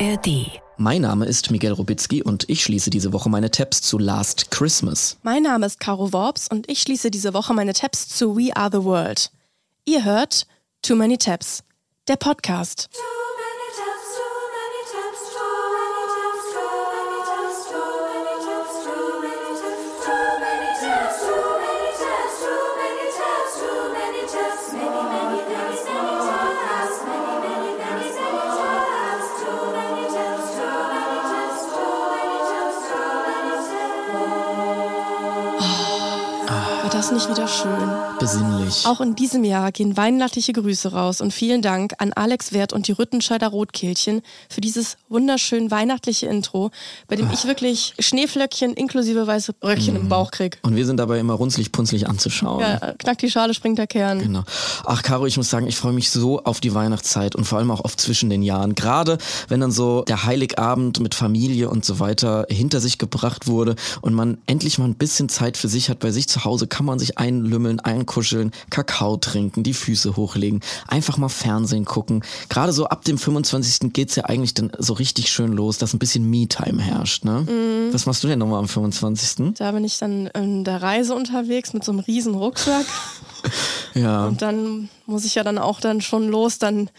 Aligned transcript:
ARD. 0.00 0.60
Mein 0.76 1.02
Name 1.02 1.26
ist 1.26 1.50
Miguel 1.50 1.72
Robitzky 1.72 2.22
und 2.22 2.48
ich 2.48 2.62
schließe 2.62 2.88
diese 2.88 3.12
Woche 3.12 3.28
meine 3.28 3.50
Tabs 3.50 3.82
zu 3.82 3.98
Last 3.98 4.50
Christmas. 4.52 5.18
Mein 5.22 5.42
Name 5.42 5.66
ist 5.66 5.80
Caro 5.80 6.12
Worps 6.12 6.46
und 6.48 6.70
ich 6.70 6.80
schließe 6.82 7.10
diese 7.10 7.34
Woche 7.34 7.52
meine 7.52 7.72
Tabs 7.72 8.08
zu 8.08 8.36
We 8.36 8.54
Are 8.56 8.70
the 8.70 8.84
World. 8.84 9.32
Ihr 9.84 10.04
hört 10.04 10.46
Too 10.82 10.94
Many 10.94 11.18
Tabs, 11.18 11.64
der 12.06 12.16
Podcast. 12.16 12.88
Nicht 37.18 37.30
wieder 37.30 37.48
schön? 37.48 38.07
Besinnlich. 38.20 38.84
Auch 38.84 39.00
in 39.00 39.14
diesem 39.14 39.44
Jahr 39.44 39.70
gehen 39.70 39.96
weihnachtliche 39.96 40.52
Grüße 40.52 40.92
raus 40.92 41.20
und 41.20 41.32
vielen 41.32 41.62
Dank 41.62 41.94
an 41.98 42.12
Alex 42.12 42.52
Wert 42.52 42.72
und 42.72 42.88
die 42.88 42.92
Rüttenscheider 42.92 43.46
Rotkehlchen 43.46 44.22
für 44.48 44.60
dieses 44.60 44.96
wunderschön 45.08 45.70
weihnachtliche 45.70 46.26
Intro, 46.26 46.70
bei 47.06 47.14
dem 47.14 47.30
ich 47.32 47.46
wirklich 47.46 47.94
Schneeflöckchen 48.00 48.74
inklusive 48.74 49.26
weiße 49.26 49.52
Bröckchen 49.52 49.94
im 49.94 50.08
Bauch 50.08 50.32
krieg. 50.32 50.58
Und 50.62 50.74
wir 50.74 50.84
sind 50.84 50.96
dabei 50.96 51.20
immer 51.20 51.34
runzlig 51.34 51.70
punzlig 51.70 52.08
anzuschauen. 52.08 52.60
Ja, 52.60 52.94
knackt 52.98 53.22
die 53.22 53.30
Schale, 53.30 53.54
springt 53.54 53.78
der 53.78 53.86
Kern. 53.86 54.18
Genau. 54.18 54.42
Ach, 54.84 55.02
Caro, 55.02 55.26
ich 55.26 55.36
muss 55.36 55.48
sagen, 55.48 55.68
ich 55.68 55.76
freue 55.76 55.92
mich 55.92 56.10
so 56.10 56.42
auf 56.42 56.60
die 56.60 56.74
Weihnachtszeit 56.74 57.36
und 57.36 57.44
vor 57.44 57.58
allem 57.58 57.70
auch 57.70 57.80
auf 57.80 57.96
zwischen 57.96 58.30
den 58.30 58.42
Jahren. 58.42 58.74
Gerade 58.74 59.18
wenn 59.46 59.60
dann 59.60 59.70
so 59.70 60.02
der 60.02 60.24
Heiligabend 60.24 60.98
mit 60.98 61.14
Familie 61.14 61.70
und 61.70 61.84
so 61.84 62.00
weiter 62.00 62.46
hinter 62.50 62.80
sich 62.80 62.98
gebracht 62.98 63.46
wurde 63.46 63.76
und 64.00 64.14
man 64.14 64.38
endlich 64.46 64.78
mal 64.78 64.86
ein 64.86 64.96
bisschen 64.96 65.28
Zeit 65.28 65.56
für 65.56 65.68
sich 65.68 65.88
hat 65.88 66.00
bei 66.00 66.10
sich 66.10 66.28
zu 66.28 66.44
Hause, 66.44 66.66
kann 66.66 66.84
man 66.84 66.98
sich 66.98 67.16
einlümmeln, 67.18 67.78
einkuscheln, 68.08 68.52
Kakao 68.70 69.16
trinken, 69.18 69.62
die 69.62 69.74
Füße 69.74 70.16
hochlegen, 70.16 70.60
einfach 70.86 71.18
mal 71.18 71.28
Fernsehen 71.28 71.84
gucken. 71.84 72.22
Gerade 72.48 72.72
so 72.72 72.86
ab 72.86 73.04
dem 73.04 73.18
25. 73.18 73.92
geht's 73.92 74.16
ja 74.16 74.24
eigentlich 74.24 74.54
dann 74.54 74.72
so 74.78 74.94
richtig 74.94 75.30
schön 75.30 75.52
los, 75.52 75.78
dass 75.78 75.92
ein 75.92 75.98
bisschen 75.98 76.28
Me-Time 76.28 76.80
herrscht. 76.80 77.24
Ne? 77.24 77.46
Mhm. 77.48 77.92
Was 77.92 78.06
machst 78.06 78.24
du 78.24 78.28
denn 78.28 78.38
nochmal 78.38 78.60
am 78.60 78.68
25.? 78.68 79.54
Da 79.58 79.72
bin 79.72 79.84
ich 79.84 79.98
dann 79.98 80.26
in 80.28 80.64
der 80.64 80.82
Reise 80.82 81.14
unterwegs 81.14 81.74
mit 81.74 81.84
so 81.84 81.92
einem 81.92 82.00
riesen 82.00 82.34
Rucksack. 82.34 82.86
Ja. 83.94 84.26
Und 84.26 84.42
dann 84.42 84.88
muss 85.06 85.24
ich 85.24 85.34
ja 85.34 85.42
dann 85.42 85.58
auch 85.58 85.80
dann 85.80 86.00
schon 86.00 86.28
los, 86.28 86.58
dann 86.58 86.90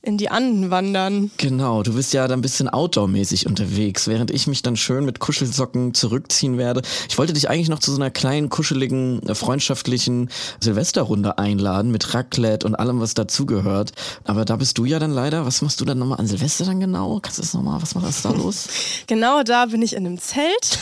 in 0.00 0.16
die 0.16 0.30
Anden 0.30 0.70
wandern. 0.70 1.30
Genau, 1.36 1.82
du 1.82 1.94
bist 1.94 2.12
ja 2.12 2.26
dann 2.26 2.38
ein 2.38 2.42
bisschen 2.42 2.68
outdoor-mäßig 2.68 3.46
unterwegs, 3.46 4.06
während 4.06 4.30
ich 4.30 4.46
mich 4.46 4.62
dann 4.62 4.76
schön 4.76 5.04
mit 5.04 5.18
Kuschelsocken 5.18 5.92
zurückziehen 5.92 6.56
werde. 6.56 6.82
Ich 7.08 7.18
wollte 7.18 7.32
dich 7.32 7.50
eigentlich 7.50 7.68
noch 7.68 7.80
zu 7.80 7.90
so 7.90 7.98
einer 7.98 8.10
kleinen, 8.10 8.48
kuscheligen, 8.48 9.22
äh, 9.28 9.34
freundschaftlichen 9.34 10.30
Silvesterrunde 10.60 11.38
einladen 11.38 11.90
mit 11.90 12.14
Raclette 12.14 12.66
und 12.66 12.74
allem, 12.74 13.00
was 13.00 13.14
dazugehört. 13.14 13.92
Aber 14.24 14.44
da 14.44 14.56
bist 14.56 14.78
du 14.78 14.84
ja 14.84 14.98
dann 14.98 15.12
leider. 15.12 15.44
Was 15.44 15.62
machst 15.62 15.80
du 15.80 15.84
dann 15.84 15.98
nochmal 15.98 16.20
an 16.20 16.26
Silvester 16.26 16.64
dann 16.64 16.80
genau? 16.80 17.20
Kannst 17.20 17.38
du 17.38 17.42
das 17.42 17.54
nochmal, 17.54 17.80
was 17.82 17.94
ist 17.94 18.24
da 18.24 18.30
los? 18.30 18.68
Genau 19.06 19.42
da 19.42 19.66
bin 19.66 19.82
ich 19.82 19.94
in 19.94 20.06
einem 20.06 20.18
Zelt 20.18 20.78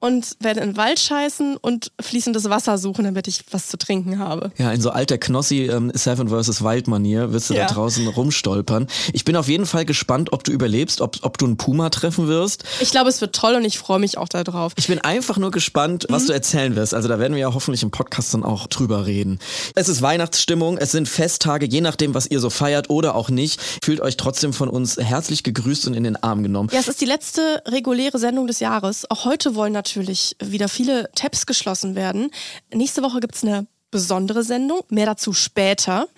und 0.00 0.36
werde 0.40 0.60
in 0.60 0.70
den 0.70 0.76
Wald 0.76 0.98
scheißen 1.00 1.56
und 1.56 1.90
fließendes 2.00 2.48
Wasser 2.50 2.78
suchen, 2.78 3.04
damit 3.04 3.26
ich 3.28 3.42
was 3.50 3.68
zu 3.68 3.78
trinken 3.78 4.18
habe. 4.18 4.52
Ja, 4.56 4.70
in 4.72 4.80
so 4.80 4.90
alter 4.90 5.18
Knossi 5.18 5.62
ähm, 5.66 5.90
Seven 5.94 6.28
vs. 6.28 6.62
Wild 6.62 6.86
Manier 6.88 7.32
wirst 7.32 7.50
du 7.50 7.54
Ja. 7.54 7.66
da 7.66 7.74
draußen 7.74 8.06
rumstolpern. 8.06 8.86
Ich 9.12 9.24
bin 9.24 9.34
auf 9.36 9.48
jeden 9.48 9.66
Fall 9.66 9.84
gespannt, 9.84 10.32
ob 10.32 10.44
du 10.44 10.52
überlebst, 10.52 11.00
ob, 11.00 11.16
ob 11.22 11.38
du 11.38 11.46
einen 11.46 11.56
Puma 11.56 11.90
treffen 11.90 12.28
wirst. 12.28 12.64
Ich 12.80 12.90
glaube, 12.90 13.08
es 13.08 13.20
wird 13.20 13.34
toll 13.34 13.54
und 13.54 13.64
ich 13.64 13.78
freue 13.78 13.98
mich 13.98 14.18
auch 14.18 14.28
darauf. 14.28 14.72
Ich 14.76 14.86
bin 14.86 15.00
einfach 15.00 15.36
nur 15.38 15.50
gespannt, 15.50 16.06
was 16.08 16.26
du 16.26 16.32
erzählen 16.32 16.76
wirst. 16.76 16.94
Also 16.94 17.08
da 17.08 17.18
werden 17.18 17.32
wir 17.32 17.40
ja 17.40 17.52
hoffentlich 17.54 17.82
im 17.82 17.90
Podcast 17.90 18.32
dann 18.34 18.44
auch 18.44 18.68
drüber 18.68 19.06
reden. 19.06 19.38
Es 19.74 19.88
ist 19.88 20.00
Weihnachtsstimmung, 20.02 20.78
es 20.78 20.92
sind 20.92 21.08
Festtage, 21.08 21.66
je 21.66 21.80
nachdem, 21.80 22.14
was 22.14 22.26
ihr 22.26 22.38
so 22.40 22.50
feiert 22.50 22.88
oder 22.90 23.14
auch 23.16 23.30
nicht. 23.30 23.60
Fühlt 23.82 24.00
euch 24.00 24.16
trotzdem 24.16 24.52
von 24.52 24.68
uns 24.68 24.96
herzlich 24.96 25.42
gegrüßt 25.42 25.86
und 25.88 25.94
in 25.94 26.04
den 26.04 26.16
Arm 26.22 26.42
genommen. 26.44 26.68
Ja, 26.72 26.78
es 26.78 26.88
ist 26.88 27.00
die 27.00 27.04
letzte 27.06 27.62
reguläre 27.66 28.18
Sendung 28.18 28.46
des 28.46 28.60
Jahres. 28.60 29.10
Auch 29.10 29.24
heute 29.24 29.54
wollen 29.56 29.72
natürlich 29.72 29.87
wieder 29.96 30.68
viele 30.68 31.10
Tabs 31.14 31.46
geschlossen 31.46 31.94
werden. 31.94 32.30
Nächste 32.72 33.02
Woche 33.02 33.20
gibt's 33.20 33.42
eine 33.42 33.66
besondere 33.90 34.42
Sendung, 34.42 34.80
mehr 34.90 35.06
dazu 35.06 35.32
später. 35.32 36.08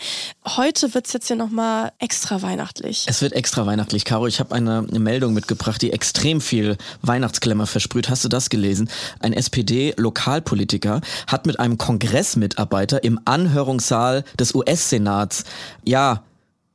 Heute 0.45 0.93
wird's 0.95 1.13
jetzt 1.13 1.29
hier 1.29 1.37
nochmal 1.37 1.93
extra 1.99 2.43
weihnachtlich. 2.43 3.05
Es 3.07 3.23
wird 3.23 3.33
extra 3.33 3.65
weihnachtlich. 3.67 4.05
Caro, 4.05 4.27
ich 4.27 4.41
habe 4.41 4.55
eine, 4.55 4.85
eine 4.89 4.99
Meldung 4.99 5.35
mitgebracht, 5.35 5.81
die 5.81 5.93
extrem 5.93 6.41
viel 6.41 6.77
Weihnachtsklemmer 7.03 7.67
versprüht. 7.67 8.11
Hast 8.11 8.25
du 8.25 8.29
das 8.29 8.51
gelesen? 8.51 8.91
Ein 9.21 9.33
SPD-Lokalpolitiker 9.33 11.01
hat 11.27 11.47
mit 11.47 11.61
einem 11.61 11.79
Kongressmitarbeiter 11.79 13.05
im 13.05 13.21
Anhörungssaal 13.25 14.25
des 14.39 14.55
US-Senats, 14.55 15.45
ja, 15.85 16.25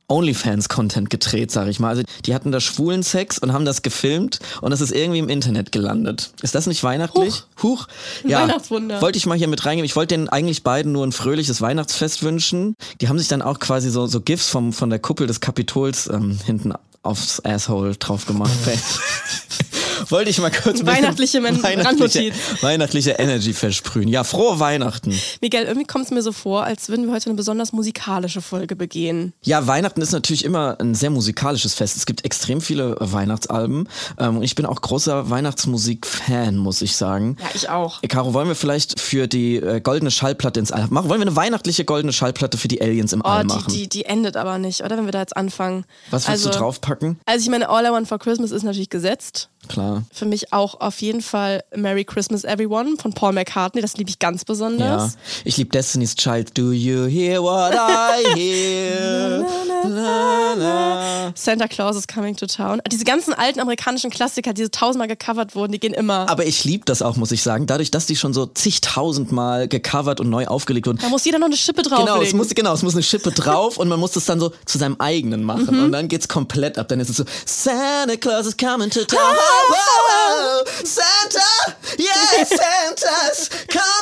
OnlyFans-Content 0.08 1.10
gedreht, 1.10 1.50
sag 1.50 1.68
ich 1.68 1.80
mal. 1.80 1.88
Also 1.90 2.02
die 2.24 2.34
hatten 2.34 2.52
da 2.52 2.60
schwulen 2.60 3.02
Sex 3.02 3.38
und 3.38 3.52
haben 3.52 3.64
das 3.64 3.82
gefilmt 3.82 4.38
und 4.60 4.70
das 4.70 4.80
ist 4.80 4.92
irgendwie 4.92 5.18
im 5.18 5.28
Internet 5.28 5.72
gelandet. 5.72 6.30
Ist 6.42 6.54
das 6.54 6.66
nicht 6.66 6.82
weihnachtlich? 6.84 7.44
Huch. 7.62 7.86
Ja. 8.24 8.42
Weihnachtswunder. 8.42 9.00
Wollte 9.00 9.18
ich 9.18 9.26
mal 9.26 9.36
hier 9.36 9.48
mit 9.48 9.64
reingehen. 9.64 9.84
Ich 9.84 9.96
wollte 9.96 10.14
denen 10.14 10.28
eigentlich 10.28 10.62
beiden 10.62 10.92
nur 10.92 11.06
ein 11.06 11.12
fröhliches 11.12 11.60
Weihnachtsfest 11.60 12.22
wünschen. 12.22 12.74
Die 13.00 13.08
haben 13.08 13.18
sich 13.18 13.28
dann 13.28 13.42
auch 13.42 13.58
quasi 13.58 13.90
so, 13.90 14.06
so 14.06 14.20
GIFs 14.20 14.48
vom, 14.48 14.72
von 14.72 14.90
der 14.90 14.98
Kuppel 14.98 15.26
des 15.26 15.40
Kapitols 15.40 16.08
ähm, 16.08 16.38
hinten 16.44 16.72
aufs 17.02 17.44
Asshole 17.44 17.96
drauf 17.96 18.26
gemacht. 18.26 18.52
Wollte 20.08 20.30
ich 20.30 20.38
mal 20.38 20.50
kurz 20.50 20.80
ein 20.80 20.86
bisschen 20.86 20.86
Weihnachtliche 20.86 21.42
weihnachtliche, 21.42 22.32
weihnachtliche 22.60 23.10
Energy 23.12 23.52
versprühen. 23.52 24.08
Ja, 24.08 24.24
frohe 24.24 24.60
Weihnachten. 24.60 25.18
Miguel, 25.40 25.64
irgendwie 25.64 25.86
kommt 25.86 26.06
es 26.06 26.10
mir 26.10 26.22
so 26.22 26.32
vor, 26.32 26.64
als 26.64 26.88
würden 26.88 27.06
wir 27.06 27.14
heute 27.14 27.26
eine 27.26 27.34
besonders 27.34 27.72
musikalische 27.72 28.40
Folge 28.40 28.76
begehen. 28.76 29.32
Ja, 29.42 29.66
Weihnachten 29.66 30.00
ist 30.00 30.12
natürlich 30.12 30.44
immer 30.44 30.76
ein 30.80 30.94
sehr 30.94 31.10
musikalisches 31.10 31.74
Fest. 31.74 31.96
Es 31.96 32.06
gibt 32.06 32.24
extrem 32.24 32.60
viele 32.60 32.96
Weihnachtsalben. 33.00 33.88
Ähm, 34.18 34.38
und 34.38 34.42
ich 34.42 34.54
bin 34.54 34.66
auch 34.66 34.80
großer 34.80 35.30
Weihnachtsmusik-Fan, 35.30 36.56
muss 36.56 36.82
ich 36.82 36.96
sagen. 36.96 37.36
Ja, 37.40 37.48
ich 37.54 37.68
auch. 37.68 38.00
Caro, 38.08 38.34
wollen 38.34 38.48
wir 38.48 38.54
vielleicht 38.54 39.00
für 39.00 39.26
die 39.26 39.56
äh, 39.56 39.80
goldene 39.80 40.10
Schallplatte 40.10 40.60
ins 40.60 40.72
All 40.72 40.86
machen? 40.88 41.08
Wollen 41.08 41.20
wir 41.20 41.26
eine 41.26 41.36
weihnachtliche 41.36 41.84
goldene 41.84 42.12
Schallplatte 42.12 42.58
für 42.58 42.68
die 42.68 42.80
Aliens 42.80 43.12
im 43.12 43.22
Oh, 43.22 43.28
All 43.28 43.42
die, 43.42 43.48
machen? 43.48 43.72
die, 43.72 43.88
die 43.88 44.04
endet 44.04 44.36
aber 44.36 44.58
nicht, 44.58 44.82
oder? 44.82 44.96
Wenn 44.96 45.06
wir 45.06 45.12
da 45.12 45.20
jetzt 45.20 45.36
anfangen. 45.36 45.84
Was 46.10 46.28
willst 46.28 46.46
also, 46.46 46.50
du 46.50 46.58
draufpacken? 46.58 47.18
Also 47.26 47.42
ich 47.42 47.50
meine, 47.50 47.68
All 47.68 47.84
I 47.84 47.90
Want 47.90 48.08
for 48.08 48.18
Christmas 48.18 48.50
ist 48.50 48.62
natürlich 48.62 48.90
gesetzt. 48.90 49.50
Klar. 49.68 50.02
Für 50.12 50.26
mich 50.26 50.52
auch 50.52 50.80
auf 50.80 51.00
jeden 51.00 51.20
Fall 51.22 51.62
Merry 51.74 52.04
Christmas 52.04 52.44
Everyone 52.44 52.96
von 53.00 53.12
Paul 53.12 53.32
McCartney. 53.32 53.80
Das 53.82 53.96
liebe 53.96 54.10
ich 54.10 54.18
ganz 54.18 54.42
Ja. 54.42 54.44
besonders. 54.46 55.16
Ich 55.44 55.56
liebe 55.56 55.70
Destiny's 55.70 56.14
Child. 56.14 56.56
Do 56.56 56.72
you 56.72 57.06
hear 57.06 57.42
what 57.42 57.72
I 57.74 58.34
hear? 58.34 59.46
La, 59.88 60.52
la. 60.54 61.32
Santa 61.34 61.68
Claus 61.68 61.96
is 61.96 62.06
Coming 62.06 62.36
to 62.36 62.46
Town. 62.46 62.80
Diese 62.90 63.04
ganzen 63.04 63.34
alten 63.34 63.60
amerikanischen 63.60 64.10
Klassiker, 64.10 64.52
die 64.52 64.62
so 64.64 64.68
tausendmal 64.68 65.08
gecovert 65.08 65.54
wurden, 65.54 65.72
die 65.72 65.78
gehen 65.80 65.94
immer. 65.94 66.28
Aber 66.28 66.44
ich 66.46 66.64
liebe 66.64 66.84
das 66.84 67.02
auch, 67.02 67.16
muss 67.16 67.30
ich 67.32 67.42
sagen. 67.42 67.66
Dadurch, 67.66 67.90
dass 67.90 68.06
die 68.06 68.16
schon 68.16 68.32
so 68.34 68.46
zigtausendmal 68.46 69.68
gecovert 69.68 70.20
und 70.20 70.30
neu 70.30 70.46
aufgelegt 70.46 70.86
wurden. 70.86 70.98
da 71.00 71.08
muss 71.08 71.24
jeder 71.24 71.38
noch 71.38 71.46
eine 71.46 71.56
Schippe 71.56 71.82
drauflegen. 71.82 72.06
Genau, 72.14 72.22
es 72.22 72.32
muss, 72.32 72.48
genau, 72.50 72.72
es 72.74 72.82
muss 72.82 72.94
eine 72.94 73.02
Schippe 73.02 73.30
drauf 73.30 73.76
und 73.78 73.88
man 73.88 74.00
muss 74.00 74.12
das 74.12 74.24
dann 74.24 74.40
so 74.40 74.52
zu 74.64 74.78
seinem 74.78 74.96
eigenen 74.98 75.42
machen. 75.42 75.76
Mhm. 75.76 75.84
Und 75.84 75.92
dann 75.92 76.08
geht's 76.08 76.28
komplett 76.28 76.78
ab. 76.78 76.88
Dann 76.88 77.00
ist 77.00 77.10
es 77.10 77.16
so, 77.16 77.24
Santa 77.44 78.16
Claus 78.16 78.46
is 78.46 78.56
coming 78.56 78.90
to 78.90 79.04
town. 79.04 79.18
Ah! 79.20 79.55
whoa, 79.72 80.64
Santa, 80.84 81.76
yes, 81.98 82.48
Santa's 82.48 83.48
coming. 83.68 83.96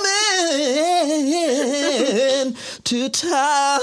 To 2.84 3.09
town. 3.09 3.81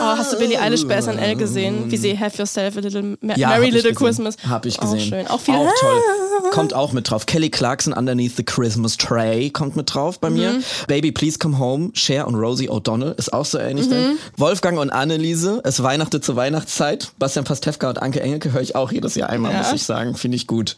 Oh, 0.00 0.16
hast 0.16 0.32
du 0.32 0.38
Billie 0.38 0.58
Eilish 0.60 0.86
bei 0.86 1.00
SNL 1.00 1.36
gesehen? 1.36 1.90
Wie 1.90 1.96
sie 1.96 2.18
Have 2.18 2.36
Yourself 2.38 2.76
a 2.76 2.80
Little 2.80 3.16
Ma 3.20 3.34
Ja, 3.36 3.48
Merry 3.48 3.70
Little. 3.70 3.94
Christmas. 3.94 4.36
Hab 4.48 4.66
ich 4.66 4.78
Auch 4.78 4.92
gesehen. 4.92 5.00
schön. 5.00 5.26
Auch 5.28 5.40
viel. 5.40 5.54
Auch 5.54 5.70
toll. 5.80 6.50
Kommt 6.50 6.74
auch 6.74 6.92
mit 6.92 7.10
drauf. 7.10 7.26
Kelly 7.26 7.50
Clarkson 7.50 7.92
Underneath 7.92 8.36
the 8.36 8.42
Christmas 8.44 8.96
Tray 8.96 9.50
kommt 9.50 9.76
mit 9.76 9.94
drauf 9.94 10.18
bei 10.20 10.28
mir. 10.30 10.52
Mhm. 10.52 10.64
Baby 10.88 11.12
Please 11.12 11.38
Come 11.38 11.58
Home. 11.58 11.90
Cher 11.94 12.26
und 12.26 12.34
Rosie 12.34 12.68
O'Donnell 12.68 13.12
ist 13.18 13.32
auch 13.32 13.44
so 13.44 13.58
ähnlich. 13.58 13.88
Mhm. 13.88 14.18
Wolfgang 14.36 14.78
und 14.78 14.90
Anneliese. 14.90 15.60
Es 15.64 15.82
weihnachtet 15.82 16.24
zur 16.24 16.36
Weihnachtszeit. 16.36 17.12
Bastian 17.18 17.44
Pastewka 17.44 17.88
und 17.88 18.02
Anke 18.02 18.20
Engelke 18.20 18.52
höre 18.52 18.60
ich 18.62 18.76
auch 18.76 18.92
jedes 18.92 19.14
Jahr 19.14 19.30
einmal, 19.30 19.52
Ja. 19.52 19.58
muss 19.58 19.72
ich 19.72 19.82
sagen. 19.84 20.14
Finde 20.14 20.36
ich 20.36 20.46
gut. 20.46 20.76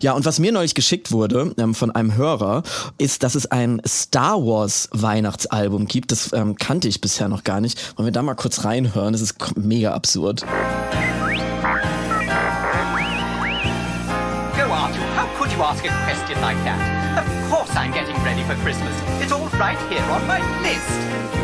Ja, 0.00 0.12
und 0.12 0.24
was 0.24 0.38
mir 0.38 0.52
neulich 0.52 0.74
geschickt 0.74 1.12
wurde 1.12 1.54
ähm, 1.58 1.74
von 1.74 1.90
einem 1.90 2.14
Hörer, 2.16 2.62
ist, 2.98 3.22
dass 3.22 3.34
es 3.34 3.46
ein 3.50 3.82
Star 3.86 4.36
Wars 4.44 4.88
Weihnachtsalbum 4.92 5.86
gibt. 5.86 6.12
Das 6.12 6.32
ähm, 6.32 6.56
kannte 6.70 6.86
ich 6.86 7.00
bisher 7.00 7.28
noch 7.28 7.42
gar 7.42 7.60
nicht. 7.60 7.98
Wollen 7.98 8.06
wir 8.06 8.12
da 8.12 8.22
mal 8.22 8.36
kurz 8.36 8.64
reinhören? 8.64 9.12
Das 9.12 9.20
ist 9.20 9.34
mega 9.56 9.92
absurd. 9.92 10.42
Go, 10.42 10.46
Arthur. 14.72 15.02
How 15.16 15.26
could 15.36 15.50
you 15.50 15.60
ask 15.64 15.84
a 15.84 15.90
question 16.04 16.40
like 16.40 16.56
that? 16.64 16.78
Of 17.18 17.26
course 17.50 17.76
I'm 17.76 17.92
getting 17.92 18.14
ready 18.22 18.44
for 18.44 18.54
Christmas. 18.62 18.94
It's 19.20 19.32
all 19.32 19.48
right 19.58 19.78
here 19.90 20.04
on 20.12 20.24
my 20.28 20.38
list. 20.62 21.39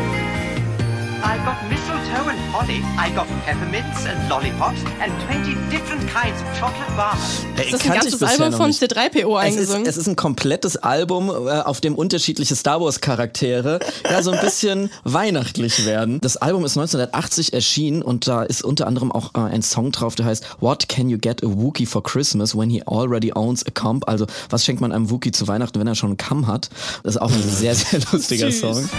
Got 1.47 1.69
mistletoe 1.69 2.29
and 2.29 2.39
holly. 2.51 2.83
I 2.99 3.09
got 3.15 3.25
peppermints 3.45 4.05
and 4.05 4.27
lollipops 4.29 4.81
and 5.01 5.13
20 5.27 5.55
different 5.71 6.01
kinds 6.11 6.41
of 6.41 6.59
chocolate 6.59 6.93
bars. 6.97 7.45
Ey, 7.55 7.71
Das 7.71 7.79
ist 7.81 7.89
ein 7.89 7.93
ganzes 7.97 8.21
Album 8.21 8.51
von 8.51 8.67
nicht. 8.67 8.83
C3PO 8.83 9.39
Es 9.41 9.53
ist, 9.55 9.59
eingesungen. 9.59 9.85
es 9.85 9.95
ist 9.95 10.07
ein 10.09 10.17
komplettes 10.17 10.75
Album, 10.75 11.29
äh, 11.29 11.61
auf 11.61 11.79
dem 11.79 11.95
unterschiedliche 11.95 12.53
Star 12.57 12.81
Wars 12.81 12.99
Charaktere 12.99 13.79
ja 14.11 14.21
so 14.21 14.31
ein 14.31 14.41
bisschen 14.41 14.89
weihnachtlich 15.05 15.85
werden. 15.85 16.19
Das 16.19 16.35
Album 16.35 16.65
ist 16.65 16.75
1980 16.77 17.53
erschienen 17.53 18.01
und 18.01 18.27
da 18.27 18.43
ist 18.43 18.61
unter 18.61 18.85
anderem 18.85 19.13
auch 19.13 19.33
äh, 19.35 19.39
ein 19.39 19.61
Song 19.61 19.93
drauf, 19.93 20.15
der 20.15 20.25
heißt 20.25 20.45
What 20.59 20.89
can 20.89 21.07
you 21.09 21.17
get 21.17 21.45
a 21.45 21.47
Wookiee 21.47 21.85
for 21.85 22.03
Christmas 22.03 22.57
when 22.57 22.69
he 22.69 22.83
already 22.85 23.31
owns 23.33 23.65
a 23.65 23.71
comp? 23.71 24.05
Also 24.09 24.27
was 24.49 24.65
schenkt 24.65 24.81
man 24.81 24.91
einem 24.91 25.09
Wookiee 25.09 25.31
zu 25.31 25.47
Weihnachten, 25.47 25.79
wenn 25.79 25.87
er 25.87 25.95
schon 25.95 26.09
einen 26.09 26.17
Kamm 26.17 26.45
hat? 26.47 26.69
Das 27.03 27.15
ist 27.15 27.21
auch 27.21 27.31
ein 27.31 27.41
sehr, 27.41 27.73
sehr 27.73 28.01
lustiger. 28.11 28.51
Song. 28.51 28.89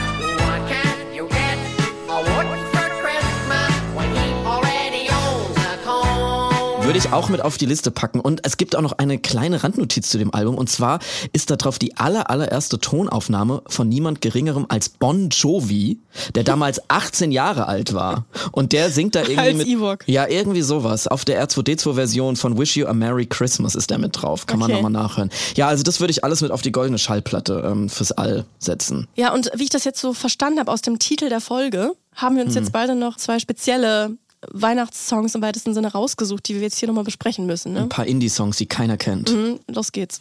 Würde 6.88 6.98
ich 7.00 7.12
auch 7.12 7.28
mit 7.28 7.42
auf 7.42 7.58
die 7.58 7.66
Liste 7.66 7.90
packen. 7.90 8.18
Und 8.18 8.46
es 8.46 8.56
gibt 8.56 8.74
auch 8.74 8.80
noch 8.80 8.92
eine 8.92 9.18
kleine 9.18 9.62
Randnotiz 9.62 10.08
zu 10.08 10.16
dem 10.16 10.32
Album. 10.32 10.54
Und 10.56 10.70
zwar 10.70 11.00
ist 11.34 11.50
da 11.50 11.56
drauf 11.56 11.78
die 11.78 11.98
aller, 11.98 12.30
allererste 12.30 12.78
Tonaufnahme 12.78 13.60
von 13.66 13.90
niemand 13.90 14.22
Geringerem 14.22 14.64
als 14.70 14.88
Bon 14.88 15.28
Jovi, 15.28 15.98
der 16.34 16.44
damals 16.44 16.80
18 16.88 17.30
Jahre 17.30 17.66
alt 17.68 17.92
war. 17.92 18.24
Und 18.52 18.72
der 18.72 18.90
singt 18.90 19.14
da 19.16 19.20
irgendwie 19.20 19.52
mit. 19.54 19.66
Ewok. 19.66 20.08
Ja, 20.08 20.26
irgendwie 20.28 20.62
sowas. 20.62 21.06
Auf 21.08 21.26
der 21.26 21.46
R2D2-Version 21.46 22.36
von 22.36 22.56
Wish 22.58 22.78
You 22.78 22.86
a 22.86 22.94
Merry 22.94 23.26
Christmas 23.26 23.74
ist 23.74 23.90
der 23.90 23.98
mit 23.98 24.22
drauf. 24.22 24.46
Kann 24.46 24.58
man 24.58 24.70
Okay. 24.70 24.80
nochmal 24.82 24.90
nachhören. 25.02 25.28
Ja, 25.56 25.68
also 25.68 25.82
das 25.82 26.00
würde 26.00 26.12
ich 26.12 26.24
alles 26.24 26.40
mit 26.40 26.50
auf 26.50 26.62
die 26.62 26.72
goldene 26.72 26.98
Schallplatte 26.98 27.68
ähm, 27.70 27.90
fürs 27.90 28.12
All 28.12 28.46
setzen. 28.58 29.08
Ja, 29.14 29.34
und 29.34 29.50
wie 29.54 29.64
ich 29.64 29.70
das 29.70 29.84
jetzt 29.84 30.00
so 30.00 30.14
verstanden 30.14 30.58
habe 30.58 30.72
aus 30.72 30.80
dem 30.80 30.98
Titel 30.98 31.28
der 31.28 31.42
Folge, 31.42 31.92
haben 32.14 32.36
wir 32.36 32.44
uns 32.44 32.54
Hm. 32.56 32.62
jetzt 32.62 32.72
beide 32.72 32.94
noch 32.94 33.18
zwei 33.18 33.38
spezielle 33.38 34.16
Weihnachtssongs 34.52 35.34
im 35.34 35.42
weitesten 35.42 35.74
Sinne 35.74 35.92
rausgesucht, 35.92 36.48
die 36.48 36.54
wir 36.54 36.62
jetzt 36.62 36.78
hier 36.78 36.88
nochmal 36.88 37.04
besprechen 37.04 37.46
müssen. 37.46 37.72
Ne? 37.72 37.80
Ein 37.82 37.88
paar 37.88 38.06
Indie-Songs, 38.06 38.56
die 38.56 38.66
keiner 38.66 38.96
kennt. 38.96 39.32
Mhm, 39.32 39.58
los 39.68 39.92
geht's. 39.92 40.20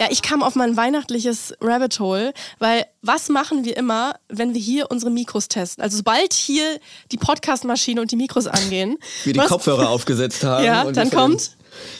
Ja, 0.00 0.06
ich 0.10 0.22
kam 0.22 0.44
auf 0.44 0.54
mein 0.54 0.76
weihnachtliches 0.76 1.54
Rabbit 1.60 1.98
Hole, 1.98 2.32
weil 2.60 2.86
was 3.02 3.28
machen 3.28 3.64
wir 3.64 3.76
immer, 3.76 4.14
wenn 4.28 4.54
wir 4.54 4.60
hier 4.60 4.92
unsere 4.92 5.10
Mikros 5.10 5.48
testen? 5.48 5.82
Also 5.82 5.96
sobald 5.96 6.32
hier 6.34 6.78
die 7.10 7.16
Podcast-Maschine 7.16 8.00
und 8.00 8.12
die 8.12 8.16
Mikros 8.16 8.46
angehen. 8.46 8.96
Wir 9.24 9.32
die 9.32 9.40
was- 9.40 9.48
Kopfhörer 9.48 9.88
aufgesetzt 9.88 10.44
haben. 10.44 10.64
Ja, 10.68 10.82
und 10.82 10.96
dann 10.96 11.10
kommt. 11.10 11.56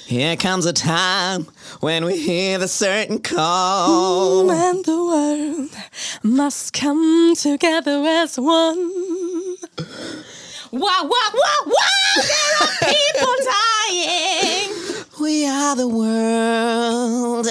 Here 0.07 0.37
comes 0.37 0.65
a 0.67 0.73
time 0.73 1.47
when 1.81 2.05
we 2.05 2.19
hear 2.19 2.59
the 2.59 2.69
certain 2.69 3.19
call. 3.19 4.45
Mm, 4.47 4.71
and 4.71 4.85
the 4.85 5.05
world 5.05 5.71
must 6.23 6.73
come 6.73 7.35
together 7.37 8.03
as 8.07 8.39
one. 8.39 9.57
Wow, 10.71 11.03
wow, 11.03 11.31
wow, 11.35 11.63
wow! 11.67 11.73
There 12.17 12.57
are 12.61 12.93
people 12.93 13.35
dying. 13.91 15.05
We 15.21 15.47
are 15.47 15.77
the 15.77 15.89
world. 15.89 17.47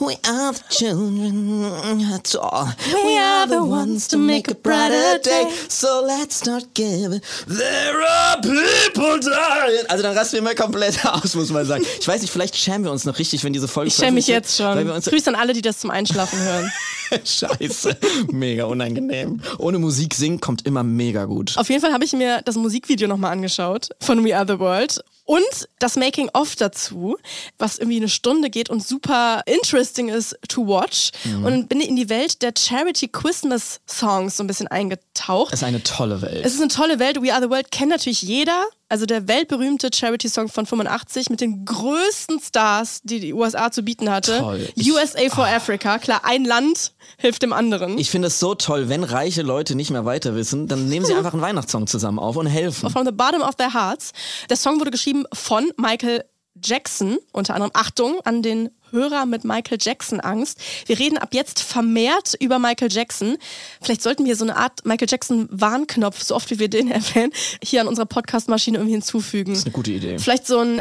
We 0.00 0.14
are 0.28 0.52
the 0.52 0.62
children. 0.70 2.08
That's 2.10 2.36
all. 2.36 2.68
We 2.92 3.18
are 3.18 3.46
the 3.48 3.62
ones 3.64 4.06
to 4.08 4.18
make 4.18 4.48
a 4.50 4.54
brighter 4.54 5.18
day. 5.22 5.50
So 5.68 6.04
let's 6.06 6.44
not 6.46 6.72
give 6.74 7.12
it. 7.12 7.24
There 7.46 8.02
are 8.02 8.40
people 8.40 9.18
dying. 9.20 9.84
Also 9.88 10.02
dann 10.04 10.16
rasten 10.16 10.36
wir 10.36 10.42
mal 10.42 10.54
komplett 10.54 11.04
aus, 11.04 11.34
muss 11.34 11.50
man 11.50 11.66
sagen. 11.66 11.84
Ich 12.00 12.06
weiß 12.06 12.22
nicht, 12.22 12.30
vielleicht 12.30 12.56
schämen 12.56 12.84
wir 12.84 12.92
uns 12.92 13.04
noch 13.04 13.18
richtig, 13.18 13.42
wenn 13.42 13.52
diese 13.52 13.66
Folge 13.68 13.88
Ich 13.88 13.94
schäme 13.94 14.12
mich 14.12 14.28
jetzt 14.28 14.56
schon. 14.56 14.86
Grüße 14.86 15.28
an 15.30 15.34
alle, 15.34 15.52
die 15.52 15.62
das 15.62 15.80
zum 15.80 15.90
Einschlafen 15.90 16.38
hören. 16.38 16.70
Scheiße. 17.24 17.96
Mega 18.30 18.64
unangenehm. 18.66 19.40
Ohne 19.58 19.78
Musik 19.78 20.14
singen 20.14 20.40
kommt 20.40 20.66
immer 20.66 20.82
mega 20.84 21.24
gut. 21.24 21.56
Auf 21.56 21.68
jeden 21.70 21.80
Fall 21.80 21.92
habe 21.92 22.04
ich 22.04 22.12
mir 22.12 22.42
das 22.44 22.56
Musikvideo 22.56 23.08
nochmal 23.08 23.32
angeschaut 23.32 23.88
von 24.00 24.24
We 24.24 24.36
Are 24.36 24.46
the 24.46 24.58
World 24.58 25.02
und 25.28 25.68
das 25.78 25.96
Making-of 25.96 26.56
dazu, 26.56 27.18
was 27.58 27.76
irgendwie 27.78 27.98
eine 27.98 28.08
Stunde 28.08 28.48
geht 28.48 28.70
und 28.70 28.82
super 28.82 29.42
interesting 29.44 30.08
ist 30.08 30.38
to 30.48 30.66
watch. 30.66 31.10
Und 31.44 31.68
bin 31.68 31.82
in 31.82 31.96
die 31.96 32.08
Welt 32.08 32.40
der 32.40 32.54
Charity 32.56 33.08
Christmas 33.08 33.80
Songs 33.86 34.38
so 34.38 34.42
ein 34.42 34.46
bisschen 34.46 34.68
eingetaucht. 34.68 35.52
Es 35.52 35.60
ist 35.60 35.64
eine 35.66 35.82
tolle 35.82 36.22
Welt. 36.22 36.46
Es 36.46 36.54
ist 36.54 36.62
eine 36.62 36.70
tolle 36.70 36.98
Welt. 36.98 37.22
We 37.22 37.30
Are 37.30 37.42
the 37.42 37.50
World 37.50 37.70
kennt 37.70 37.90
natürlich 37.90 38.22
jeder. 38.22 38.64
Also 38.90 39.04
der 39.04 39.28
weltberühmte 39.28 39.90
Charity-Song 39.94 40.48
von 40.48 40.64
85 40.64 41.28
mit 41.28 41.40
den 41.42 41.66
größten 41.66 42.40
Stars, 42.40 43.00
die 43.02 43.20
die 43.20 43.34
USA 43.34 43.70
zu 43.70 43.82
bieten 43.82 44.08
hatte. 44.10 44.38
Toll. 44.38 44.68
Ich- 44.76 44.90
USA 44.90 45.28
for 45.28 45.46
Africa. 45.46 45.98
Klar, 45.98 46.20
ein 46.24 46.44
Land 46.46 46.94
hilft 47.18 47.42
dem 47.42 47.52
anderen. 47.52 47.98
Ich 47.98 48.10
finde 48.10 48.28
es 48.28 48.38
so 48.40 48.54
toll, 48.54 48.88
wenn 48.88 49.04
reiche 49.04 49.42
Leute 49.42 49.74
nicht 49.74 49.90
mehr 49.90 50.04
weiter 50.06 50.34
wissen, 50.34 50.68
dann 50.68 50.88
nehmen 50.88 51.04
sie 51.04 51.12
einfach 51.18 51.34
einen 51.34 51.42
Weihnachtssong 51.42 51.86
zusammen 51.86 52.18
auf 52.18 52.36
und 52.36 52.46
helfen. 52.46 52.88
From 52.90 53.04
the 53.04 53.12
bottom 53.12 53.42
of 53.42 53.56
their 53.56 53.74
hearts. 53.74 54.12
Der 54.48 54.56
Song 54.56 54.80
wurde 54.80 54.90
geschrieben 54.90 55.24
von 55.34 55.70
Michael 55.76 56.24
Jackson, 56.64 57.18
unter 57.32 57.54
anderem 57.54 57.72
Achtung 57.74 58.20
an 58.24 58.42
den 58.42 58.70
Hörer 58.90 59.26
mit 59.26 59.44
Michael 59.44 59.78
Jackson 59.80 60.20
Angst. 60.20 60.58
Wir 60.86 60.98
reden 60.98 61.18
ab 61.18 61.30
jetzt 61.34 61.60
vermehrt 61.60 62.34
über 62.40 62.58
Michael 62.58 62.90
Jackson. 62.90 63.36
Vielleicht 63.82 64.02
sollten 64.02 64.24
wir 64.24 64.34
so 64.34 64.44
eine 64.44 64.56
Art 64.56 64.84
Michael 64.86 65.08
Jackson 65.10 65.46
Warnknopf, 65.50 66.22
so 66.22 66.34
oft 66.34 66.50
wie 66.50 66.58
wir 66.58 66.68
den 66.68 66.90
erwähnen, 66.90 67.32
hier 67.62 67.82
an 67.82 67.88
unserer 67.88 68.06
Podcast-Maschine 68.06 68.78
irgendwie 68.78 68.94
hinzufügen. 68.94 69.50
Das 69.52 69.58
ist 69.60 69.66
eine 69.66 69.72
gute 69.72 69.92
Idee. 69.92 70.18
Vielleicht 70.18 70.46
so 70.46 70.60
ein 70.60 70.80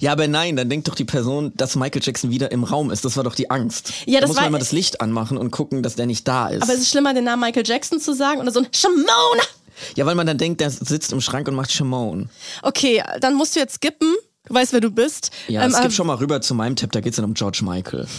Ja, 0.00 0.12
aber 0.12 0.26
nein, 0.26 0.56
dann 0.56 0.68
denkt 0.70 0.88
doch 0.88 0.94
die 0.94 1.04
Person, 1.04 1.52
dass 1.54 1.76
Michael 1.76 2.00
Jackson 2.02 2.30
wieder 2.30 2.50
im 2.50 2.64
Raum 2.64 2.90
ist. 2.90 3.04
Das 3.04 3.16
war 3.16 3.24
doch 3.24 3.34
die 3.34 3.50
Angst. 3.50 3.92
Ja, 4.06 4.14
da 4.14 4.20
das 4.22 4.28
muss 4.28 4.36
war- 4.36 4.42
man 4.44 4.48
immer 4.52 4.58
das 4.58 4.72
Licht 4.72 5.00
anmachen 5.02 5.36
und 5.36 5.50
gucken, 5.50 5.82
dass 5.82 5.96
der 5.96 6.06
nicht 6.06 6.26
da 6.26 6.48
ist. 6.48 6.62
Aber 6.62 6.72
es 6.72 6.80
ist 6.80 6.88
schlimmer, 6.90 7.12
den 7.14 7.24
Namen 7.24 7.40
Michael 7.42 7.66
Jackson 7.66 8.00
zu 8.00 8.14
sagen 8.14 8.40
oder 8.40 8.50
so 8.50 8.60
ein 8.60 8.68
Shimona. 8.72 9.42
Ja, 9.96 10.06
weil 10.06 10.14
man 10.14 10.26
dann 10.26 10.38
denkt, 10.38 10.60
der 10.60 10.70
sitzt 10.70 11.12
im 11.12 11.20
Schrank 11.20 11.48
und 11.48 11.54
macht 11.54 11.72
Shimon. 11.72 12.28
Okay, 12.62 13.02
dann 13.20 13.34
musst 13.34 13.56
du 13.56 13.60
jetzt 13.60 13.74
skippen. 13.76 14.14
Du 14.48 14.54
weißt, 14.54 14.72
wer 14.72 14.80
du 14.80 14.90
bist. 14.90 15.30
Ja, 15.46 15.62
Ähm, 15.64 15.72
aber- 15.72 15.82
gibt 15.84 15.94
schon 15.94 16.08
mal 16.08 16.16
rüber 16.16 16.40
zu 16.40 16.52
meinem 16.56 16.74
Tipp, 16.74 16.90
da 16.90 17.00
geht 17.00 17.12
es 17.12 17.16
dann 17.16 17.24
um 17.26 17.34
George 17.34 17.60
Michael. 17.62 18.06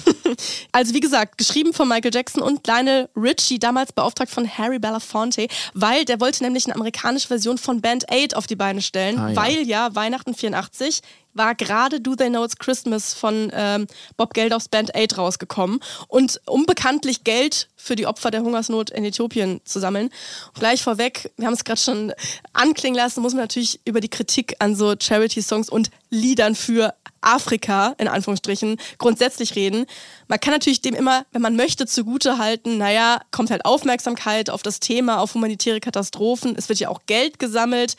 Also 0.71 0.95
wie 0.95 0.99
gesagt, 0.99 1.37
geschrieben 1.37 1.73
von 1.73 1.87
Michael 1.87 2.09
Jackson 2.11 2.41
und 2.41 2.65
Lionel 2.65 3.07
Richie, 3.15 3.59
damals 3.59 3.91
beauftragt 3.93 4.31
von 4.31 4.49
Harry 4.49 4.79
Belafonte, 4.79 5.47
weil 5.75 6.05
der 6.05 6.19
wollte 6.19 6.43
nämlich 6.43 6.65
eine 6.65 6.73
amerikanische 6.73 7.27
Version 7.27 7.59
von 7.59 7.81
Band 7.81 8.05
Aid 8.11 8.35
auf 8.35 8.47
die 8.47 8.55
Beine 8.55 8.81
stellen, 8.81 9.19
Ah, 9.19 9.29
ja. 9.29 9.35
weil 9.35 9.61
ja 9.67 9.93
Weihnachten 9.93 10.33
84 10.33 11.01
war 11.35 11.53
gerade 11.53 12.01
Do 12.01 12.15
They 12.15 12.29
Know 12.29 12.43
It's 12.45 12.57
Christmas 12.57 13.13
von 13.13 13.51
ähm, 13.53 13.85
Bob 14.17 14.33
Geldofs 14.33 14.69
Band 14.69 14.95
Aid 14.95 15.17
rausgekommen 15.19 15.79
und 16.07 16.41
um 16.47 16.65
bekanntlich 16.65 17.23
Geld 17.23 17.69
für 17.83 17.95
die 17.95 18.07
Opfer 18.07 18.31
der 18.31 18.41
Hungersnot 18.41 18.89
in 18.89 19.03
Äthiopien 19.03 19.61
zu 19.65 19.79
sammeln. 19.79 20.09
Und 20.53 20.59
gleich 20.59 20.81
vorweg, 20.81 21.31
wir 21.37 21.47
haben 21.47 21.53
es 21.53 21.63
gerade 21.63 21.81
schon 21.81 22.13
anklingen 22.53 22.97
lassen, 22.97 23.21
muss 23.21 23.33
man 23.33 23.43
natürlich 23.43 23.79
über 23.85 23.99
die 23.99 24.09
Kritik 24.09 24.55
an 24.59 24.75
so 24.75 24.95
Charity-Songs 24.97 25.69
und 25.69 25.89
Liedern 26.09 26.55
für 26.55 26.93
Afrika, 27.23 27.95
in 27.97 28.07
Anführungsstrichen, 28.07 28.77
grundsätzlich 28.97 29.55
reden. 29.55 29.85
Man 30.27 30.39
kann 30.39 30.53
natürlich 30.53 30.81
dem 30.81 30.93
immer, 30.93 31.25
wenn 31.31 31.41
man 31.41 31.55
möchte, 31.55 31.85
zugute 31.85 32.37
halten, 32.37 32.77
naja, 32.77 33.21
kommt 33.31 33.49
halt 33.49 33.65
Aufmerksamkeit 33.65 34.49
auf 34.49 34.61
das 34.61 34.79
Thema, 34.79 35.19
auf 35.19 35.33
humanitäre 35.33 35.79
Katastrophen. 35.79 36.55
Es 36.57 36.69
wird 36.69 36.79
ja 36.79 36.89
auch 36.89 37.01
Geld 37.07 37.39
gesammelt. 37.39 37.95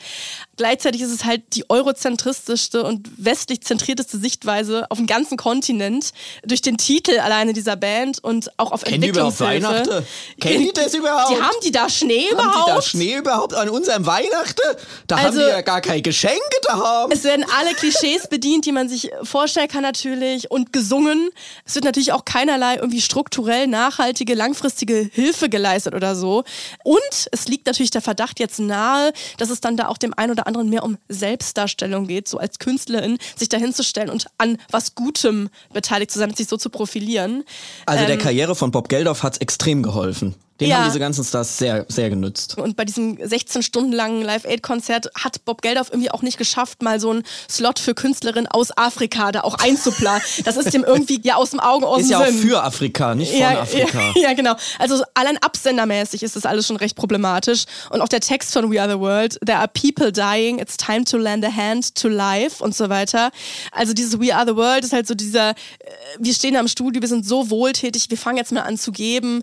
Gleichzeitig 0.57 1.01
ist 1.01 1.11
es 1.11 1.25
halt 1.25 1.41
die 1.55 1.69
eurozentristischste 1.69 2.83
und 2.83 3.09
westlich 3.17 3.61
zentrierteste 3.61 4.17
Sichtweise 4.17 4.89
auf 4.89 4.97
dem 4.97 5.07
ganzen 5.07 5.37
Kontinent 5.37 6.11
durch 6.45 6.61
den 6.61 6.77
Titel 6.77 7.19
alleine 7.19 7.53
dieser 7.53 7.75
Band 7.75 8.23
und 8.23 8.51
auch 8.57 8.71
auf 8.71 8.83
Kennen 8.83 9.01
die 9.01 9.09
überhaupt 9.09 9.39
Entwicklungshilfe. 9.41 9.74
Weihnachten? 9.75 10.05
Kennen 10.39 10.63
die 10.63 10.73
das 10.73 10.93
überhaupt? 10.93 11.31
Die 11.31 11.41
haben 11.41 11.55
die 11.63 11.71
da 11.71 11.89
Schnee 11.89 12.27
Haben 12.29 12.33
überhaupt? 12.33 12.67
die 12.69 12.71
da 12.75 12.81
Schnee 12.81 13.15
überhaupt 13.15 13.53
an 13.53 13.69
unserem 13.69 14.05
Weihnachten? 14.05 14.61
Da 15.07 15.17
haben 15.17 15.25
Also- 15.27 15.39
die 15.39 15.45
ja 15.45 15.61
gar 15.61 15.81
keine 15.81 16.01
Geschenke 16.01 16.39
da 16.63 16.73
haben. 16.77 17.11
Es 17.11 17.23
werden 17.23 17.45
alle 17.57 17.73
Klischees 17.75 18.27
bedient, 18.29 18.65
die 18.65 18.71
man 18.71 18.89
sich 18.89 19.11
vorstellen 19.23 19.67
kann 19.67 19.81
natürlich 19.83 20.51
und 20.51 20.73
gesungen. 20.73 21.29
Es 21.65 21.75
wird 21.75 21.85
natürlich 21.85 22.11
auch 22.13 22.25
keinerlei 22.25 22.75
irgendwie 22.75 23.01
strukturell 23.01 23.67
nachhaltige, 23.67 24.33
langfristige 24.35 25.09
Hilfe 25.13 25.49
geleistet 25.49 25.93
oder 25.95 26.15
so. 26.15 26.43
Und 26.83 27.27
es 27.31 27.47
liegt 27.47 27.65
natürlich 27.67 27.91
der 27.91 28.01
Verdacht 28.01 28.39
jetzt 28.39 28.59
nahe, 28.59 29.11
dass 29.37 29.49
es 29.49 29.61
dann 29.61 29.77
da 29.77 29.87
auch 29.87 29.97
dem 29.97 30.13
einen 30.13 30.31
oder 30.31 30.47
anderen 30.47 30.69
mehr 30.69 30.83
um 30.83 30.97
Selbstdarstellung 31.09 32.07
geht, 32.07 32.27
so 32.27 32.37
als 32.37 32.59
Künstlerin 32.59 33.17
sich 33.35 33.49
dahinzustellen 33.49 34.09
und 34.09 34.27
an 34.37 34.57
was 34.71 34.95
Gutem 34.95 35.49
beteiligt 35.73 36.11
zu 36.11 36.19
sein, 36.19 36.33
sich 36.33 36.47
so 36.47 36.57
zu 36.57 36.69
profilieren. 36.69 37.43
Also 37.85 38.05
der 38.05 38.15
Ähm, 38.15 38.21
Karriere 38.21 38.55
von 38.55 38.71
Bob 38.71 38.89
Geldof 38.89 39.23
hat's 39.23 39.37
extrem 39.39 39.64
geholfen. 39.83 40.35
Den 40.61 40.69
Ja. 40.69 40.77
haben 40.77 40.85
diese 40.85 40.99
ganzen 40.99 41.23
Stars 41.25 41.57
sehr, 41.57 41.85
sehr 41.89 42.09
genützt. 42.09 42.57
Und 42.57 42.77
bei 42.77 42.85
diesem 42.85 43.17
16 43.21 43.61
Stunden 43.61 43.91
langen 43.91 44.21
Live-Aid-Konzert 44.21 45.09
hat 45.21 45.43
Bob 45.43 45.61
Geldof 45.61 45.89
irgendwie 45.91 46.11
auch 46.11 46.21
nicht 46.21 46.37
geschafft, 46.37 46.81
mal 46.81 46.99
so 46.99 47.09
einen 47.11 47.23
Slot 47.49 47.77
für 47.77 47.93
Künstlerinnen 47.93 48.47
aus 48.47 48.75
Afrika 48.77 49.33
da 49.33 49.41
auch 49.41 49.55
einzuplanen. 49.55 50.21
Das 50.45 50.55
ist 50.55 50.73
dem 50.73 50.85
irgendwie 50.85 51.19
ja 51.23 51.35
aus 51.35 51.49
dem 51.51 51.59
Augen, 51.59 51.83
aus 51.83 52.01
Ist 52.01 52.07
dem 52.07 52.11
ja 52.11 52.19
auch 52.21 52.25
Sinn. 52.27 52.37
für 52.37 52.63
Afrika, 52.63 53.15
nicht 53.15 53.31
von 53.31 53.39
ja, 53.41 53.61
Afrika. 53.61 53.99
Ja, 54.15 54.21
ja, 54.29 54.33
genau. 54.33 54.55
Also 54.79 54.95
so 54.97 55.03
allein 55.13 55.37
absendermäßig 55.39 56.23
ist 56.23 56.35
das 56.37 56.45
alles 56.45 56.67
schon 56.67 56.77
recht 56.77 56.95
problematisch. 56.95 57.65
Und 57.89 57.99
auch 58.01 58.07
der 58.07 58.21
Text 58.21 58.53
von 58.53 58.71
We 58.71 58.81
Are 58.81 58.89
the 58.89 58.99
World, 58.99 59.37
There 59.45 59.57
are 59.59 59.67
people 59.67 60.11
dying, 60.13 60.59
it's 60.59 60.77
time 60.77 61.03
to 61.03 61.17
lend 61.17 61.43
a 61.43 61.51
hand 61.53 61.95
to 61.95 62.07
life 62.07 62.63
und 62.63 62.73
so 62.73 62.87
weiter. 62.89 63.31
Also 63.73 63.93
dieses 63.93 64.19
We 64.21 64.33
Are 64.33 64.45
the 64.47 64.55
World 64.55 64.85
ist 64.85 64.93
halt 64.93 65.05
so 65.07 65.15
dieser, 65.15 65.49
äh, 65.49 65.53
wir 66.17 66.33
stehen 66.33 66.53
da 66.53 66.61
im 66.61 66.69
Studio, 66.69 67.01
wir 67.01 67.09
sind 67.09 67.25
so 67.25 67.49
wohltätig, 67.49 68.09
wir 68.09 68.17
fangen 68.17 68.37
jetzt 68.37 68.53
mal 68.53 68.61
an 68.61 68.77
zu 68.77 68.93
geben. 68.93 69.41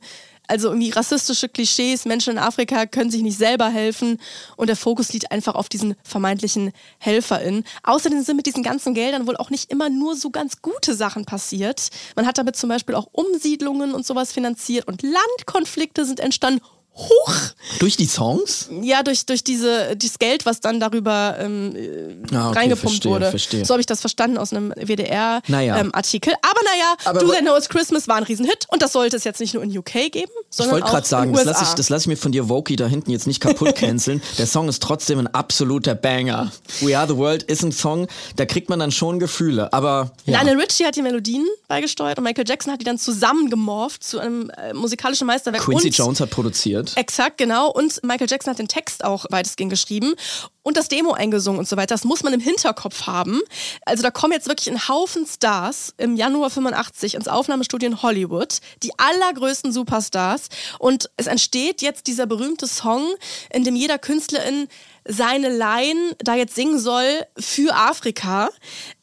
Also 0.53 0.69
irgendwie 0.69 0.91
rassistische 0.91 1.49
Klischees, 1.49 2.05
Menschen 2.05 2.35
in 2.35 2.39
Afrika 2.39 2.85
können 2.85 3.11
sich 3.11 3.23
nicht 3.23 3.39
selber 3.39 3.71
helfen 3.71 4.21
und 4.59 4.67
der 4.67 4.77
Fokus 4.77 5.11
liegt 5.15 5.33
einfach 5.33 5.55
auf 5.55 5.71
diesen 5.71 5.95
vermeintlichen 6.03 6.73
HelferInnen. 6.99 7.65
Außerdem 7.85 8.23
sind 8.23 8.37
mit 8.37 8.45
diesen 8.45 8.63
ganzen 8.63 8.93
Geldern 8.93 9.27
wohl 9.27 9.39
auch 9.39 9.49
nicht 9.49 9.71
immer 9.71 9.89
nur 9.89 10.15
so 10.15 10.29
ganz 10.29 10.61
gute 10.61 10.95
Sachen 10.95 11.25
passiert. 11.25 11.89
Man 12.17 12.27
hat 12.27 12.37
damit 12.37 12.57
zum 12.57 12.69
Beispiel 12.69 12.95
auch 12.97 13.09
Umsiedlungen 13.13 13.95
und 13.95 14.05
sowas 14.05 14.31
finanziert 14.31 14.87
und 14.89 15.01
Landkonflikte 15.03 16.05
sind 16.05 16.21
entstanden. 16.21 16.61
Huch! 16.95 17.35
Durch 17.79 17.97
die 17.97 18.05
Songs? 18.05 18.69
Ja, 18.83 19.03
durch, 19.03 19.25
durch 19.25 19.43
diese, 19.43 19.97
dieses 19.97 20.19
Geld, 20.19 20.45
was 20.45 20.61
dann 20.61 20.79
darüber 20.79 21.37
ähm, 21.41 21.75
äh, 21.75 22.35
Ah, 22.37 22.51
okay, 22.51 22.59
reingepumpt 22.59 22.81
verstehe, 22.91 23.11
wurde. 23.13 23.31
verstehe. 23.31 23.65
So 23.65 23.73
habe 23.73 23.81
ich 23.81 23.87
das 23.87 24.01
verstanden 24.01 24.37
aus 24.37 24.53
einem 24.53 24.69
Naja. 24.77 24.87
WDR-Artikel. 24.87 26.35
Aber 26.43 26.61
naja, 26.65 26.95
Aber 27.07 27.21
Do 27.21 27.29
They 27.31 27.41
Know 27.41 27.57
It's 27.57 27.71
Christmas 27.71 28.09
war 28.09 28.17
ein 28.17 28.25
Riesenhit 28.25 28.67
und 28.69 28.83
das 28.83 28.93
sollte 28.93 29.17
es 29.17 29.25
jetzt 29.25 29.41
nicht 29.41 29.55
nur 29.55 29.63
in 29.63 29.77
UK 29.79 30.13
geben, 30.13 30.33
Ich 30.53 30.59
sondern 30.59 30.75
wollte 30.75 30.87
auch 30.87 30.91
gerade 30.91 31.07
sagen, 31.07 31.33
das 31.33 31.45
lasse 31.47 31.65
ich, 31.65 31.71
das 31.71 31.89
lass 31.89 32.03
ich 32.03 32.09
mir 32.09 32.17
von 32.19 32.31
dir, 32.31 32.47
Voki, 32.47 32.77
da 32.77 32.87
hinten 32.87 33.11
jetzt 33.11 33.27
nicht 33.27 33.41
kaputt 33.41 33.75
canceln. 33.75 34.21
Der 34.37 34.47
Song 34.47 34.69
ist 34.69 34.83
trotzdem 34.83 35.19
ein 35.19 35.27
absoluter 35.27 35.95
Banger. 35.95 36.53
We 36.83 36.97
Are 36.97 37.09
the 37.09 37.17
World 37.17 37.43
ist 37.45 37.63
ein 37.63 37.73
Song, 37.73 38.07
da 38.37 38.45
kriegt 38.45 38.69
man 38.69 38.79
dann 38.79 38.93
schon 38.93 39.19
Gefühle. 39.19 39.73
Aber 39.73 40.13
ja. 40.27 40.43
Lionel 40.43 40.61
Richie 40.61 40.85
hat 40.85 40.95
die 40.95 41.01
Melodien 41.01 41.47
beigesteuert 41.69 42.19
und 42.19 42.25
Michael 42.25 42.45
Jackson 42.47 42.71
hat 42.71 42.83
die 42.83 42.85
dann 42.85 42.99
zusammengemorpht 42.99 44.05
zu 44.05 44.19
einem 44.19 44.51
äh, 44.51 44.75
musikalischen 44.75 45.27
Meisterwerk. 45.27 45.63
Quincy 45.63 45.89
und 45.89 45.97
Jones 45.97 46.21
hat 46.21 46.29
produziert. 46.29 46.93
Exakt, 46.97 47.39
genau. 47.39 47.71
Und 47.71 48.03
Michael 48.03 48.27
Jackson 48.29 48.51
hat 48.51 48.59
den 48.59 48.69
Text 48.69 49.05
auch 49.05 49.25
weitestgehend 49.31 49.71
geschrieben 49.71 50.15
und 50.63 50.77
das 50.77 50.89
Demo 50.89 51.13
eingesungen 51.13 51.59
und 51.59 51.69
so 51.69 51.77
weiter. 51.77 51.95
Das 51.95 52.05
muss 52.05 52.23
man 52.23 52.33
im 52.33 52.41
Hinterkopf 52.41 53.07
haben. 53.07 53.41
Also 53.85 54.03
da 54.03 54.11
kommen 54.11 54.33
jetzt 54.33 54.49
wirklich 54.49 54.71
ein 54.71 54.89
Haufen 54.89 55.27
Stars 55.27 55.95
im 55.99 56.17
Januar 56.17 56.51
85 56.51 57.15
ins 57.15 57.29
Aufnahmestudio 57.29 57.89
in 57.89 58.03
Hollywood. 58.03 58.59
Die 58.83 58.93
allergrößten 58.99 59.73
Superstars. 59.73 60.49
Und 60.79 61.11
es 61.17 61.27
entsteht 61.27 61.83
jetzt 61.83 62.07
dieser 62.07 62.27
berühmte 62.27 62.67
Song, 62.67 63.07
in 63.53 63.65
dem 63.65 63.77
jeder 63.77 63.99
Künstlerin 63.99 64.69
seine 65.07 65.49
Line 65.49 66.17
da 66.19 66.37
jetzt 66.37 66.55
singen 66.55 66.79
soll 66.79 67.23
für 67.37 67.75
Afrika. 67.75 68.51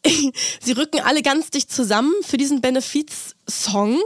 Sie 0.61 0.71
rücken 0.71 1.01
alle 1.01 1.21
ganz 1.21 1.49
dicht 1.49 1.71
zusammen 1.71 2.13
für 2.21 2.37
diesen 2.37 2.61
Benefiz-Song. 2.61 3.99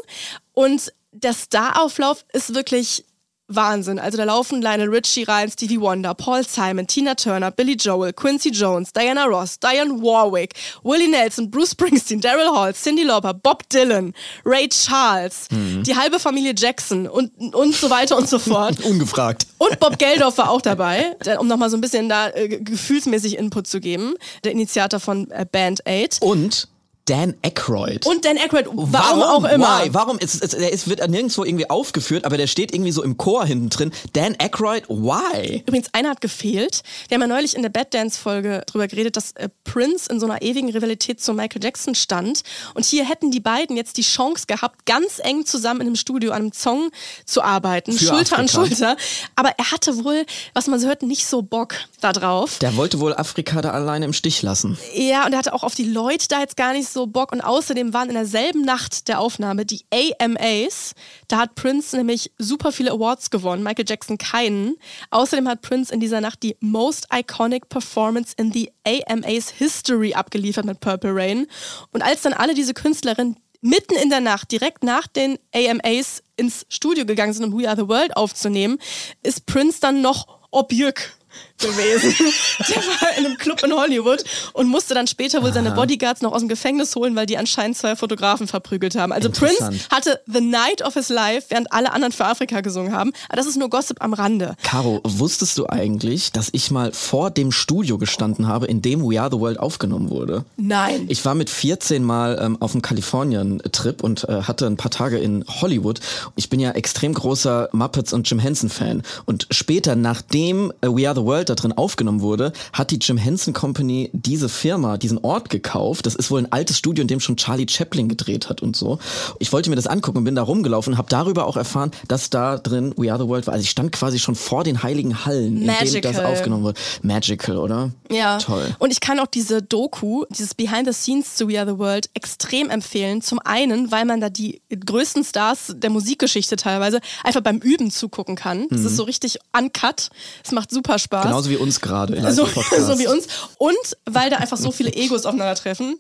Und 0.54 0.92
der 1.12 1.34
Starauflauf 1.34 2.26
ist 2.34 2.56
wirklich 2.56 3.06
Wahnsinn. 3.48 4.00
Also 4.00 4.18
da 4.18 4.24
laufen 4.24 4.62
Lionel 4.62 4.90
Richie 4.90 5.24
rein, 5.24 5.50
Stevie 5.52 5.80
Wonder, 5.80 6.14
Paul 6.14 6.44
Simon, 6.48 6.88
Tina 6.88 7.14
Turner, 7.16 7.52
Billy 7.52 7.76
Joel, 7.76 8.14
Quincy 8.14 8.50
Jones, 8.52 8.94
Diana 8.94 9.26
Ross, 9.26 9.60
Diane 9.60 10.02
Warwick, 10.02 10.54
Willie 10.84 11.08
Nelson, 11.10 11.52
Bruce 11.52 11.72
Springsteen, 11.72 12.22
Daryl 12.22 12.50
Hall, 12.56 12.74
Cindy 12.74 13.04
Lauper, 13.04 13.34
Bob 13.34 13.68
Dylan, 13.70 14.14
Ray 14.46 14.70
Charles, 14.70 15.48
die 15.52 15.96
halbe 15.96 16.20
Familie 16.20 16.54
Jackson 16.58 17.08
und, 17.08 17.32
und 17.54 17.76
so 17.76 17.90
weiter 17.90 18.18
und 18.18 18.30
so 18.30 18.40
fort. 18.40 18.80
Ungefragt. 18.86 19.46
Und 19.58 19.80
Bob 19.80 19.98
Geldof 20.00 20.38
war 20.38 20.50
auch 20.50 20.62
dabei, 20.62 21.16
um 21.40 21.48
nochmal 21.48 21.70
so 21.70 21.78
ein 21.78 21.82
bisschen 21.82 22.10
da 22.10 22.30
äh, 22.30 22.48
ge- 22.48 22.62
gefühlsmäßig 22.62 23.38
Input 23.38 23.68
zu 23.68 23.80
geben, 23.80 24.16
der 24.44 24.52
Initiator 24.54 25.00
von 25.00 25.30
äh, 25.32 25.46
Band 25.50 25.82
8. 25.88 26.22
Und 26.22 26.68
Dan 27.06 27.36
Aykroyd. 27.42 28.06
Und 28.06 28.24
Dan 28.24 28.38
Aykroyd, 28.38 28.68
warum, 28.72 29.24
auch 29.24 29.44
immer. 29.44 29.84
Why? 29.84 29.94
Warum? 29.94 30.18
Es, 30.22 30.40
es, 30.40 30.54
er 30.54 30.72
ist, 30.72 30.88
wird 30.88 31.06
nirgendwo 31.10 31.44
irgendwie 31.44 31.70
aufgeführt, 31.70 32.24
aber 32.24 32.38
der 32.38 32.48
steht 32.48 32.74
irgendwie 32.74 32.94
so 32.94 33.04
im 33.04 33.18
Chor 33.18 33.46
hinten 33.46 33.70
drin. 33.70 33.92
Dan 34.14 34.36
Aykroyd, 34.40 34.88
why? 34.88 35.64
Übrigens, 35.68 35.90
einer 35.92 36.12
hat 36.12 36.22
gefehlt. 36.22 36.82
Wir 37.10 37.16
haben 37.16 37.22
ja 37.22 37.28
neulich 37.28 37.56
in 37.56 37.62
der 37.62 37.70
Bad 37.70 37.94
Dance-Folge 37.94 38.64
drüber 38.68 38.88
geredet, 38.88 39.18
dass 39.18 39.34
äh, 39.34 39.50
Prince 39.66 40.10
in 40.10 40.22
so 40.22 40.26
einer 40.28 40.42
ewigen 40.42 40.70
Rivalität 40.70 41.22
zu 41.22 41.34
Michael 41.34 41.62
Jackson 41.62 41.94
stand. 41.94 42.44
Und 42.74 42.86
hier 42.86 43.04
hätten 43.06 43.32
die 43.32 43.42
beiden 43.42 43.76
jetzt 43.76 43.98
die 43.98 44.04
Chance 44.04 44.46
gehabt, 44.48 44.86
ganz 44.86 45.20
eng 45.20 45.46
zusammen 45.46 45.82
in 45.82 45.88
einem 45.88 45.96
Studio 45.98 46.32
an 46.32 46.44
einem 46.44 46.54
Song 46.54 46.90
zu 47.26 47.42
arbeiten, 47.42 47.92
Für 47.92 48.06
Schulter 48.06 48.38
an 48.38 48.46
Afrika. 48.46 48.68
Schulter. 48.68 48.98
Aber 49.36 49.52
er 49.58 49.72
hatte 49.72 50.06
wohl, 50.06 50.26
was 50.54 50.68
man 50.68 50.80
so 50.80 50.88
hört, 50.88 51.04
nicht 51.04 51.26
so 51.26 51.42
Bock 51.42 51.76
da 52.00 52.14
drauf. 52.14 52.60
Der 52.60 52.78
wollte 52.78 53.02
wohl 53.02 53.14
Afrika 53.14 53.62
da 53.62 53.72
alleine 53.72 54.06
im 54.06 54.14
Stich 54.14 54.42
lassen. 54.42 54.78
Ja, 54.96 55.26
und 55.26 55.34
er 55.34 55.40
hatte 55.40 55.54
auch 55.54 55.64
auf 55.64 55.76
die 55.76 55.84
Leute 55.84 56.28
da 56.30 56.40
jetzt 56.40 56.56
gar 56.56 56.72
nicht 56.72 56.88
so 56.88 56.93
Bock. 57.08 57.32
Und 57.32 57.42
außerdem 57.42 57.94
waren 57.94 58.10
in 58.10 58.16
derselben 58.16 58.62
Nacht 58.62 59.08
der 59.08 59.20
Aufnahme 59.20 59.66
die 59.66 59.86
AMAs. 59.92 60.94
Da 61.28 61.38
hat 61.38 61.56
Prince 61.56 61.96
nämlich 61.96 62.32
super 62.38 62.72
viele 62.72 62.92
Awards 62.92 63.30
gewonnen, 63.30 63.64
Michael 63.64 63.86
Jackson 63.88 64.18
keinen. 64.18 64.76
Außerdem 65.10 65.48
hat 65.48 65.62
Prince 65.62 65.94
in 65.94 66.00
dieser 66.00 66.22
Nacht 66.22 66.44
die 66.44 66.56
Most 66.60 67.08
Iconic 67.14 67.70
Performance 67.70 68.34
in 68.38 68.52
the 68.52 68.72
AMAs 68.86 69.50
History 69.50 70.14
abgeliefert 70.14 70.66
mit 70.66 70.80
Purple 70.80 71.14
Rain. 71.14 71.48
Und 71.92 72.02
als 72.02 72.22
dann 72.22 72.34
alle 72.34 72.54
diese 72.54 72.74
Künstlerinnen 72.74 73.38
mitten 73.62 73.96
in 73.96 74.10
der 74.10 74.20
Nacht, 74.20 74.52
direkt 74.52 74.84
nach 74.84 75.08
den 75.08 75.40
AMAs 75.54 76.22
ins 76.36 76.66
Studio 76.70 77.06
gegangen 77.06 77.34
sind, 77.34 77.46
um 77.46 77.60
We 77.60 77.68
Are 77.68 77.78
the 77.78 77.88
World 77.88 78.16
aufzunehmen, 78.16 78.78
ist 79.24 79.46
Prince 79.46 79.80
dann 79.80 80.02
noch 80.02 80.28
Objück 80.52 81.18
gewesen. 81.60 82.14
Der 82.70 82.78
war 82.78 83.18
in 83.18 83.26
einem 83.26 83.38
Club 83.38 83.64
in 83.64 83.74
Hollywood 83.74 84.24
und 84.54 84.68
musste 84.68 84.94
dann 84.94 85.08
später 85.08 85.42
wohl 85.44 85.54
seine 85.54 85.72
Bodyguards 85.72 86.22
noch 86.22 86.34
aus 86.34 86.42
dem 86.42 86.50
Gefängnis 86.50 86.96
holen, 86.96 87.16
weil 87.16 87.26
die 87.26 87.38
anscheinend 87.38 87.78
zwei 87.78 87.96
Fotografen 87.96 88.48
verprügelt 88.48 88.96
haben. 88.96 89.12
Also 89.12 89.30
Prince 89.30 89.72
hatte 89.90 90.22
The 90.28 90.42
Night 90.42 90.82
of 90.82 90.94
His 90.94 91.10
Life, 91.10 91.48
während 91.50 91.72
alle 91.72 91.94
anderen 91.94 92.12
für 92.12 92.26
Afrika 92.26 92.62
gesungen 92.62 92.94
haben. 92.94 93.12
Aber 93.30 93.38
das 93.38 93.48
ist 93.48 93.58
nur 93.58 93.70
Gossip 93.70 94.02
am 94.02 94.14
Rande. 94.14 94.56
Caro, 94.64 95.02
wusstest 95.04 95.58
du 95.58 95.68
eigentlich, 95.68 96.32
dass 96.32 96.50
ich 96.52 96.72
mal 96.72 96.92
vor 96.92 97.32
dem 97.32 97.52
Studio 97.52 97.98
gestanden 97.98 98.48
habe, 98.48 98.68
in 98.68 98.82
dem 98.82 99.02
We 99.02 99.20
Are 99.22 99.30
the 99.32 99.40
World 99.40 99.60
aufgenommen 99.60 100.10
wurde? 100.10 100.46
Nein. 100.58 101.06
Ich 101.10 101.24
war 101.26 101.36
mit 101.36 101.50
14 101.50 102.04
Mal 102.04 102.40
ähm, 102.42 102.58
auf 102.62 102.74
einem 102.74 102.82
Kalifornien-Trip 102.82 104.04
und 104.04 104.28
äh, 104.28 104.44
hatte 104.44 104.68
ein 104.68 104.78
paar 104.78 104.92
Tage 104.92 105.18
in 105.18 105.46
Hollywood. 105.48 106.00
Ich 106.36 106.50
bin 106.50 106.60
ja 106.60 106.72
extrem 106.72 107.14
großer 107.14 107.70
Muppets 107.72 108.14
und 108.14 108.30
Jim 108.30 108.40
Henson-Fan. 108.40 109.04
Und 109.26 109.48
später, 109.52 109.96
nachdem 109.96 110.72
äh, 110.82 110.88
We 110.88 111.08
Are 111.08 111.16
the 111.16 111.23
World 111.26 111.50
da 111.50 111.56
drin 111.56 111.74
aufgenommen 111.74 112.22
wurde, 112.22 112.54
hat 112.72 112.92
die 112.92 112.98
Jim 112.98 113.18
Henson 113.18 113.54
Company 113.54 114.10
diese 114.14 114.50
Firma, 114.50 114.98
diesen 114.98 115.18
Ort 115.20 115.50
gekauft. 115.50 116.06
Das 116.06 116.16
ist 116.16 116.32
wohl 116.32 116.42
ein 116.42 116.52
altes 116.52 116.78
Studio, 116.78 117.02
in 117.02 117.08
dem 117.08 117.20
schon 117.20 117.38
Charlie 117.38 117.68
Chaplin 117.70 118.10
gedreht 118.10 118.50
hat 118.50 118.62
und 118.62 118.76
so. 118.76 119.00
Ich 119.40 119.52
wollte 119.52 119.70
mir 119.70 119.76
das 119.76 119.88
angucken 119.88 120.20
und 120.20 120.24
bin 120.24 120.36
da 120.36 120.44
rumgelaufen, 120.44 120.98
habe 120.98 121.10
darüber 121.10 121.48
auch 121.48 121.58
erfahren, 121.58 121.92
dass 122.08 122.30
da 122.30 122.58
drin 122.58 122.94
We 122.98 123.12
Are 123.12 123.22
the 123.22 123.28
World 123.28 123.48
war. 123.48 123.54
Also 123.54 123.64
ich 123.64 123.70
stand 123.70 123.92
quasi 123.92 124.20
schon 124.20 124.36
vor 124.36 124.64
den 124.64 124.84
heiligen 124.84 125.26
Hallen, 125.26 125.58
in 125.58 125.68
denen 125.68 125.68
das 125.68 125.94
Magical. 125.94 126.26
aufgenommen 126.26 126.64
wurde. 126.64 126.80
Magical, 127.02 127.58
oder? 127.58 127.92
Ja. 128.12 128.38
Toll. 128.38 128.76
Und 128.80 128.92
ich 128.92 129.00
kann 129.00 129.20
auch 129.20 129.28
diese 129.28 129.62
Doku, 129.62 130.26
dieses 130.30 130.54
Behind 130.54 130.86
the 130.86 130.94
Scenes 130.94 131.36
zu 131.36 131.48
We 131.48 131.60
Are 131.60 131.72
the 131.72 131.78
World 131.78 132.10
extrem 132.14 132.70
empfehlen. 132.70 133.22
Zum 133.22 133.40
einen, 133.40 133.92
weil 133.92 134.06
man 134.06 134.22
da 134.22 134.30
die 134.30 134.62
größten 134.74 135.24
Stars 135.24 135.74
der 135.76 135.90
Musikgeschichte 135.90 136.56
teilweise 136.56 137.00
einfach 137.24 137.42
beim 137.42 137.58
Üben 137.58 137.92
zugucken 137.92 138.36
kann. 138.36 138.68
Das 138.70 138.82
ist 138.82 138.96
so 138.96 139.04
richtig 139.04 139.40
uncut. 139.58 140.10
Es 140.44 140.52
macht 140.52 140.72
super 140.72 141.00
Spaß. 141.00 141.13
Mhm. 141.20 141.24
Genauso 141.24 141.50
wie 141.50 141.58
uns 141.58 141.80
gerade 141.82 142.16
in 142.16 142.32
so, 142.32 142.46
so 142.46 143.00
wie 143.00 143.08
uns. 143.08 143.28
Und 143.58 143.76
weil 144.10 144.30
da 144.30 144.38
einfach 144.38 144.58
so 144.58 144.72
viele 144.72 144.92
Egos 144.94 145.26
aufeinandertreffen. 145.26 145.98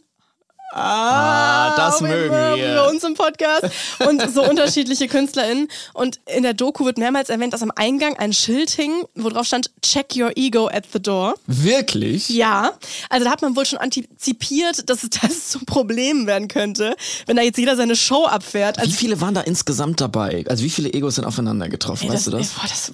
Ah, 0.75 1.75
das 1.77 2.01
wir 2.01 2.07
mögen 2.07 2.33
mögen 2.33 2.61
wir. 2.63 2.85
uns 2.89 3.03
im 3.03 3.13
Podcast. 3.13 3.65
Und 4.07 4.33
so 4.33 4.43
unterschiedliche 4.43 5.07
KünstlerInnen. 5.07 5.67
Und 5.93 6.19
in 6.25 6.41
der 6.41 6.55
Doku 6.55 6.83
wird 6.83 6.97
mehrmals 6.97 7.29
erwähnt, 7.29 7.53
dass 7.53 7.61
am 7.61 7.71
Eingang 7.75 8.17
ein 8.17 8.33
Schild 8.33 8.71
hing, 8.71 9.03
wo 9.13 9.29
drauf 9.29 9.45
stand, 9.45 9.69
check 9.83 10.15
your 10.15 10.31
ego 10.35 10.67
at 10.69 10.85
the 10.91 10.99
door. 10.99 11.35
Wirklich? 11.45 12.27
Ja, 12.29 12.71
also 13.09 13.25
da 13.25 13.31
hat 13.31 13.43
man 13.43 13.55
wohl 13.55 13.67
schon 13.67 13.77
antizipiert, 13.77 14.89
dass 14.89 15.03
es 15.03 15.09
das 15.11 15.49
zum 15.49 15.65
Problem 15.65 16.25
werden 16.25 16.47
könnte, 16.47 16.95
wenn 17.27 17.35
da 17.35 17.43
jetzt 17.43 17.57
jeder 17.59 17.75
seine 17.75 17.95
Show 17.95 18.25
abfährt. 18.25 18.77
Wie 18.77 18.81
Also, 18.81 18.93
viele 18.93 19.21
waren 19.21 19.35
da 19.35 19.41
insgesamt 19.41 20.01
dabei? 20.01 20.43
Also 20.49 20.63
wie 20.63 20.71
viele 20.71 20.91
Egos 20.91 21.15
sind 21.15 21.25
aufeinander 21.25 21.69
getroffen? 21.69 22.05
ey, 22.07 22.13
weißt 22.15 22.27
du 22.27 22.31
das? 22.31 22.49
Boah, 22.49 22.63
das 22.67 22.91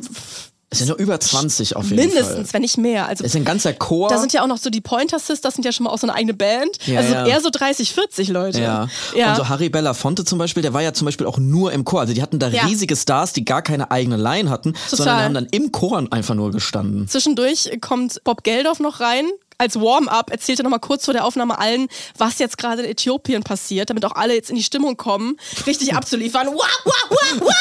Es 0.71 0.79
sind 0.79 0.87
nur 0.87 0.97
über 0.97 1.19
20 1.19 1.75
auf 1.75 1.85
jeden 1.85 1.97
mindestens, 1.97 2.27
Fall. 2.27 2.53
wenn 2.53 2.61
nicht 2.61 2.77
mehr. 2.77 3.07
Also 3.07 3.23
Es 3.23 3.31
ist 3.31 3.35
ein 3.35 3.45
ganzer 3.45 3.73
Chor. 3.73 4.09
da 4.09 4.19
sind 4.19 4.33
ja 4.33 4.43
auch 4.43 4.47
noch 4.47 4.59
so 4.59 4.69
die 4.69 4.81
Pointer 4.81 5.17
Sisters, 5.17 5.41
das 5.41 5.55
sind 5.55 5.65
ja 5.65 5.71
schon 5.71 5.85
mal 5.85 5.89
auch 5.89 5.97
so 5.97 6.05
eine 6.05 6.15
eigene 6.15 6.35
Band. 6.35 6.77
Ja, 6.85 6.99
also 6.99 7.13
ja. 7.13 7.25
eher 7.25 7.41
so 7.41 7.49
30, 7.49 7.93
40 7.93 8.27
Leute. 8.29 8.61
ja. 8.61 8.87
ja. 9.15 9.31
Und 9.31 9.37
so 9.37 9.49
Harry 9.49 9.69
Belafonte 9.69 10.25
zum 10.25 10.37
Beispiel, 10.37 10.61
der 10.61 10.73
war 10.73 10.83
ja 10.83 10.93
zum 10.93 11.05
Beispiel 11.05 11.25
auch 11.25 11.39
nur 11.39 11.71
im 11.71 11.85
Chor. 11.85 12.01
Also 12.01 12.13
die 12.13 12.21
hatten 12.21 12.37
da 12.37 12.47
riesige 12.47 12.95
Stars, 12.95 13.33
die 13.33 13.45
gar 13.45 13.63
keine 13.63 13.89
eigene 13.89 14.17
Line 14.17 14.49
hatten, 14.49 14.75
sondern 14.87 15.23
haben 15.23 15.33
dann 15.33 15.47
im 15.51 15.71
Chor 15.71 16.05
einfach 16.11 16.35
nur 16.35 16.51
gestanden. 16.51 17.07
Zwischendurch 17.07 17.71
kommt 17.81 18.23
Bob 18.23 18.43
Geldof 18.43 18.79
noch 18.79 18.99
rein, 18.99 19.25
als 19.59 19.79
Warm-up 19.79 20.31
erzählt 20.31 20.59
er 20.59 20.63
nochmal 20.63 20.79
kurz 20.79 21.05
vor 21.05 21.13
der 21.13 21.25
Aufnahme 21.25 21.59
allen, 21.59 21.89
was 22.17 22.39
jetzt 22.39 22.57
gerade 22.57 22.81
in 22.83 22.89
Äthiopien 22.89 23.43
passiert, 23.43 23.89
damit 23.89 24.05
auch 24.05 24.15
alle 24.15 24.33
jetzt 24.33 24.49
in 24.49 24.55
die 24.55 24.63
Stimmung 24.63 24.95
kommen, 24.95 25.37
richtig 25.67 25.93
abzuliefern. 25.93 26.47
Wah, 26.47 26.65
wah, 26.85 26.93
wah, 27.09 27.45
wah. 27.45 27.53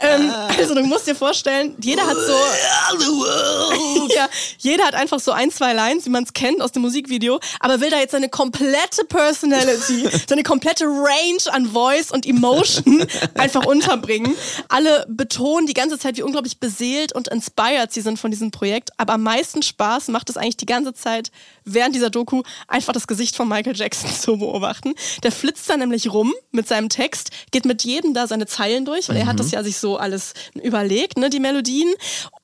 ähm, 0.00 0.32
also 0.58 0.74
du 0.74 0.82
musst 0.82 1.06
dir 1.06 1.14
vorstellen, 1.14 1.76
jeder 1.80 2.04
hat 2.06 2.16
so, 2.16 2.32
ja, 4.14 4.28
jeder 4.58 4.84
hat 4.84 4.94
einfach 4.94 5.20
so 5.20 5.30
ein, 5.30 5.50
zwei 5.52 5.72
Lines, 5.74 6.06
wie 6.06 6.10
man 6.10 6.24
es 6.24 6.32
kennt 6.32 6.60
aus 6.60 6.72
dem 6.72 6.82
Musikvideo, 6.82 7.38
aber 7.60 7.80
will 7.80 7.90
da 7.90 7.98
jetzt 7.98 8.12
seine 8.12 8.28
komplette 8.28 9.04
Personality, 9.08 10.08
seine 10.28 10.42
komplette 10.42 10.86
Range 10.86 11.52
an 11.52 11.66
Voice 11.66 12.10
und 12.10 12.26
Emotion 12.26 13.06
einfach 13.34 13.64
unterbringen. 13.64 14.34
Alle 14.68 15.06
betonen 15.08 15.66
die 15.66 15.74
ganze 15.74 16.00
Zeit, 16.00 16.16
wie 16.16 16.22
unglaublich 16.22 16.58
beseelt 16.58 17.14
und 17.14 17.28
inspired 17.28 17.92
sie 17.92 18.00
sind 18.00 18.18
von 18.18 18.32
diesem 18.32 18.50
Projekt, 18.50 18.90
aber 18.96 19.12
am 19.12 19.22
meisten 19.22 19.62
Spaß 19.62 20.08
macht 20.08 20.30
es 20.30 20.31
eigentlich 20.36 20.56
die 20.56 20.66
ganze 20.66 20.94
Zeit 20.94 21.30
während 21.64 21.94
dieser 21.94 22.10
Doku 22.10 22.42
einfach 22.68 22.92
das 22.92 23.06
Gesicht 23.06 23.36
von 23.36 23.48
Michael 23.48 23.76
Jackson 23.76 24.10
zu 24.20 24.38
beobachten. 24.38 24.94
Der 25.22 25.32
flitzt 25.32 25.68
da 25.68 25.76
nämlich 25.76 26.12
rum 26.12 26.32
mit 26.50 26.68
seinem 26.68 26.88
Text, 26.88 27.30
geht 27.50 27.64
mit 27.64 27.84
jedem 27.84 28.14
da 28.14 28.26
seine 28.26 28.46
Zeilen 28.46 28.84
durch, 28.84 29.08
weil 29.08 29.16
er 29.16 29.26
hat 29.26 29.38
das 29.38 29.50
ja 29.50 29.62
sich 29.62 29.78
so 29.78 29.96
alles 29.96 30.34
überlegt, 30.62 31.18
ne, 31.18 31.30
die 31.30 31.40
Melodien, 31.40 31.92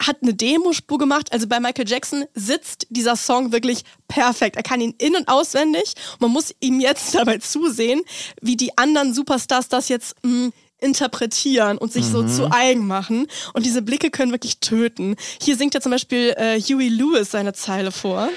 hat 0.01 0.19
eine 0.23 0.35
Demospur 0.35 0.99
gemacht. 0.99 1.33
Also 1.33 1.47
bei 1.47 1.61
Michael 1.61 1.89
Jackson 1.89 2.25
sitzt 2.35 2.87
dieser 2.91 3.17
Song 3.17 3.53
wirklich 3.53 3.83
perfekt. 4.07 4.57
Er 4.57 4.63
kann 4.63 4.81
ihn 4.81 4.95
in- 4.99 5.17
und 5.17 5.29
auswendig. 5.29 5.95
Man 6.19 6.31
muss 6.31 6.55
ihm 6.61 6.81
jetzt 6.81 7.15
dabei 7.15 7.39
zusehen, 7.39 8.03
wie 8.41 8.57
die 8.57 8.77
anderen 8.79 9.15
Superstars 9.15 9.69
das 9.69 9.89
jetzt 9.89 10.17
mh, 10.23 10.51
interpretieren 10.81 11.79
und 11.79 11.93
sich 11.93 12.07
so 12.07 12.27
zu 12.27 12.51
eigen 12.51 12.87
machen. 12.87 13.27
Und 13.53 13.67
diese 13.67 13.83
Blicke 13.83 14.11
können 14.11 14.33
wirklich 14.33 14.61
töten. 14.61 15.17
Hier 15.41 15.57
singt 15.57 15.75
ja 15.75 15.81
zum 15.81 15.93
Beispiel 15.93 16.35
äh, 16.37 16.61
Huey 16.61 16.89
Lewis 16.89 17.31
seine 17.31 17.53
Zeile 17.53 17.93
vor. 17.93 18.29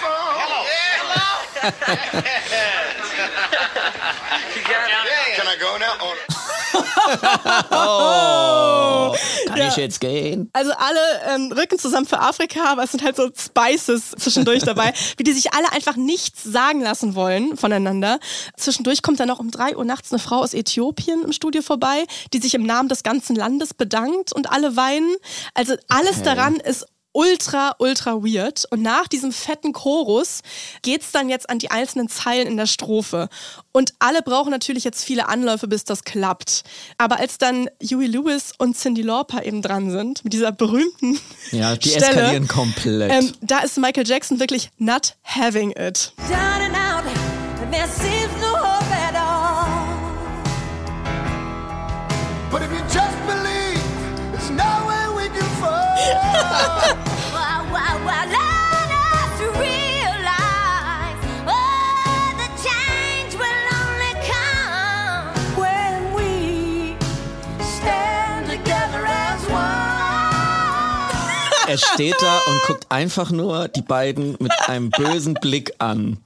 Fall. 0.00 0.36
Hello. 0.36 0.64
Oh, 7.70 9.14
Kann 9.46 9.56
Ja. 9.58 9.68
ich 9.68 9.76
jetzt 9.76 10.00
gehen? 10.00 10.50
Also 10.52 10.72
alle 10.72 11.00
ähm, 11.34 11.52
rücken 11.52 11.78
zusammen 11.78 12.06
für 12.06 12.20
Afrika, 12.20 12.64
aber 12.72 12.84
es 12.84 12.90
sind 12.92 13.02
halt 13.02 13.16
so 13.16 13.28
Spices 13.36 14.10
zwischendurch 14.18 14.62
dabei, 14.62 14.92
wie 15.16 15.22
die 15.24 15.32
sich 15.32 15.52
alle 15.54 15.72
einfach 15.72 15.96
nichts 15.96 16.44
sagen 16.44 16.80
lassen 16.80 17.14
wollen 17.14 17.56
voneinander. 17.56 18.18
Zwischendurch 18.56 19.02
kommt 19.02 19.20
dann 19.20 19.28
noch 19.28 19.38
um 19.38 19.50
drei 19.50 19.76
Uhr 19.76 19.84
nachts 19.84 20.12
eine 20.12 20.18
Frau 20.18 20.36
aus 20.36 20.54
Äthiopien 20.54 21.22
im 21.24 21.32
Studio 21.32 21.62
vorbei, 21.62 22.04
die 22.32 22.38
sich 22.38 22.54
im 22.54 22.64
Namen 22.64 22.88
des 22.88 23.02
ganzen 23.02 23.36
Landes 23.36 23.74
bedankt 23.74 24.32
und 24.32 24.50
alle 24.50 24.76
weinen. 24.76 25.14
Also 25.54 25.74
alles 25.88 26.22
daran 26.22 26.56
ist 26.56 26.86
ultra, 27.18 27.74
ultra 27.78 28.22
weird. 28.22 28.64
Und 28.70 28.80
nach 28.82 29.08
diesem 29.08 29.32
fetten 29.32 29.72
Chorus 29.72 30.42
geht's 30.82 31.10
dann 31.10 31.28
jetzt 31.28 31.50
an 31.50 31.58
die 31.58 31.70
einzelnen 31.72 32.08
Zeilen 32.08 32.46
in 32.46 32.56
der 32.56 32.66
Strophe. 32.66 33.28
Und 33.72 33.92
alle 33.98 34.22
brauchen 34.22 34.50
natürlich 34.50 34.84
jetzt 34.84 35.04
viele 35.04 35.28
Anläufe, 35.28 35.66
bis 35.66 35.82
das 35.84 36.04
klappt. 36.04 36.62
Aber 36.96 37.18
als 37.18 37.38
dann 37.38 37.68
Huey 37.82 38.06
Lewis 38.06 38.52
und 38.58 38.76
Cindy 38.76 39.02
Lauper 39.02 39.44
eben 39.44 39.62
dran 39.62 39.90
sind, 39.90 40.22
mit 40.22 40.32
dieser 40.32 40.52
berühmten 40.52 41.18
Ja, 41.50 41.74
die 41.74 41.88
Stelle, 41.90 42.06
eskalieren 42.06 42.46
komplett. 42.46 43.10
ähm, 43.12 43.32
da 43.40 43.58
ist 43.60 43.76
Michael 43.78 44.06
Jackson 44.06 44.38
wirklich 44.38 44.70
not 44.78 45.16
having 45.24 45.72
it. 45.72 46.12
Down 46.28 46.38
and 46.38 46.74
out, 46.76 47.04
and 47.62 47.72
there 47.72 47.88
seems 47.88 48.32
no 48.40 48.54
hope 48.56 48.94
at 48.94 49.16
all. 49.16 49.66
But 52.50 52.62
if 52.62 52.70
you 52.70 52.78
just 52.84 53.18
believe, 53.26 53.82
there's 54.32 54.50
no 54.50 54.86
way 54.86 55.08
we 55.16 55.28
can 55.36 55.46
fall. 55.60 57.07
Er 71.68 71.78
steht 71.78 72.16
da 72.20 72.38
und 72.46 72.62
guckt 72.66 72.86
einfach 72.88 73.30
nur 73.30 73.68
die 73.68 73.82
beiden 73.82 74.36
mit 74.38 74.52
einem 74.66 74.90
bösen 74.90 75.34
Blick 75.34 75.72
an. 75.78 76.18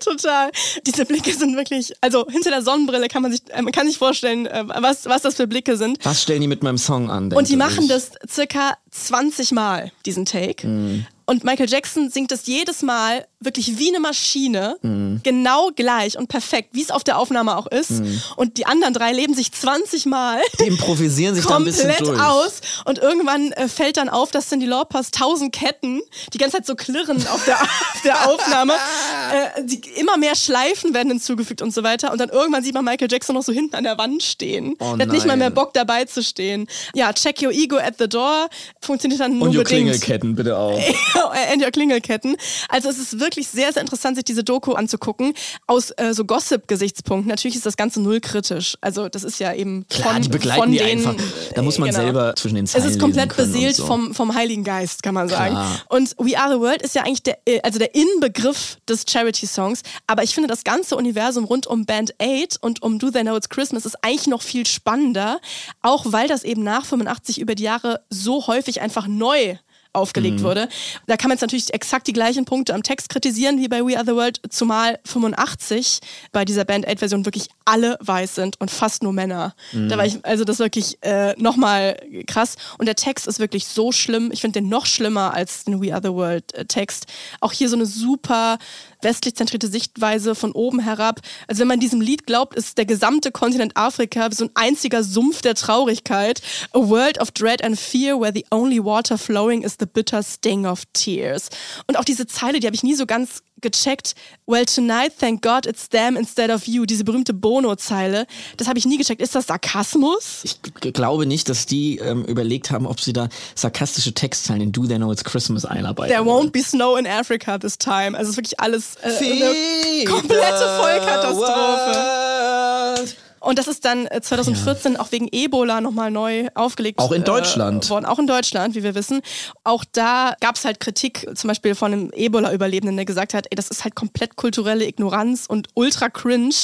Total. 0.00 0.50
Diese 0.86 1.04
Blicke 1.04 1.32
sind 1.32 1.56
wirklich, 1.56 1.92
also 2.00 2.26
hinter 2.28 2.50
der 2.50 2.62
Sonnenbrille 2.62 3.08
kann 3.08 3.22
man 3.22 3.32
sich, 3.32 3.42
äh, 3.50 3.62
man 3.62 3.72
kann 3.72 3.86
sich 3.86 3.98
vorstellen, 3.98 4.46
äh, 4.46 4.64
was, 4.66 5.06
was 5.06 5.22
das 5.22 5.36
für 5.36 5.46
Blicke 5.46 5.76
sind. 5.76 6.04
Was 6.04 6.22
stellen 6.22 6.40
die 6.40 6.48
mit 6.48 6.62
meinem 6.62 6.78
Song 6.78 7.10
an? 7.10 7.32
Und 7.32 7.48
die 7.48 7.56
machen 7.56 7.86
sich? 7.86 7.88
das 7.88 8.10
circa 8.28 8.76
20 8.90 9.52
Mal, 9.52 9.92
diesen 10.04 10.24
Take. 10.24 10.66
Mhm. 10.66 11.06
Und 11.26 11.44
Michael 11.44 11.68
Jackson 11.68 12.08
singt 12.08 12.30
das 12.30 12.46
jedes 12.46 12.82
Mal 12.82 13.26
wirklich 13.40 13.78
wie 13.78 13.88
eine 13.88 14.00
Maschine, 14.00 14.76
Mhm. 14.82 15.20
genau 15.22 15.70
gleich 15.74 16.18
und 16.18 16.28
perfekt, 16.28 16.70
wie 16.72 16.82
es 16.82 16.90
auf 16.90 17.04
der 17.04 17.18
Aufnahme 17.18 17.56
auch 17.56 17.66
ist. 17.68 17.90
Mhm. 17.90 18.20
Und 18.36 18.58
die 18.58 18.66
anderen 18.66 18.94
drei 18.94 19.12
leben 19.12 19.34
sich 19.34 19.52
20 19.52 20.06
Mal 20.06 20.40
Die 20.60 20.66
improvisieren 20.66 21.34
sich 21.34 21.46
da 21.46 21.56
ein 21.56 21.64
bisschen 21.64 21.88
komplett 21.88 22.06
durch. 22.08 22.20
aus. 22.20 22.60
Und 22.84 22.98
irgendwann 22.98 23.52
äh, 23.52 23.68
fällt 23.68 23.96
dann 23.96 24.08
auf, 24.08 24.30
dass 24.32 24.48
Cindy 24.48 24.66
Laupers 24.66 25.10
tausend 25.12 25.52
Ketten 25.52 26.00
die 26.32 26.38
ganze 26.38 26.56
Zeit 26.56 26.66
so 26.66 26.74
klirren 26.74 27.18
auf 27.28 27.44
der, 27.44 27.60
auf 27.62 28.00
der 28.04 28.28
Aufnahme. 28.28 28.72
Äh, 28.74 29.62
die, 29.64 29.80
immer 29.96 30.16
mehr 30.16 30.34
Schleifen 30.34 30.92
werden 30.94 31.10
hinzugefügt 31.10 31.62
und 31.62 31.72
so 31.72 31.82
weiter. 31.84 32.10
Und 32.12 32.18
dann 32.20 32.30
irgendwann 32.30 32.64
sieht 32.64 32.74
man 32.74 32.84
Michael 32.84 33.08
Jackson 33.10 33.34
noch 33.36 33.42
so 33.44 33.52
hinten 33.52 33.76
an 33.76 33.84
der 33.84 33.98
Wand 33.98 34.22
stehen. 34.22 34.74
Oh 34.80 34.96
der 34.96 35.06
hat 35.06 35.12
nicht 35.12 35.26
mal 35.26 35.36
mehr 35.36 35.50
Bock 35.50 35.72
dabei 35.74 36.04
zu 36.06 36.22
stehen. 36.22 36.66
Ja, 36.94 37.12
check 37.12 37.40
your 37.42 37.52
ego 37.52 37.76
at 37.76 37.94
the 37.98 38.08
door 38.08 38.48
funktioniert 38.80 39.20
dann 39.20 39.38
nur 39.38 39.48
Und 39.48 39.56
your 39.56 39.62
bedingt. 39.64 39.90
Klingelketten 39.90 40.34
bitte 40.34 40.56
auch. 40.56 40.78
and 41.52 41.62
your 41.62 41.70
Klingelketten. 41.70 42.36
Also 42.68 42.88
es 42.88 42.98
ist 42.98 43.20
wirklich 43.20 43.27
sehr, 43.36 43.72
sehr 43.72 43.82
interessant, 43.82 44.16
sich 44.16 44.24
diese 44.24 44.44
Doku 44.44 44.72
anzugucken. 44.72 45.34
Aus 45.66 45.90
äh, 45.96 46.12
so 46.12 46.24
Gossip-Gesichtspunkten. 46.24 47.28
Natürlich 47.28 47.56
ist 47.56 47.66
das 47.66 47.76
Ganze 47.76 48.00
null 48.00 48.20
kritisch. 48.20 48.76
Also 48.80 49.08
das 49.08 49.24
ist 49.24 49.38
ja 49.40 49.52
eben 49.52 49.86
Klar, 49.88 50.14
von, 50.14 50.22
die 50.22 50.28
begleiten 50.28 50.60
von 50.60 50.72
die 50.72 50.78
denen, 50.78 51.06
einfach. 51.06 51.24
Da 51.54 51.62
muss 51.62 51.78
man 51.78 51.90
genau. 51.90 52.02
selber 52.02 52.34
zwischen 52.36 52.56
den 52.56 52.66
Zeilen 52.66 52.84
Es 52.84 52.92
ist 52.92 53.00
komplett 53.00 53.36
beseelt 53.36 53.76
so. 53.76 53.86
vom, 53.86 54.14
vom 54.14 54.34
Heiligen 54.34 54.64
Geist, 54.64 55.02
kann 55.02 55.14
man 55.14 55.28
sagen. 55.28 55.54
Klar. 55.54 55.82
Und 55.88 56.14
We 56.18 56.38
Are 56.38 56.52
the 56.54 56.60
World 56.60 56.82
ist 56.82 56.94
ja 56.94 57.02
eigentlich 57.02 57.22
der, 57.22 57.38
äh, 57.46 57.60
also 57.62 57.78
der 57.78 57.94
Inbegriff 57.94 58.78
des 58.88 59.04
Charity-Songs. 59.08 59.82
Aber 60.06 60.22
ich 60.22 60.34
finde, 60.34 60.48
das 60.48 60.64
ganze 60.64 60.96
Universum 60.96 61.44
rund 61.44 61.66
um 61.66 61.84
Band 61.84 62.14
8 62.20 62.62
und 62.62 62.82
um 62.82 62.98
Do 62.98 63.10
They 63.10 63.22
Know 63.22 63.36
It's 63.36 63.48
Christmas 63.48 63.86
ist 63.86 63.96
eigentlich 64.02 64.26
noch 64.26 64.42
viel 64.42 64.66
spannender. 64.66 65.40
Auch 65.82 66.04
weil 66.08 66.28
das 66.28 66.44
eben 66.44 66.62
nach 66.62 66.84
85 66.84 67.40
über 67.40 67.54
die 67.54 67.64
Jahre 67.64 68.00
so 68.10 68.46
häufig 68.46 68.80
einfach 68.80 69.06
neu 69.06 69.56
aufgelegt 69.92 70.42
wurde. 70.42 70.68
Da 71.06 71.16
kann 71.16 71.28
man 71.28 71.36
jetzt 71.36 71.42
natürlich 71.42 71.72
exakt 71.74 72.06
die 72.06 72.12
gleichen 72.12 72.44
Punkte 72.44 72.74
am 72.74 72.82
Text 72.82 73.08
kritisieren 73.08 73.58
wie 73.58 73.68
bei 73.68 73.84
We 73.84 73.96
Are 73.96 74.04
the 74.06 74.14
World, 74.14 74.40
zumal 74.50 74.98
85 75.04 76.00
bei 76.32 76.44
dieser 76.44 76.64
Band 76.64 76.86
8 76.86 76.98
Version 76.98 77.24
wirklich 77.24 77.48
alle 77.64 77.96
weiß 78.00 78.34
sind 78.34 78.60
und 78.60 78.70
fast 78.70 79.02
nur 79.02 79.12
Männer. 79.12 79.54
Da 79.88 79.98
war 79.98 80.06
ich, 80.06 80.24
also 80.24 80.44
das 80.44 80.56
ist 80.56 80.60
wirklich 80.60 80.98
äh, 81.02 81.34
nochmal 81.40 81.96
krass. 82.26 82.56
Und 82.78 82.86
der 82.86 82.94
Text 82.94 83.26
ist 83.26 83.38
wirklich 83.38 83.66
so 83.66 83.92
schlimm. 83.92 84.30
Ich 84.32 84.40
finde 84.40 84.60
den 84.60 84.68
noch 84.68 84.86
schlimmer 84.86 85.34
als 85.34 85.64
den 85.64 85.82
We 85.82 85.92
Are 85.92 86.02
the 86.02 86.12
World 86.12 86.54
äh, 86.54 86.64
Text. 86.64 87.06
Auch 87.40 87.52
hier 87.52 87.68
so 87.68 87.76
eine 87.76 87.86
super 87.86 88.58
westlich 89.02 89.34
zentrierte 89.34 89.68
Sichtweise 89.68 90.34
von 90.34 90.52
oben 90.52 90.80
herab. 90.80 91.20
Also 91.46 91.60
wenn 91.60 91.68
man 91.68 91.80
diesem 91.80 92.00
Lied 92.00 92.26
glaubt, 92.26 92.54
ist 92.54 92.78
der 92.78 92.86
gesamte 92.86 93.30
Kontinent 93.32 93.76
Afrika 93.76 94.28
so 94.30 94.44
ein 94.44 94.50
einziger 94.54 95.02
Sumpf 95.02 95.42
der 95.42 95.54
Traurigkeit. 95.54 96.42
A 96.72 96.78
world 96.78 97.20
of 97.20 97.30
dread 97.30 97.62
and 97.62 97.78
fear 97.78 98.20
where 98.20 98.32
the 98.32 98.44
only 98.50 98.82
water 98.82 99.18
flowing 99.18 99.62
is 99.62 99.76
the 99.78 99.86
bitter 99.86 100.22
sting 100.22 100.66
of 100.66 100.82
tears. 100.92 101.48
Und 101.86 101.98
auch 101.98 102.04
diese 102.04 102.26
Zeile, 102.26 102.60
die 102.60 102.66
habe 102.66 102.76
ich 102.76 102.82
nie 102.82 102.94
so 102.94 103.06
ganz 103.06 103.42
gecheckt. 103.60 104.14
Well, 104.46 104.64
tonight, 104.64 105.12
thank 105.18 105.42
God, 105.42 105.66
it's 105.66 105.88
them 105.88 106.16
instead 106.16 106.50
of 106.50 106.66
you. 106.66 106.86
Diese 106.86 107.04
berühmte 107.04 107.34
Bono-Zeile. 107.34 108.26
Das 108.56 108.68
habe 108.68 108.78
ich 108.78 108.86
nie 108.86 108.98
gecheckt. 108.98 109.20
Ist 109.20 109.34
das 109.34 109.46
Sarkasmus? 109.46 110.44
Ich 110.44 110.60
glaube 110.92 111.26
nicht, 111.26 111.48
dass 111.48 111.66
die 111.66 111.98
ähm, 111.98 112.24
überlegt 112.24 112.70
haben, 112.70 112.86
ob 112.86 113.00
sie 113.00 113.12
da 113.12 113.28
sarkastische 113.54 114.14
Textzeilen 114.14 114.62
in 114.62 114.72
Do 114.72 114.86
They 114.86 114.96
Know 114.96 115.12
It's 115.12 115.24
Christmas 115.24 115.64
einarbeiten. 115.64 116.14
There 116.14 116.24
won't 116.24 116.50
be 116.50 116.62
snow 116.62 116.98
in 116.98 117.06
Africa 117.06 117.58
this 117.58 117.78
time. 117.78 118.16
Also 118.16 118.24
es 118.24 118.30
ist 118.30 118.36
wirklich 118.36 118.60
alles 118.60 118.96
äh, 119.02 119.08
eine 119.08 120.04
komplette 120.04 120.78
Vollkatastrophe. 120.78 123.16
Und 123.48 123.58
das 123.58 123.66
ist 123.66 123.86
dann 123.86 124.04
äh, 124.08 124.20
2014 124.20 124.98
auch 124.98 125.10
wegen 125.10 125.26
Ebola 125.32 125.80
nochmal 125.80 126.10
neu 126.10 126.48
aufgelegt. 126.54 126.98
Auch 126.98 127.12
in 127.12 127.24
Deutschland. 127.24 127.86
Äh, 127.86 127.88
worden. 127.88 128.04
Auch 128.04 128.18
in 128.18 128.26
Deutschland, 128.26 128.74
wie 128.74 128.82
wir 128.82 128.94
wissen. 128.94 129.22
Auch 129.64 129.86
da 129.90 130.34
gab 130.42 130.56
es 130.56 130.66
halt 130.66 130.80
Kritik, 130.80 131.26
zum 131.34 131.48
Beispiel 131.48 131.74
von 131.74 131.94
einem 131.94 132.10
Ebola-Überlebenden, 132.14 132.96
der 132.96 133.06
gesagt 133.06 133.32
hat, 133.32 133.46
ey, 133.48 133.56
das 133.56 133.68
ist 133.68 133.84
halt 133.84 133.94
komplett 133.94 134.36
kulturelle 134.36 134.86
Ignoranz 134.86 135.46
und 135.48 135.68
ultra 135.72 136.10
cringe. 136.10 136.56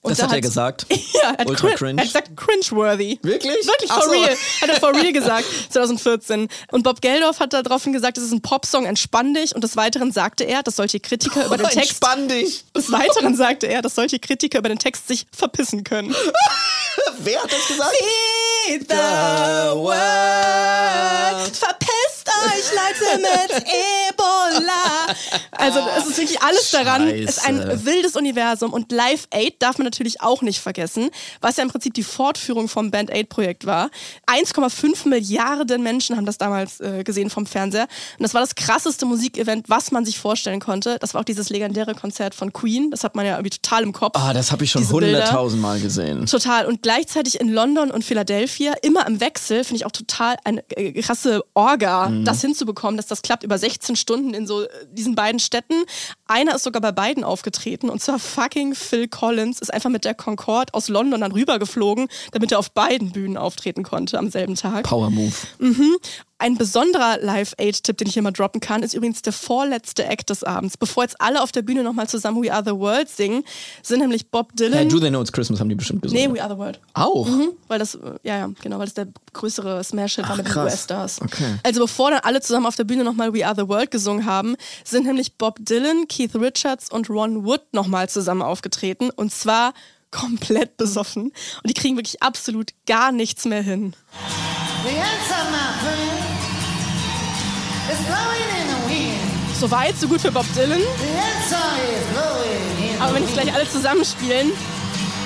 Und 0.00 0.12
Das 0.12 0.18
da 0.18 0.24
hat 0.26 0.32
er 0.32 0.40
gesagt? 0.40 0.86
Ja, 1.12 1.32
er 1.32 1.38
hat, 1.38 1.46
Ultra 1.48 1.68
crin- 1.68 1.76
cringe? 1.76 2.00
er 2.02 2.04
hat 2.06 2.12
gesagt, 2.12 2.36
cringe-worthy. 2.36 3.18
Wirklich? 3.22 3.66
Wirklich, 3.66 3.90
for 3.90 4.02
so. 4.04 4.10
real. 4.10 4.36
Hat 4.60 4.68
er 4.68 4.76
for 4.76 4.94
real 4.94 5.12
gesagt, 5.12 5.44
2014. 5.70 6.48
Und 6.70 6.82
Bob 6.84 7.00
Geldorf 7.00 7.40
hat 7.40 7.52
daraufhin 7.52 7.92
gesagt, 7.92 8.16
es 8.18 8.24
ist 8.24 8.32
ein 8.32 8.40
Popsong, 8.40 8.86
entspann 8.86 9.34
dich. 9.34 9.54
Und 9.56 9.64
des 9.64 9.76
Weiteren 9.76 10.12
sagte 10.12 10.44
er, 10.44 10.62
dass 10.62 10.76
solche 10.76 11.00
Kritiker 11.00 11.46
über 11.46 11.56
den 11.58 11.66
Text... 11.66 11.78
Entspann 11.90 12.28
dich. 12.28 12.64
Des 12.76 12.92
Weiteren 12.92 13.34
sagte 13.36 13.66
er, 13.66 13.82
dass 13.82 13.96
solche 13.96 14.18
Kritiker 14.20 14.60
über 14.60 14.68
den 14.68 14.78
Text 14.78 15.08
sich 15.08 15.26
verpissen 15.36 15.82
können. 15.82 16.14
Wer 17.18 17.42
hat 17.42 17.50
das 17.52 17.66
gesagt? 17.66 17.96
Feed 18.66 18.88
the 18.88 18.94
world. 19.74 21.56
Verpisst 21.56 22.28
euch, 22.28 22.70
Leute, 22.72 23.18
mit 23.18 23.50
Ebola. 23.66 24.07
Also 25.52 25.80
es 25.98 26.06
ist 26.06 26.18
wirklich 26.18 26.40
alles 26.42 26.70
daran. 26.70 27.08
Es 27.08 27.38
ist 27.38 27.46
ein 27.48 27.56
Scheiße. 27.58 27.84
wildes 27.86 28.16
Universum. 28.16 28.72
Und 28.72 28.92
Live 28.92 29.26
Aid 29.32 29.56
darf 29.60 29.78
man 29.78 29.84
natürlich 29.84 30.20
auch 30.20 30.42
nicht 30.42 30.60
vergessen, 30.60 31.10
was 31.40 31.56
ja 31.56 31.62
im 31.64 31.70
Prinzip 31.70 31.94
die 31.94 32.02
Fortführung 32.02 32.68
vom 32.68 32.90
Band 32.90 33.10
Aid 33.10 33.28
Projekt 33.28 33.66
war. 33.66 33.90
1,5 34.26 35.08
Milliarden 35.08 35.82
Menschen 35.82 36.16
haben 36.16 36.26
das 36.26 36.38
damals 36.38 36.80
äh, 36.80 37.02
gesehen 37.04 37.30
vom 37.30 37.46
Fernseher. 37.46 37.88
Und 38.18 38.22
das 38.22 38.34
war 38.34 38.40
das 38.40 38.54
krasseste 38.54 39.06
Musikevent, 39.06 39.68
was 39.68 39.90
man 39.90 40.04
sich 40.04 40.18
vorstellen 40.18 40.60
konnte. 40.60 40.98
Das 41.00 41.14
war 41.14 41.20
auch 41.22 41.24
dieses 41.24 41.50
legendäre 41.50 41.94
Konzert 41.94 42.34
von 42.34 42.52
Queen. 42.52 42.90
Das 42.90 43.04
hat 43.04 43.14
man 43.14 43.26
ja 43.26 43.32
irgendwie 43.36 43.50
total 43.58 43.82
im 43.82 43.92
Kopf. 43.92 44.16
Ah, 44.16 44.32
das 44.32 44.52
habe 44.52 44.64
ich 44.64 44.70
schon 44.70 44.82
Diese 44.82 44.94
Bilder. 44.94 45.18
hunderttausend 45.18 45.62
Mal 45.62 45.80
gesehen. 45.80 46.26
Total. 46.26 46.66
Und 46.66 46.82
gleichzeitig 46.82 47.40
in 47.40 47.48
London 47.48 47.90
und 47.90 48.04
Philadelphia, 48.04 48.74
immer 48.82 49.06
im 49.06 49.20
Wechsel, 49.20 49.64
finde 49.64 49.76
ich 49.76 49.86
auch 49.86 49.90
total 49.92 50.36
eine 50.44 50.62
äh, 50.70 50.92
krasse 51.00 51.42
Orga, 51.54 52.08
Mhm. 52.08 52.24
das 52.24 52.40
hinzubekommen, 52.40 52.96
dass 52.96 53.06
das 53.06 53.22
klappt 53.22 53.42
über 53.44 53.58
16 53.58 53.96
Stunden 53.96 54.34
in 54.34 54.46
so 54.46 54.62
äh, 54.62 54.68
diesen 54.98 55.14
beiden 55.14 55.38
Städten. 55.38 55.84
Einer 56.26 56.56
ist 56.56 56.64
sogar 56.64 56.82
bei 56.82 56.92
beiden 56.92 57.24
aufgetreten 57.24 57.88
und 57.88 58.02
zwar 58.02 58.18
fucking 58.18 58.74
Phil 58.74 59.08
Collins 59.08 59.60
ist 59.60 59.72
einfach 59.72 59.90
mit 59.90 60.04
der 60.04 60.14
Concorde 60.14 60.74
aus 60.74 60.88
London 60.88 61.20
dann 61.22 61.32
rübergeflogen, 61.32 62.08
damit 62.32 62.52
er 62.52 62.58
auf 62.58 62.70
beiden 62.72 63.12
Bühnen 63.12 63.36
auftreten 63.36 63.82
konnte 63.82 64.18
am 64.18 64.30
selben 64.30 64.56
Tag. 64.56 64.84
Power 64.84 65.10
Move. 65.10 65.34
Ein 66.40 66.56
besonderer 66.56 67.18
Live-Aid-Tipp, 67.20 67.96
den 67.98 68.06
ich 68.06 68.14
hier 68.14 68.22
mal 68.22 68.30
droppen 68.30 68.60
kann, 68.60 68.84
ist 68.84 68.94
übrigens 68.94 69.22
der 69.22 69.32
vorletzte 69.32 70.04
Act 70.04 70.30
des 70.30 70.44
Abends. 70.44 70.76
Bevor 70.76 71.02
jetzt 71.02 71.20
alle 71.20 71.42
auf 71.42 71.50
der 71.50 71.62
Bühne 71.62 71.82
nochmal 71.82 72.08
zusammen 72.08 72.40
We 72.44 72.52
Are 72.52 72.62
the 72.64 72.70
World 72.78 73.08
singen, 73.08 73.42
sind 73.82 73.98
nämlich 73.98 74.30
Bob 74.30 74.50
Hey, 74.58 74.70
Dylan. 74.70 74.88
Do 74.88 75.00
They 75.00 75.08
Know 75.10 75.20
It's 75.20 75.32
Christmas 75.32 75.58
haben 75.58 75.68
die 75.68 75.74
bestimmt 75.74 76.02
gesungen. 76.02 76.30
nee, 76.30 76.32
We 76.38 76.40
Are 76.40 76.52
the 76.52 76.58
World. 76.58 76.80
Auch? 76.94 77.26
Mhm, 77.26 77.48
weil 77.66 77.80
das, 77.80 77.98
ja, 78.22 78.36
ja, 78.38 78.50
genau, 78.62 78.78
weil 78.78 78.86
das 78.86 78.94
der 78.94 79.08
größere 79.32 79.82
Smash-Hit 79.82 80.28
war 80.28 80.36
mit 80.36 80.46
den. 80.46 80.56
US-Stars. 80.56 81.20
Okay. 81.22 81.56
Also 81.64 81.80
bevor 81.80 82.10
dann 82.12 82.20
alle 82.20 82.40
zusammen 82.40 82.66
auf 82.66 82.76
der 82.76 82.84
Bühne 82.84 83.02
nochmal 83.02 83.34
We 83.34 83.44
Are 83.44 83.56
the 83.56 83.68
World 83.68 83.90
gesungen 83.90 84.24
haben, 84.24 84.54
sind 84.84 85.06
nämlich 85.06 85.38
Bob 85.38 85.58
Dylan, 85.60 86.06
Keith 86.08 86.36
Richards 86.36 86.88
und 86.88 87.10
Ron 87.10 87.44
Wood 87.44 87.62
nochmal 87.72 88.08
zusammen 88.08 88.42
aufgetreten 88.42 89.10
und 89.10 89.32
zwar 89.32 89.74
komplett 90.12 90.76
besoffen. 90.76 91.24
Und 91.24 91.66
die 91.66 91.74
kriegen 91.74 91.96
wirklich 91.96 92.22
absolut 92.22 92.70
gar 92.86 93.10
nichts 93.10 93.44
mehr 93.44 93.60
hin. 93.62 93.94
The 94.84 94.90
answer, 94.90 95.42
my 95.50 95.66
friend, 95.82 96.18
is 97.90 97.98
blowing 98.06 98.48
in 98.60 98.66
the 98.68 98.78
wind. 98.88 99.56
So 99.56 99.68
weit, 99.70 99.98
so 99.98 100.06
gut 100.06 100.20
für 100.20 100.30
Bob 100.30 100.46
Dylan. 100.54 100.80
The 100.80 101.12
answer 101.18 101.66
is 101.90 102.06
blowing 102.12 102.94
in 102.94 103.02
Aber 103.02 103.14
wenn 103.14 103.24
ich 103.24 103.32
gleich 103.32 103.52
alle 103.52 103.68
zusammenspielen. 103.68 104.52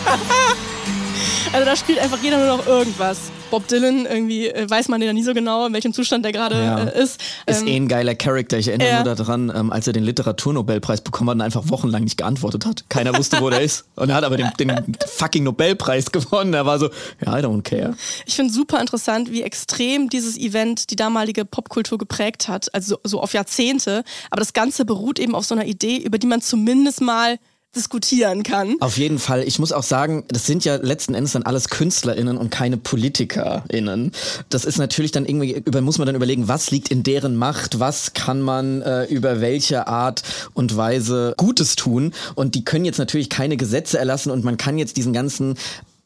also 1.53 1.65
da 1.65 1.77
spielt 1.77 1.99
einfach 1.99 2.19
jeder 2.23 2.38
nur 2.38 2.57
noch 2.57 2.67
irgendwas. 2.67 3.31
Bob 3.53 3.69
Dylan, 3.69 4.07
irgendwie 4.07 4.49
äh, 4.49 4.69
weiß 4.69 4.88
man 4.88 5.03
ja 5.03 5.12
nie 5.12 5.23
so 5.23 5.35
genau, 5.35 5.67
in 5.67 5.75
welchem 5.75 5.93
Zustand 5.93 6.25
der 6.25 6.33
gerade 6.33 6.55
Ja. 6.57 6.85
äh, 6.85 7.03
ist. 7.03 7.21
Ist 7.47 7.61
Ähm, 7.61 7.69
eh 7.69 7.77
ein 7.77 7.87
geiler 7.88 8.15
Charakter. 8.15 8.59
Ich 8.59 8.69
erinnere 8.69 8.88
ja. 8.88 9.05
nur 9.05 9.15
daran, 9.15 9.53
ähm, 9.55 9.71
als 9.71 9.87
er 9.87 9.93
den 9.93 10.05
Literaturnobelpreis 10.05 11.03
bekommen 11.03 11.29
hat 11.29 11.35
und 11.37 11.43
einfach 11.43 11.69
wochenlang 11.69 12.03
nicht 12.05 12.17
geantwortet 12.17 12.65
hat. 12.65 12.85
Keiner 12.88 13.17
wusste, 13.17 13.41
wo 13.43 13.51
der 13.51 13.61
ist. 13.62 13.85
Und 13.95 14.09
er 14.09 14.17
hat 14.17 14.25
aber 14.25 14.38
den, 14.38 14.51
den 14.59 14.97
fucking 15.07 15.45
Nobelpreis 15.45 16.11
gewonnen. 16.11 16.55
Er 16.55 16.65
war 16.65 16.79
so, 16.79 16.88
ja, 17.25 17.38
I 17.38 17.43
don't 17.43 17.62
care. 17.62 17.95
Ich 18.25 18.35
finde 18.37 18.53
super 18.55 18.81
interessant, 18.81 19.31
wie 19.31 19.43
extrem 19.43 20.09
dieses 20.09 20.38
Event 20.38 20.91
die 20.91 20.97
damalige 20.97 21.45
Popkultur 21.45 21.99
geprägt 21.99 22.49
hat, 22.49 22.75
also 22.75 22.95
so, 22.95 23.01
so 23.05 23.21
auf 23.21 23.35
Jahrzehnte. 23.35 24.03
Aber 24.31 24.41
das 24.41 24.55
Ganze 24.55 24.87
beruht 24.87 25.19
eben 25.19 25.35
auf 25.35 25.45
so 25.45 25.55
einer 25.55 25.67
Idee, 25.67 25.99
über 25.99 26.17
die 26.19 26.27
man 26.27 26.41
zumindest 26.41 27.03
mal 27.03 27.38
diskutieren 27.75 28.43
kann. 28.43 28.77
Auf 28.81 28.99
jeden 28.99 29.19
Fall. 29.19 29.45
Ich 29.45 29.59
muss 29.59 29.73
auch 29.73 29.83
sagen, 29.83 30.25
das 30.29 30.47
sind 30.47 30.65
ja 30.65 30.77
letzten 30.77 31.15
Endes 31.15 31.33
dann 31.33 31.45
alles 31.45 31.69
KünstlerInnen 31.71 32.37
und 32.37 32.51
keine 32.51 32.77
PolitikerInnen. 32.77 34.13
Das 34.51 34.67
ist 34.67 34.77
natürlich 34.77 35.11
dann 35.11 35.25
irgendwie, 35.25 35.53
über, 35.65 35.81
muss 35.81 35.97
man 35.97 36.07
dann 36.07 36.17
überlegen, 36.17 36.49
was 36.49 36.71
liegt 36.71 36.91
in 36.91 37.03
deren 37.03 37.35
Macht, 37.37 37.81
was 37.81 38.13
kann 38.13 38.43
man 38.43 38.83
äh, 38.83 39.05
über 39.05 39.41
welche 39.41 39.87
Art 39.87 40.23
und 40.53 40.77
Weise 40.77 41.33
Gutes 41.39 41.75
tun. 41.75 42.13
Und 42.35 42.55
die 42.55 42.65
können 42.65 42.85
jetzt 42.85 42.99
natürlich 42.99 43.31
keine 43.31 43.57
Gesetze 43.57 43.99
erlassen 43.99 44.31
und 44.31 44.45
man 44.45 44.59
kann 44.59 44.77
jetzt 44.77 44.99
diesen 44.99 45.15
ganzen 45.15 45.57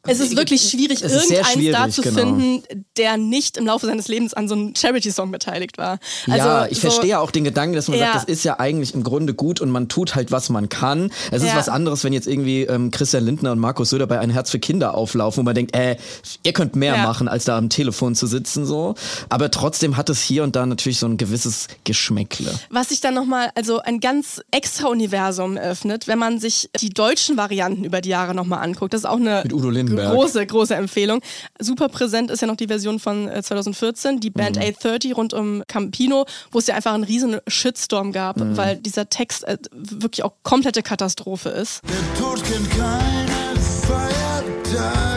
Es 0.07 0.19
ist 0.19 0.35
wirklich 0.35 0.61
schwierig, 0.69 1.01
Es 1.03 1.11
ist 1.13 1.29
irgendeinen 1.29 1.43
Star 1.45 1.53
schwierig, 1.91 1.93
zu 1.93 2.01
genau. 2.01 2.19
finden, 2.19 2.63
der 2.97 3.17
nicht 3.17 3.57
im 3.57 3.65
Laufe 3.65 3.85
seines 3.85 4.07
Lebens 4.07 4.33
an 4.33 4.47
so 4.47 4.55
einem 4.55 4.73
Charity-Song 4.75 5.31
beteiligt 5.31 5.77
war. 5.77 5.99
ja, 6.25 6.33
Also 6.33 6.71
ich 6.71 6.79
so- 6.79 6.89
verstehe 6.89 7.19
auch 7.19 7.31
den 7.31 7.43
Gedanken, 7.43 7.75
dass 7.75 7.87
man 7.87 7.97
Ja. 7.99 8.05
sagt, 8.13 8.15
das 8.15 8.23
ist 8.25 8.43
ja 8.43 8.59
eigentlich 8.59 8.93
im 8.93 9.03
Grunde 9.03 9.33
gut 9.33 9.61
und 9.61 9.69
man 9.69 9.87
tut 9.89 10.15
halt, 10.15 10.31
was 10.31 10.49
man 10.49 10.69
kann. 10.69 11.11
Es 11.31 11.41
ist 11.43 11.49
Ja. 11.49 11.55
was 11.57 11.69
anderes, 11.69 12.03
wenn 12.03 12.13
jetzt 12.13 12.27
irgendwie 12.27 12.63
ähm, 12.63 12.91
Christian 12.91 13.23
Lindner 13.25 13.51
und 13.51 13.59
Markus 13.59 13.89
Söder 13.89 14.07
bei 14.07 14.19
Ein 14.19 14.29
Herz 14.29 14.49
für 14.51 14.59
Kinder 14.59 14.95
auflaufen, 14.95 15.41
wo 15.41 15.43
man 15.43 15.55
denkt, 15.55 15.75
äh, 15.75 15.97
ihr 16.43 16.53
könnt 16.53 16.75
mehr 16.75 16.95
Ja. 16.95 17.03
machen, 17.03 17.27
als 17.27 17.45
da 17.45 17.57
am 17.57 17.69
Telefon 17.69 18.15
zu 18.15 18.27
sitzen 18.27 18.65
so. 18.65 18.95
Aber 19.29 19.51
trotzdem 19.51 19.97
hat 19.97 20.09
es 20.09 20.21
hier 20.21 20.43
und 20.43 20.55
da 20.55 20.65
natürlich 20.65 20.99
so 20.99 21.05
ein 21.07 21.17
gewisses 21.17 21.67
Geschmäckle. 21.83 22.51
Was 22.69 22.89
sich 22.89 23.01
dann 23.01 23.13
nochmal, 23.13 23.49
also 23.55 23.79
ein 23.79 23.99
ganz 23.99 24.41
extra 24.51 24.87
Universum 24.87 25.57
eröffnet, 25.57 26.07
wenn 26.07 26.19
man 26.19 26.39
sich 26.39 26.69
die 26.79 26.89
deutschen 26.89 27.37
Varianten 27.37 27.83
über 27.83 28.01
die 28.01 28.09
Jahre 28.09 28.35
nochmal 28.35 28.63
anguckt. 28.63 28.93
Das 28.93 29.01
ist 29.01 29.05
auch 29.05 29.17
eine 29.17 29.41
Mit 29.43 29.53
Udo 29.53 29.69
Lindenberg. 29.69 29.96
Große, 29.97 30.45
große 30.45 30.75
Empfehlung. 30.75 31.21
Super 31.59 31.89
präsent 31.89 32.31
ist 32.31 32.41
ja 32.41 32.47
noch 32.47 32.55
die 32.55 32.67
Version 32.67 32.99
von 32.99 33.27
äh, 33.27 33.41
2014, 33.43 34.19
die 34.19 34.29
Mhm. 34.29 34.33
Band 34.33 34.57
830 34.57 35.15
rund 35.17 35.33
um 35.33 35.63
Campino, 35.67 36.25
wo 36.51 36.59
es 36.59 36.67
ja 36.67 36.75
einfach 36.75 36.93
einen 36.93 37.03
riesen 37.03 37.37
Shitstorm 37.47 38.11
gab, 38.11 38.37
Mhm. 38.37 38.57
weil 38.57 38.77
dieser 38.77 39.09
Text 39.09 39.43
äh, 39.45 39.57
wirklich 39.71 40.23
auch 40.23 40.33
komplette 40.43 40.81
Katastrophe 40.83 41.49
ist. 41.49 41.81
Der 41.83 42.21
Tod 42.23 42.43
kennt 42.43 42.69
keine 42.71 43.59
Feiertage. 43.87 45.16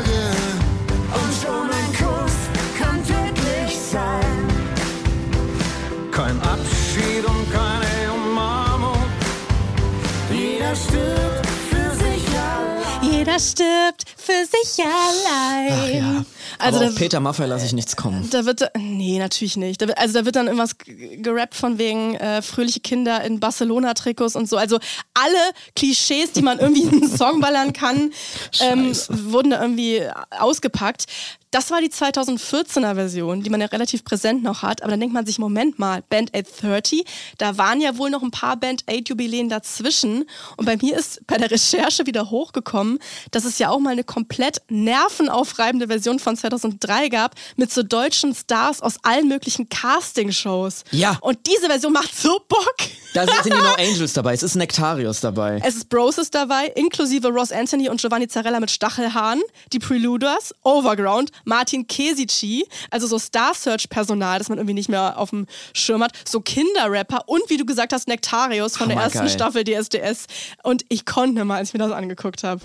Stirbt 13.40 14.04
für 14.16 14.44
sich 14.46 14.84
allein. 14.84 15.96
ja. 15.96 16.24
Also 16.58 16.78
Aber 16.78 16.88
auf 16.88 16.94
Peter 16.94 17.20
Maffay 17.20 17.46
lasse 17.46 17.66
ich 17.66 17.72
nichts 17.72 17.96
kommen. 17.96 18.28
da 18.30 18.44
wird, 18.44 18.70
nee, 18.76 19.18
natürlich 19.18 19.56
nicht. 19.56 19.80
Da 19.80 19.88
wird, 19.88 19.98
also 19.98 20.18
da 20.18 20.24
wird 20.24 20.36
dann 20.36 20.46
irgendwas 20.46 20.76
gerappt 20.78 21.54
von 21.54 21.78
wegen 21.78 22.14
äh, 22.16 22.42
fröhliche 22.42 22.80
Kinder 22.80 23.22
in 23.24 23.40
Barcelona-Trikots 23.40 24.36
und 24.36 24.48
so. 24.48 24.56
Also 24.56 24.78
alle 25.14 25.38
Klischees, 25.76 26.32
die 26.32 26.42
man 26.42 26.58
irgendwie 26.58 26.82
in 26.82 27.02
einen 27.02 27.16
Song 27.16 27.40
ballern 27.40 27.72
kann, 27.72 28.12
ähm, 28.60 28.92
wurden 29.08 29.50
da 29.50 29.62
irgendwie 29.62 30.02
ausgepackt. 30.30 31.06
Das 31.52 31.72
war 31.72 31.80
die 31.80 31.88
2014er 31.88 32.94
Version, 32.94 33.42
die 33.42 33.50
man 33.50 33.60
ja 33.60 33.66
relativ 33.66 34.04
präsent 34.04 34.44
noch 34.44 34.62
hat. 34.62 34.82
Aber 34.82 34.92
dann 34.92 35.00
denkt 35.00 35.12
man 35.12 35.26
sich, 35.26 35.40
Moment 35.40 35.80
mal, 35.80 36.02
Band 36.08 36.32
830, 36.32 37.04
da 37.38 37.58
waren 37.58 37.80
ja 37.80 37.98
wohl 37.98 38.08
noch 38.08 38.22
ein 38.22 38.30
paar 38.30 38.56
Band 38.56 38.84
8 38.88 39.08
Jubiläen 39.08 39.48
dazwischen. 39.48 40.26
Und 40.56 40.66
bei 40.66 40.76
mir 40.76 40.96
ist 40.96 41.26
bei 41.26 41.38
der 41.38 41.50
Recherche 41.50 42.06
wieder 42.06 42.30
hochgekommen, 42.30 43.00
dass 43.32 43.44
es 43.44 43.58
ja 43.58 43.70
auch 43.70 43.80
mal 43.80 43.90
eine 43.90 44.04
komplett 44.04 44.62
nervenaufreibende 44.68 45.88
Version 45.88 46.20
von 46.20 46.36
2003 46.40 47.08
gab 47.08 47.34
mit 47.56 47.72
so 47.72 47.82
deutschen 47.82 48.34
Stars 48.34 48.80
aus 48.80 48.96
allen 49.02 49.28
möglichen 49.28 49.68
Castingshows. 49.68 50.84
Ja. 50.90 51.18
Und 51.20 51.38
diese 51.46 51.66
Version 51.66 51.92
macht 51.92 52.16
so 52.16 52.40
Bock. 52.48 52.76
Da 53.14 53.26
sind 53.26 53.46
die 53.46 53.50
No 53.50 53.74
Angels 53.78 54.12
dabei, 54.12 54.34
es 54.34 54.42
ist 54.42 54.54
Nectarius 54.54 55.20
dabei. 55.20 55.60
Es 55.64 55.74
ist 55.74 55.88
Broses 55.88 56.30
dabei, 56.30 56.66
inklusive 56.66 57.28
Ross 57.28 57.50
Anthony 57.52 57.88
und 57.88 58.00
Giovanni 58.00 58.28
Zarella 58.28 58.60
mit 58.60 58.70
Stachelhaaren, 58.70 59.42
die 59.72 59.78
Preluders, 59.78 60.54
Overground, 60.62 61.30
Martin 61.44 61.86
Kesici, 61.86 62.66
also 62.90 63.06
so 63.06 63.18
Star-Search-Personal, 63.18 64.38
das 64.38 64.48
man 64.48 64.58
irgendwie 64.58 64.74
nicht 64.74 64.88
mehr 64.88 65.18
auf 65.18 65.30
dem 65.30 65.46
Schirm 65.72 66.02
hat, 66.02 66.12
so 66.24 66.40
Kinderrapper 66.40 67.28
und 67.28 67.42
wie 67.48 67.56
du 67.56 67.66
gesagt 67.66 67.92
hast, 67.92 68.08
Nectarius 68.08 68.76
von 68.76 68.88
der 68.88 68.98
ersten 68.98 69.18
Hammergeil. 69.20 69.34
Staffel 69.34 69.64
DSDS. 69.64 70.26
Und 70.62 70.84
ich 70.88 71.04
konnte 71.04 71.44
mal, 71.44 71.56
als 71.56 71.68
ich 71.68 71.74
mir 71.74 71.80
das 71.80 71.92
angeguckt 71.92 72.44
habe. 72.44 72.60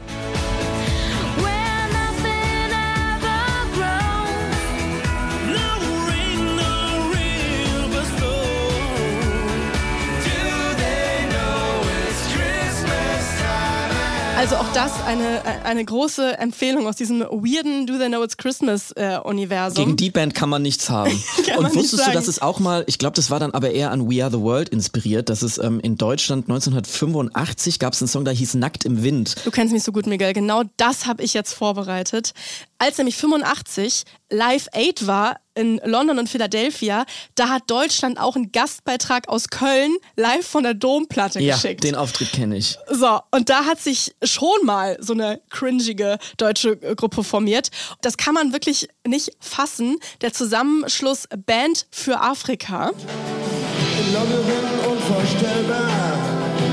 Also 14.45 14.57
auch 14.57 14.73
das 14.73 14.91
eine, 15.07 15.41
eine 15.63 15.83
große 15.83 16.37
Empfehlung 16.37 16.85
aus 16.85 16.95
diesem 16.95 17.21
weirden 17.21 17.87
Do 17.87 17.97
They 17.97 18.09
Know 18.09 18.23
It's 18.23 18.37
Christmas 18.37 18.91
äh, 18.91 19.17
Universum. 19.23 19.83
Gegen 19.83 19.97
die 19.97 20.11
Band 20.11 20.35
kann 20.35 20.49
man 20.49 20.61
nichts 20.61 20.87
haben. 20.87 21.19
Kann 21.47 21.65
Und 21.65 21.73
wusstest 21.73 22.05
du, 22.05 22.11
dass 22.11 22.27
es 22.27 22.43
auch 22.43 22.59
mal, 22.59 22.83
ich 22.85 22.99
glaube, 22.99 23.15
das 23.15 23.31
war 23.31 23.39
dann 23.39 23.55
aber 23.55 23.71
eher 23.71 23.89
an 23.89 24.07
We 24.07 24.23
Are 24.23 24.29
the 24.29 24.39
World 24.39 24.69
inspiriert, 24.69 25.29
dass 25.29 25.41
es 25.41 25.57
ähm, 25.57 25.79
in 25.79 25.97
Deutschland 25.97 26.47
1985 26.47 27.79
gab 27.79 27.93
es 27.93 28.03
einen 28.03 28.07
Song, 28.07 28.23
der 28.23 28.35
hieß 28.35 28.53
Nackt 28.53 28.85
im 28.85 29.01
Wind. 29.01 29.35
Du 29.45 29.49
kennst 29.49 29.73
mich 29.73 29.81
so 29.81 29.91
gut, 29.91 30.05
Miguel. 30.05 30.33
Genau 30.33 30.61
das 30.77 31.07
habe 31.07 31.23
ich 31.23 31.33
jetzt 31.33 31.53
vorbereitet. 31.53 32.35
Als 32.77 32.99
nämlich 32.99 33.17
85 33.17 34.03
Live 34.29 34.67
Aid 34.73 35.05
war 35.07 35.39
in 35.53 35.79
London 35.85 36.19
und 36.19 36.27
Philadelphia, 36.27 37.05
da 37.35 37.47
hat 37.49 37.63
Deutschland 37.67 38.19
auch 38.19 38.35
einen 38.35 38.51
Gastbeitrag 38.51 39.29
aus 39.29 39.49
Köln 39.49 39.95
live 40.17 40.45
von 40.45 40.63
der 40.63 40.73
Domplatte 40.73 41.39
Ja, 41.39 41.55
geschickt. 41.55 41.83
den 41.83 41.95
Auftritt 41.95 42.31
kenne 42.33 42.57
ich. 42.57 42.77
So, 42.89 43.19
und 43.31 43.49
da 43.49 43.65
hat 43.65 43.79
sich 43.79 44.13
schon 44.23 44.49
mal 44.65 44.97
so 44.99 45.13
eine 45.13 45.41
cringige 45.49 46.17
deutsche 46.37 46.71
äh, 46.81 46.95
Gruppe 46.95 47.23
formiert. 47.23 47.69
Das 48.01 48.17
kann 48.17 48.33
man 48.33 48.51
wirklich 48.51 48.89
nicht 49.07 49.31
fassen. 49.39 49.97
Der 50.21 50.33
Zusammenschluss 50.33 51.27
Band 51.45 51.87
für 51.91 52.19
Afrika. 52.19 52.89
In 52.89 54.13
London 54.13 54.43
unvorstellbar, 54.91 56.17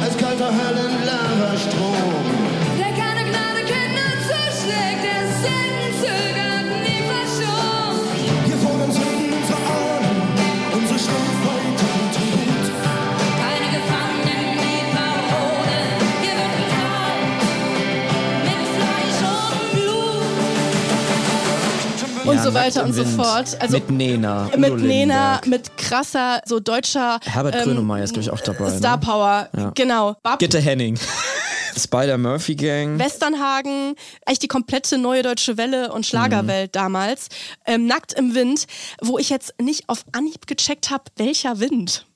als 0.02 0.16
kalter 0.16 0.50
Höllenlavastrom. 0.50 2.21
Weiter 22.62 22.84
und 22.84 22.92
so 22.92 23.04
fort. 23.04 23.56
Also 23.60 23.74
mit 23.76 23.90
Nena. 23.90 24.50
Mit 24.56 24.76
Nena, 24.78 25.40
mit 25.46 25.76
krasser, 25.76 26.40
so 26.46 26.60
deutscher 26.60 27.18
Herbert 27.24 27.56
ähm, 27.56 27.64
Grönemeyer 27.64 28.04
ist, 28.04 28.12
glaube 28.14 28.24
ich, 28.24 28.30
auch 28.30 28.40
dabei. 28.40 28.70
Star 28.76 28.96
ne? 28.96 29.02
Power. 29.04 29.48
Ja. 29.56 29.72
Genau. 29.74 30.16
Bab, 30.22 30.38
Gitte 30.38 30.60
Henning. 30.60 30.98
Spider-Murphy 31.76 32.54
Gang. 32.54 32.98
Westernhagen, 32.98 33.94
eigentlich 34.26 34.38
die 34.40 34.48
komplette 34.48 34.98
neue 34.98 35.22
deutsche 35.22 35.56
Welle 35.56 35.92
und 35.92 36.04
Schlagerwelt 36.06 36.68
Mhm. 36.74 36.78
damals. 36.78 37.28
Ähm, 37.66 37.86
Nackt 37.86 38.12
im 38.12 38.34
Wind, 38.34 38.66
wo 39.00 39.18
ich 39.18 39.30
jetzt 39.30 39.54
nicht 39.60 39.88
auf 39.88 40.04
Anhieb 40.12 40.46
gecheckt 40.46 40.90
habe, 40.90 41.04
welcher 41.16 41.60
Wind. 41.60 42.06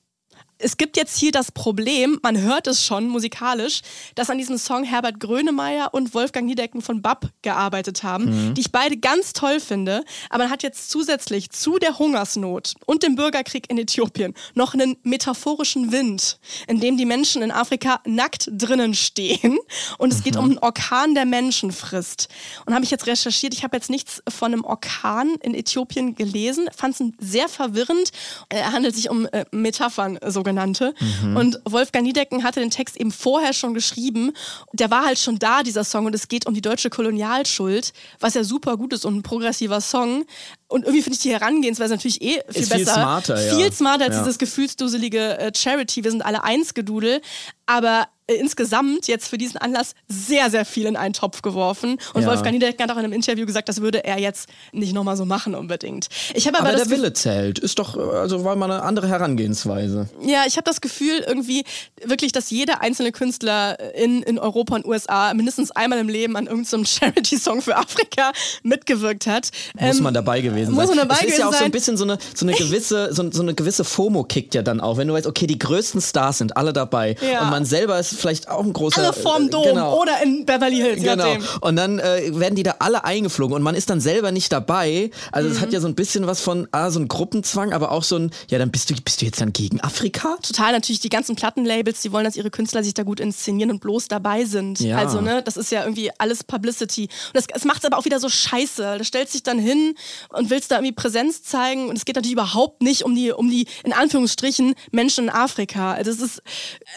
Es 0.59 0.77
gibt 0.77 0.97
jetzt 0.97 1.17
hier 1.17 1.31
das 1.31 1.51
Problem, 1.51 2.19
man 2.23 2.41
hört 2.41 2.65
es 2.67 2.83
schon 2.83 3.07
musikalisch, 3.07 3.81
dass 4.15 4.29
an 4.29 4.37
diesem 4.39 4.57
Song 4.57 4.83
Herbert 4.83 5.19
Grönemeyer 5.19 5.93
und 5.93 6.13
Wolfgang 6.15 6.47
Niedecken 6.47 6.81
von 6.81 7.01
BAP 7.01 7.29
gearbeitet 7.43 8.01
haben, 8.03 8.25
Mhm. 8.49 8.53
die 8.55 8.61
ich 8.61 8.71
beide 8.71 8.97
ganz 8.97 9.33
toll 9.33 9.59
finde. 9.59 10.03
Aber 10.29 10.45
man 10.45 10.51
hat 10.51 10.63
jetzt 10.63 10.89
zusätzlich 10.89 11.51
zu 11.51 11.77
der 11.77 11.99
Hungersnot 11.99 12.73
und 12.85 13.03
dem 13.03 13.15
Bürgerkrieg 13.15 13.69
in 13.69 13.77
Äthiopien 13.77 14.33
noch 14.55 14.73
einen 14.73 14.97
metaphorischen 15.03 15.91
Wind, 15.91 16.39
in 16.67 16.79
dem 16.79 16.97
die 16.97 17.05
Menschen 17.05 17.41
in 17.43 17.51
Afrika 17.51 17.99
nackt 18.05 18.49
drinnen 18.51 18.95
stehen 18.95 19.59
und 19.99 20.11
es 20.11 20.23
geht 20.23 20.37
um 20.37 20.45
einen 20.45 20.57
Orkan, 20.59 21.13
der 21.13 21.25
Menschen 21.25 21.71
frisst. 21.71 22.29
Und 22.65 22.73
habe 22.73 22.83
ich 22.83 22.91
jetzt 22.91 23.05
recherchiert, 23.05 23.53
ich 23.53 23.63
habe 23.63 23.77
jetzt 23.77 23.89
nichts 23.89 24.23
von 24.27 24.53
einem 24.53 24.63
Orkan 24.63 25.35
in 25.41 25.53
Äthiopien 25.53 26.15
gelesen, 26.15 26.67
fand 26.75 26.99
es 26.99 27.03
sehr 27.19 27.47
verwirrend. 27.49 28.11
Er 28.49 28.71
handelt 28.71 28.95
sich 28.95 29.09
um 29.09 29.25
äh, 29.27 29.45
Metaphern, 29.51 30.17
äh, 30.17 30.31
sogenannte. 30.47 30.93
Und 31.35 31.59
Wolfgang 31.65 32.05
Niedecken 32.05 32.43
hatte 32.43 32.59
den 32.59 32.69
Text 32.71 32.97
eben 32.97 33.11
vorher 33.11 33.53
schon 33.53 33.73
geschrieben. 33.73 34.31
Der 34.73 34.89
war 34.89 35.05
halt 35.05 35.19
schon 35.19 35.39
da, 35.39 35.63
dieser 35.63 35.83
Song, 35.83 36.05
und 36.05 36.15
es 36.15 36.27
geht 36.27 36.45
um 36.45 36.53
die 36.53 36.61
deutsche 36.61 36.89
Kolonialschuld, 36.89 37.93
was 38.19 38.33
ja 38.33 38.43
super 38.43 38.77
gut 38.77 38.93
ist 38.93 39.05
und 39.05 39.17
ein 39.17 39.23
progressiver 39.23 39.81
Song. 39.81 40.25
Und 40.67 40.83
irgendwie 40.83 41.01
finde 41.01 41.15
ich 41.15 41.21
die 41.21 41.31
Herangehensweise 41.31 41.93
natürlich 41.95 42.21
eh 42.21 42.41
viel 42.49 42.61
Ist 42.63 42.73
viel 42.73 42.85
besser. 42.85 42.93
smarter, 42.93 43.45
ja. 43.45 43.55
Viel 43.55 43.71
smarter 43.73 44.05
als 44.05 44.15
Ja. 44.15 44.21
dieses 44.23 44.37
gefühlsduselige 44.37 45.37
äh, 45.37 45.51
Charity. 45.55 46.03
Wir 46.03 46.11
sind 46.11 46.25
alle 46.25 46.43
eins 46.43 46.73
Gedudel. 46.73 47.21
Aber 47.65 48.07
insgesamt 48.27 49.07
jetzt 49.07 49.27
für 49.29 49.37
diesen 49.37 49.57
Anlass 49.57 49.93
sehr, 50.07 50.49
sehr 50.49 50.65
viel 50.65 50.85
in 50.85 50.95
einen 50.95 51.13
Topf 51.13 51.41
geworfen. 51.41 51.97
Und 52.13 52.21
Ja. 52.23 52.27
Wolfgang 52.29 52.53
Niedecken 52.53 52.83
hat 52.83 52.91
auch 52.91 52.97
in 52.97 53.03
einem 53.05 53.13
Interview 53.13 53.45
gesagt, 53.45 53.69
das 53.69 53.81
würde 53.81 54.03
er 54.03 54.19
jetzt 54.19 54.49
nicht 54.71 54.93
nochmal 54.93 55.15
so 55.17 55.25
machen 55.25 55.55
unbedingt. 55.55 56.07
Ich 56.33 56.47
aber, 56.47 56.59
Aber 56.59 56.73
der 56.75 56.89
Wille 56.89 57.13
zählt. 57.13 57.59
Ist 57.59 57.79
doch, 57.79 57.97
also 57.97 58.43
war 58.43 58.55
mal 58.55 58.69
eine 58.71 58.83
andere 58.83 59.07
Herangehensweise. 59.07 60.09
ja, 60.21 60.43
ich 60.47 60.57
habe 60.57 60.65
das 60.65 60.81
Gefühl 60.81 61.23
irgendwie 61.25 61.63
wirklich, 62.03 62.31
dass 62.31 62.49
jeder 62.49 62.81
einzelne 62.81 63.11
Künstler 63.11 63.77
in, 63.95 64.21
in 64.23 64.39
Europa 64.39 64.75
und 64.75 64.85
USA 64.85 65.33
mindestens 65.33 65.71
einmal 65.71 65.99
im 65.99 66.09
Leben 66.09 66.35
an 66.35 66.47
irgendeinem 66.47 66.85
Charity-Song 66.85 67.61
für 67.61 67.75
Afrika 67.77 68.31
mitgewirkt 68.63 69.27
hat. 69.27 69.49
Muss 69.79 69.97
Ähm, 69.97 70.03
man 70.03 70.13
dabei 70.13 70.41
gewesen 70.41 70.73
muss 70.73 70.87
sein. 70.87 70.97
man 70.97 71.07
dabei 71.07 71.21
es 71.23 71.31
ist 71.33 71.37
ja 71.39 71.47
auch 71.47 71.51
so 71.53 71.57
sein. 71.59 71.65
ein 71.65 71.71
bisschen 71.71 71.97
so 71.97 72.03
eine, 72.03 72.17
so 72.35 72.45
eine 72.45 72.55
gewisse, 72.55 73.13
so, 73.13 73.29
so 73.31 73.41
eine 73.41 73.53
gewisse 73.53 73.83
FOMO 73.83 74.23
kickt 74.23 74.55
ja 74.55 74.61
dann 74.61 74.81
auch, 74.81 74.97
wenn 74.97 75.07
du 75.07 75.13
weißt, 75.13 75.27
okay, 75.27 75.47
die 75.47 75.57
größten 75.59 76.01
Stars 76.01 76.39
sind 76.39 76.57
alle 76.57 76.73
dabei 76.73 77.15
Ja. 77.21 77.43
und 77.43 77.49
man 77.49 77.65
selber 77.65 77.99
ist 77.99 78.16
vielleicht 78.17 78.49
auch 78.49 78.63
ein 78.63 78.73
großer 78.73 79.01
alle 79.01 79.13
vorm 79.13 79.49
Dom 79.49 79.63
genau. 79.63 80.01
oder 80.01 80.21
in 80.23 80.45
Beverly 80.45 80.77
Hills, 80.77 81.01
Genau. 81.03 81.35
Und 81.61 81.75
dann 81.75 81.99
äh, 81.99 82.31
werden 82.33 82.55
die 82.55 82.63
da 82.63 82.75
alle 82.79 83.03
eingeflogen 83.03 83.55
und 83.55 83.61
man 83.63 83.75
ist 83.75 83.89
dann 83.89 84.01
selber 84.01 84.31
nicht 84.31 84.51
dabei. 84.51 85.11
Also 85.31 85.49
es 85.49 85.57
Mhm. 85.57 85.61
hat 85.61 85.73
ja 85.73 85.79
so 85.79 85.87
ein 85.87 85.95
bisschen 85.95 86.27
was 86.27 86.41
von 86.41 86.67
ah, 86.71 86.89
so 86.91 86.99
ein 86.99 87.07
Gruppenzwang, 87.07 87.73
aber 87.73 87.91
auch 87.91 88.03
so 88.03 88.17
ein, 88.17 88.31
ja, 88.49 88.57
dann 88.57 88.71
bist 88.71 88.89
du, 88.89 88.95
bist 89.01 89.21
du 89.21 89.25
jetzt 89.25 89.39
dann 89.41 89.53
gegen 89.53 89.79
Afrika? 89.81 90.37
Total 90.41 90.71
natürlich 90.71 90.99
die 90.99 91.09
ganzen 91.09 91.35
Plattenlabels, 91.35 92.01
die 92.01 92.11
wollen, 92.11 92.25
dass 92.25 92.35
ihre 92.35 92.49
Künstler 92.49 92.83
sich 92.83 92.93
da 92.93 93.03
gut 93.03 93.19
inszenieren 93.19 93.71
und 93.71 93.79
bloß 93.79 94.07
dabei 94.07 94.45
sind. 94.45 94.79
Ja. 94.79 94.97
Also, 94.97 95.21
ne, 95.21 95.41
das 95.43 95.57
ist 95.57 95.71
ja 95.71 95.81
irgendwie 95.83 96.11
alles 96.17 96.43
Publicity. 96.43 97.03
Und 97.03 97.35
das, 97.35 97.47
das 97.47 97.65
macht 97.65 97.79
es 97.79 97.85
aber 97.85 97.97
auch 97.97 98.05
wieder 98.05 98.19
so 98.19 98.29
scheiße. 98.29 98.95
Da 98.97 99.03
stellst 99.03 99.33
dich 99.33 99.43
dann 99.43 99.59
hin 99.59 99.95
und 100.29 100.49
willst 100.49 100.71
da 100.71 100.75
irgendwie 100.75 100.93
Präsenz 100.93 101.43
zeigen 101.43 101.89
und 101.89 101.97
es 101.97 102.05
geht 102.05 102.15
natürlich 102.15 102.33
überhaupt 102.33 102.81
nicht 102.81 103.03
um 103.03 103.15
die, 103.15 103.31
um 103.31 103.49
die, 103.49 103.67
in 103.83 103.93
Anführungsstrichen, 103.93 104.73
Menschen 104.91 105.25
in 105.25 105.29
Afrika. 105.29 105.93
Also 105.93 106.11
es 106.11 106.19
ist, 106.21 106.41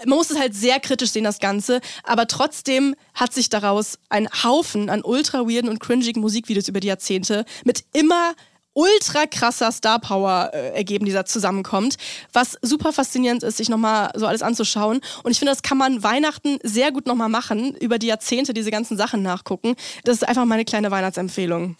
man 0.06 0.16
muss 0.18 0.30
es 0.30 0.38
halt 0.38 0.54
sehr 0.54 0.80
kritisch 0.80 1.09
sehen, 1.12 1.24
das 1.24 1.38
Ganze, 1.38 1.80
aber 2.04 2.26
trotzdem 2.26 2.94
hat 3.14 3.32
sich 3.32 3.48
daraus 3.48 3.98
ein 4.08 4.28
Haufen 4.42 4.90
an 4.90 5.02
ultra 5.02 5.48
weirden 5.48 5.70
und 5.70 5.80
cringigen 5.80 6.20
Musikvideos 6.20 6.68
über 6.68 6.80
die 6.80 6.88
Jahrzehnte 6.88 7.44
mit 7.64 7.84
immer 7.92 8.34
ultra 8.72 9.26
krasser 9.26 9.72
Star 9.72 9.98
Power 9.98 10.50
äh, 10.52 10.74
ergeben, 10.74 11.04
die 11.04 11.12
da 11.12 11.24
zusammenkommt. 11.24 11.96
Was 12.32 12.56
super 12.62 12.92
faszinierend 12.92 13.42
ist, 13.42 13.56
sich 13.56 13.68
nochmal 13.68 14.10
so 14.14 14.26
alles 14.26 14.42
anzuschauen. 14.42 15.00
Und 15.22 15.30
ich 15.32 15.38
finde, 15.38 15.52
das 15.52 15.62
kann 15.62 15.78
man 15.78 16.02
Weihnachten 16.02 16.58
sehr 16.62 16.92
gut 16.92 17.06
nochmal 17.06 17.28
machen, 17.28 17.74
über 17.76 17.98
die 17.98 18.06
Jahrzehnte 18.06 18.54
diese 18.54 18.70
ganzen 18.70 18.96
Sachen 18.96 19.22
nachgucken. 19.22 19.74
Das 20.04 20.16
ist 20.16 20.28
einfach 20.28 20.44
meine 20.44 20.64
kleine 20.64 20.90
Weihnachtsempfehlung. 20.90 21.76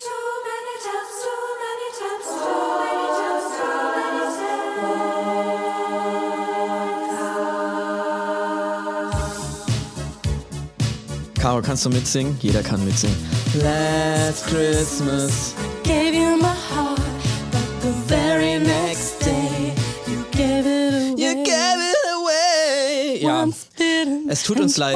Caro, 11.60 11.66
kannst 11.66 11.84
du 11.84 11.90
mitsingen? 11.90 12.36
Jeder 12.40 12.62
kann 12.62 12.84
mitsingen. 12.84 13.16
Last 13.62 14.46
Christmas. 14.46 15.54
Gave 15.82 16.14
you 16.14 16.36
my 16.36 16.48
heart, 16.48 16.98
but 17.50 17.82
the 17.82 17.92
very 18.06 18.58
next 18.58 19.20
day 19.20 19.74
you 20.06 20.24
gave 20.30 20.66
it 20.66 20.94
away. 20.94 21.14
You 21.18 21.44
gave 21.44 21.80
it 21.80 21.96
away. 22.14 23.20
Ja. 23.20 23.46
Es 24.28 24.42
tut 24.42 24.60
uns 24.60 24.80
and 24.80 24.94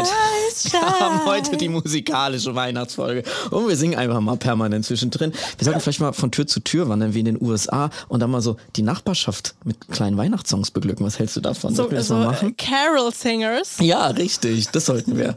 leid. 0.62 0.72
twice 0.72 0.72
Wir 0.72 1.00
haben 1.00 1.24
heute 1.24 1.56
die 1.56 1.68
musikalische 1.68 2.54
Weihnachtsfolge 2.54 3.24
und 3.50 3.68
wir 3.68 3.76
singen 3.76 3.98
einfach 3.98 4.20
mal 4.20 4.36
permanent 4.36 4.84
zwischendrin. 4.84 5.32
Wir 5.58 5.64
sollten 5.64 5.80
vielleicht 5.80 6.00
mal 6.00 6.12
von 6.12 6.30
Tür 6.30 6.46
zu 6.46 6.60
Tür 6.60 6.88
wandern, 6.88 7.14
wie 7.14 7.20
in 7.20 7.24
den 7.26 7.42
USA 7.42 7.90
und 8.08 8.20
dann 8.20 8.30
mal 8.30 8.40
so 8.40 8.56
die 8.76 8.82
Nachbarschaft 8.82 9.54
mit 9.64 9.88
kleinen 9.88 10.16
Weihnachtssongs 10.16 10.70
beglücken. 10.70 11.04
Was 11.04 11.18
hältst 11.18 11.36
du 11.36 11.40
davon? 11.40 11.70
So, 11.70 11.76
Sollten 11.76 11.92
wir 11.92 11.98
das 11.98 12.08
so 12.08 12.14
mal 12.14 12.22
äh, 12.22 12.26
machen? 12.26 12.56
Carol 12.56 13.12
Singers. 13.12 13.76
Ja, 13.80 14.06
richtig, 14.08 14.68
das 14.68 14.86
sollten 14.86 15.16
wir. 15.16 15.36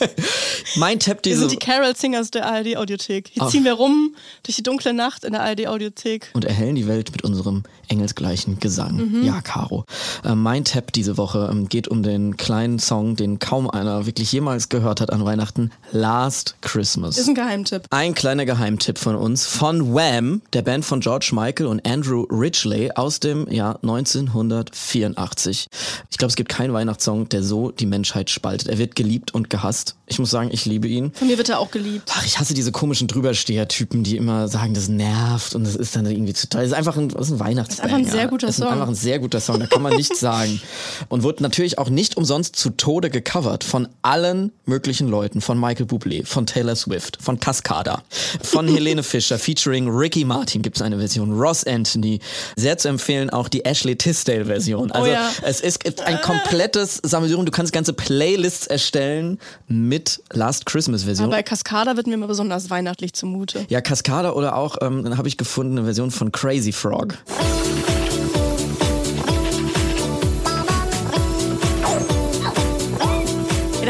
mein 0.76 0.98
Tipp 0.98 1.18
Wir 1.22 1.32
diese 1.32 1.40
sind 1.40 1.52
die 1.52 1.56
Carol 1.56 1.94
Singers 1.96 2.30
der 2.30 2.46
ARD 2.46 2.76
Audiothek. 2.76 3.28
Hier 3.32 3.42
Ach. 3.42 3.50
ziehen 3.50 3.64
wir 3.64 3.74
rum 3.74 4.14
durch 4.42 4.56
die 4.56 4.62
dunkle 4.62 4.92
Nacht 4.92 5.24
in 5.24 5.32
der 5.32 5.42
ARD 5.42 5.66
Audiothek. 5.66 6.30
und 6.34 6.44
erhellen 6.44 6.74
die 6.74 6.86
Welt 6.86 7.12
mit 7.12 7.22
unserem 7.22 7.62
engelsgleichen 7.88 8.58
Gesang. 8.60 9.22
Ja, 9.24 9.40
Caro. 9.40 9.84
Äh, 10.24 10.34
mein 10.34 10.64
Tab 10.64 10.92
diese 10.92 11.16
Woche 11.16 11.48
ähm, 11.50 11.68
geht 11.68 11.88
um 11.88 12.02
den 12.02 12.36
kleinen 12.36 12.78
Song, 12.78 13.16
den 13.16 13.38
kaum 13.38 13.68
einer 13.68 14.06
wirklich 14.06 14.30
jemals 14.32 14.49
gehört 14.58 15.00
hat 15.00 15.12
an 15.12 15.24
Weihnachten. 15.24 15.70
Last 15.92 16.56
Christmas. 16.60 17.18
Ist 17.18 17.28
ein 17.28 17.34
Geheimtipp. 17.34 17.82
Ein 17.90 18.14
kleiner 18.14 18.44
Geheimtipp 18.44 18.98
von 18.98 19.14
uns 19.14 19.46
von 19.46 19.94
Wham, 19.94 20.42
der 20.52 20.62
Band 20.62 20.84
von 20.84 21.00
George 21.00 21.30
Michael 21.32 21.66
und 21.66 21.86
Andrew 21.86 22.22
Ridgely 22.30 22.92
aus 22.94 23.20
dem 23.20 23.48
Jahr 23.50 23.78
1984. 23.82 25.66
Ich 26.10 26.18
glaube, 26.18 26.30
es 26.30 26.36
gibt 26.36 26.48
keinen 26.48 26.72
Weihnachtssong, 26.72 27.28
der 27.28 27.42
so 27.42 27.70
die 27.70 27.86
Menschheit 27.86 28.30
spaltet. 28.30 28.68
Er 28.68 28.78
wird 28.78 28.96
geliebt 28.96 29.34
und 29.34 29.50
gehasst. 29.50 29.96
Ich 30.06 30.18
muss 30.18 30.30
sagen, 30.30 30.50
ich 30.52 30.66
liebe 30.66 30.88
ihn. 30.88 31.12
Von 31.12 31.28
mir 31.28 31.38
wird 31.38 31.48
er 31.48 31.60
auch 31.60 31.70
geliebt. 31.70 32.10
Ach, 32.12 32.24
ich 32.26 32.38
hasse 32.38 32.54
diese 32.54 32.72
komischen 32.72 33.06
Drübersteher-Typen, 33.08 34.02
die 34.02 34.16
immer 34.16 34.48
sagen, 34.48 34.74
das 34.74 34.88
nervt 34.88 35.54
und 35.54 35.64
das 35.64 35.76
ist 35.76 35.94
dann 35.94 36.06
irgendwie 36.06 36.34
zu 36.34 36.48
teuer. 36.48 36.62
Das 36.62 36.70
ist 36.72 36.76
einfach 36.76 36.96
ein, 36.96 37.08
das 37.08 37.26
ist 37.28 37.32
ein 37.34 37.40
Weihnachtsbanger. 37.40 37.88
Das 37.92 38.00
ist 38.00 38.06
einfach 38.06 38.12
ein 38.14 38.18
sehr 38.18 38.28
guter 38.28 38.48
ist 38.48 38.56
Song. 38.56 38.68
einfach 38.68 38.88
ein 38.88 38.94
sehr 38.94 39.18
guter 39.18 39.40
Song, 39.40 39.60
da 39.60 39.66
kann 39.66 39.82
man 39.82 39.94
nichts 39.94 40.20
sagen. 40.20 40.60
Und 41.08 41.22
wurde 41.22 41.42
natürlich 41.42 41.78
auch 41.78 41.90
nicht 41.90 42.16
umsonst 42.16 42.56
zu 42.56 42.70
Tode 42.70 43.10
gecovert 43.10 43.64
von 43.64 43.88
allen 44.02 44.39
allen 44.40 44.52
möglichen 44.66 45.08
Leuten, 45.08 45.40
von 45.40 45.58
Michael 45.58 45.86
Bublé, 45.86 46.24
von 46.24 46.46
Taylor 46.46 46.76
Swift, 46.76 47.18
von 47.20 47.40
Cascada, 47.40 48.02
von 48.42 48.68
Helene 48.74 49.02
Fischer, 49.02 49.38
featuring 49.38 49.88
Ricky 49.88 50.24
Martin 50.24 50.62
gibt 50.62 50.76
es 50.76 50.82
eine 50.82 50.98
Version, 50.98 51.32
Ross 51.32 51.64
Anthony, 51.64 52.20
sehr 52.56 52.78
zu 52.78 52.88
empfehlen 52.88 53.30
auch 53.30 53.48
die 53.48 53.64
Ashley 53.64 53.96
Tisdale 53.96 54.44
Version. 54.44 54.92
Also 54.92 55.10
ja. 55.10 55.30
es 55.42 55.60
ist 55.60 56.02
ein 56.02 56.20
komplettes 56.20 57.00
Sammelsurium, 57.02 57.46
du 57.46 57.52
kannst 57.52 57.72
ganze 57.72 57.92
Playlists 57.92 58.66
erstellen 58.66 59.38
mit 59.68 60.22
Last 60.32 60.66
Christmas 60.66 61.04
Version. 61.04 61.30
Bei 61.30 61.42
Cascada 61.42 61.96
wird 61.96 62.06
mir 62.06 62.14
immer 62.14 62.28
besonders 62.28 62.70
weihnachtlich 62.70 63.12
zumute. 63.12 63.66
Ja, 63.68 63.80
Cascada 63.80 64.32
oder 64.32 64.56
auch, 64.56 64.76
ähm, 64.80 65.04
dann 65.04 65.18
habe 65.18 65.28
ich 65.28 65.36
gefunden, 65.36 65.78
eine 65.78 65.84
Version 65.84 66.10
von 66.10 66.32
Crazy 66.32 66.72
Frog. 66.72 67.18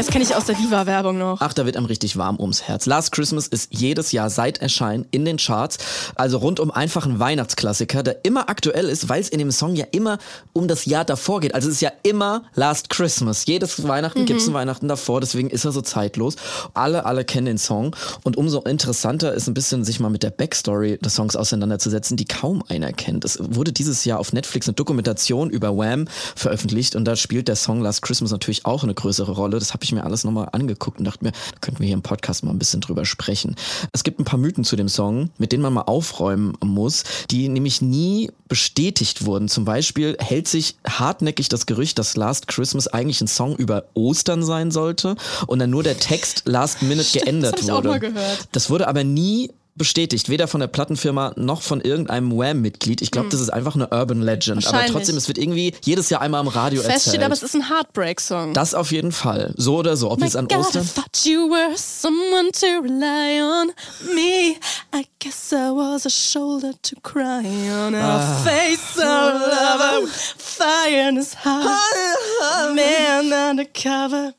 Das 0.01 0.09
kenne 0.09 0.23
ich 0.23 0.35
aus 0.35 0.45
der 0.45 0.57
Viva-Werbung 0.57 1.19
noch. 1.19 1.41
Ach, 1.41 1.53
da 1.53 1.63
wird 1.63 1.77
einem 1.77 1.85
richtig 1.85 2.17
warm 2.17 2.39
ums 2.39 2.63
Herz. 2.63 2.87
Last 2.87 3.11
Christmas 3.11 3.45
ist 3.45 3.67
jedes 3.69 4.11
Jahr 4.11 4.31
seit 4.31 4.57
Erscheinen 4.57 5.05
in 5.11 5.25
den 5.25 5.37
Charts. 5.37 5.77
Also 6.15 6.39
rundum 6.39 6.71
einfach 6.71 7.05
ein 7.05 7.19
Weihnachtsklassiker, 7.19 8.01
der 8.01 8.25
immer 8.25 8.49
aktuell 8.49 8.85
ist, 8.85 9.09
weil 9.09 9.21
es 9.21 9.29
in 9.29 9.37
dem 9.37 9.51
Song 9.51 9.75
ja 9.75 9.85
immer 9.91 10.17
um 10.53 10.67
das 10.67 10.85
Jahr 10.85 11.05
davor 11.05 11.39
geht. 11.39 11.53
Also 11.53 11.69
es 11.69 11.75
ist 11.75 11.81
ja 11.81 11.91
immer 12.01 12.45
Last 12.55 12.89
Christmas. 12.89 13.45
Jedes 13.45 13.87
Weihnachten 13.87 14.25
gibt's 14.25 14.47
ein 14.47 14.55
Weihnachten 14.55 14.87
davor, 14.87 15.21
deswegen 15.21 15.51
ist 15.51 15.65
er 15.65 15.71
so 15.71 15.81
zeitlos. 15.81 16.35
Alle, 16.73 17.05
alle 17.05 17.23
kennen 17.23 17.45
den 17.45 17.57
Song. 17.59 17.95
Und 18.23 18.37
umso 18.37 18.61
interessanter 18.61 19.35
ist 19.35 19.47
ein 19.47 19.53
bisschen, 19.53 19.83
sich 19.83 19.99
mal 19.99 20.09
mit 20.09 20.23
der 20.23 20.31
Backstory 20.31 20.97
des 20.97 21.13
Songs 21.13 21.35
auseinanderzusetzen, 21.35 22.17
die 22.17 22.25
kaum 22.25 22.63
einer 22.69 22.91
kennt. 22.91 23.23
Es 23.23 23.37
wurde 23.39 23.71
dieses 23.71 24.03
Jahr 24.03 24.17
auf 24.17 24.33
Netflix 24.33 24.67
eine 24.67 24.73
Dokumentation 24.73 25.51
über 25.51 25.77
Wham 25.77 26.07
veröffentlicht 26.35 26.95
und 26.95 27.05
da 27.05 27.15
spielt 27.15 27.47
der 27.47 27.55
Song 27.55 27.81
Last 27.81 28.01
Christmas 28.01 28.31
natürlich 28.31 28.65
auch 28.65 28.81
eine 28.81 28.95
größere 28.95 29.33
Rolle. 29.33 29.59
Das 29.59 29.75
habe 29.75 29.83
ich 29.83 29.90
mir 29.91 30.03
alles 30.03 30.23
nochmal 30.23 30.49
angeguckt 30.51 30.99
und 30.99 31.05
dachte 31.05 31.23
mir, 31.23 31.31
da 31.31 31.57
könnten 31.61 31.79
wir 31.79 31.87
hier 31.87 31.95
im 31.95 32.01
Podcast 32.01 32.43
mal 32.43 32.51
ein 32.51 32.59
bisschen 32.59 32.81
drüber 32.81 33.05
sprechen. 33.05 33.55
Es 33.93 34.03
gibt 34.03 34.19
ein 34.19 34.25
paar 34.25 34.39
Mythen 34.39 34.63
zu 34.63 34.75
dem 34.75 34.89
Song, 34.89 35.29
mit 35.37 35.51
denen 35.51 35.63
man 35.63 35.73
mal 35.73 35.81
aufräumen 35.81 36.53
muss, 36.63 37.03
die 37.29 37.49
nämlich 37.49 37.81
nie 37.81 38.31
bestätigt 38.47 39.25
wurden. 39.25 39.47
Zum 39.47 39.65
Beispiel 39.65 40.17
hält 40.19 40.47
sich 40.47 40.75
hartnäckig 40.87 41.49
das 41.49 41.65
Gerücht, 41.65 41.97
dass 41.99 42.15
Last 42.15 42.47
Christmas 42.47 42.87
eigentlich 42.87 43.21
ein 43.21 43.27
Song 43.27 43.55
über 43.55 43.85
Ostern 43.93 44.43
sein 44.43 44.71
sollte 44.71 45.15
und 45.47 45.59
dann 45.59 45.69
nur 45.69 45.83
der 45.83 45.97
Text 45.97 46.43
Last 46.45 46.81
Minute 46.81 47.19
geändert 47.19 47.53
das 47.53 47.61
ich 47.61 47.67
wurde. 47.67 47.89
auch 47.89 47.93
mal 47.93 47.99
gehört. 47.99 48.47
Das 48.51 48.69
wurde 48.69 48.87
aber 48.87 49.03
nie 49.03 49.51
bestätigt, 49.81 50.29
weder 50.29 50.47
von 50.47 50.59
der 50.59 50.67
Plattenfirma 50.67 51.33
noch 51.37 51.63
von 51.63 51.81
irgendeinem 51.81 52.31
Wham-Mitglied. 52.37 53.01
Ich 53.01 53.09
glaube, 53.09 53.29
das 53.29 53.39
ist 53.41 53.49
einfach 53.49 53.73
eine 53.73 53.87
Urban 53.89 54.21
Legend. 54.21 54.67
Aber 54.67 54.85
trotzdem, 54.85 55.17
es 55.17 55.27
wird 55.27 55.39
irgendwie 55.39 55.73
jedes 55.83 56.11
Jahr 56.11 56.21
einmal 56.21 56.39
am 56.41 56.47
Radio 56.47 56.81
Fest 56.83 57.01
steht 57.09 57.13
erzählt. 57.15 57.23
aber, 57.23 57.33
es 57.33 57.41
ist 57.41 57.55
ein 57.55 57.67
Heartbreak-Song. 57.67 58.53
das 58.53 58.75
auf 58.75 58.91
jeden 58.91 59.11
Fall. 59.11 59.53
So 59.57 59.77
oder 59.77 59.97
so. 59.97 60.11
Ob 60.11 60.19
My 60.19 60.25
jetzt 60.25 60.35
an 60.37 60.47
God, 60.47 60.57
I 60.57 60.59
Ostern. 60.61 60.85
thought 60.93 61.25
you 61.25 61.49
were 61.49 61.75
someone 61.75 62.51
to 62.51 62.67
rely 62.83 63.41
on. 63.41 63.71
Me, 64.13 64.55
I 64.93 65.05
guess 65.17 65.51
I 65.51 65.71
was 65.71 66.05
a 66.05 66.09
shoulder 66.11 66.73
to 66.83 66.95
cry 67.01 67.43
on. 67.71 67.95
Ah. 67.95 68.37
A 68.39 68.43
face 68.43 68.97
of 68.97 69.41
lover, 69.41 70.07
fire 70.37 71.09
in 71.09 71.15
his 71.15 71.33
heart. 71.43 72.75
Man 72.75 73.33
undercover. 73.33 74.33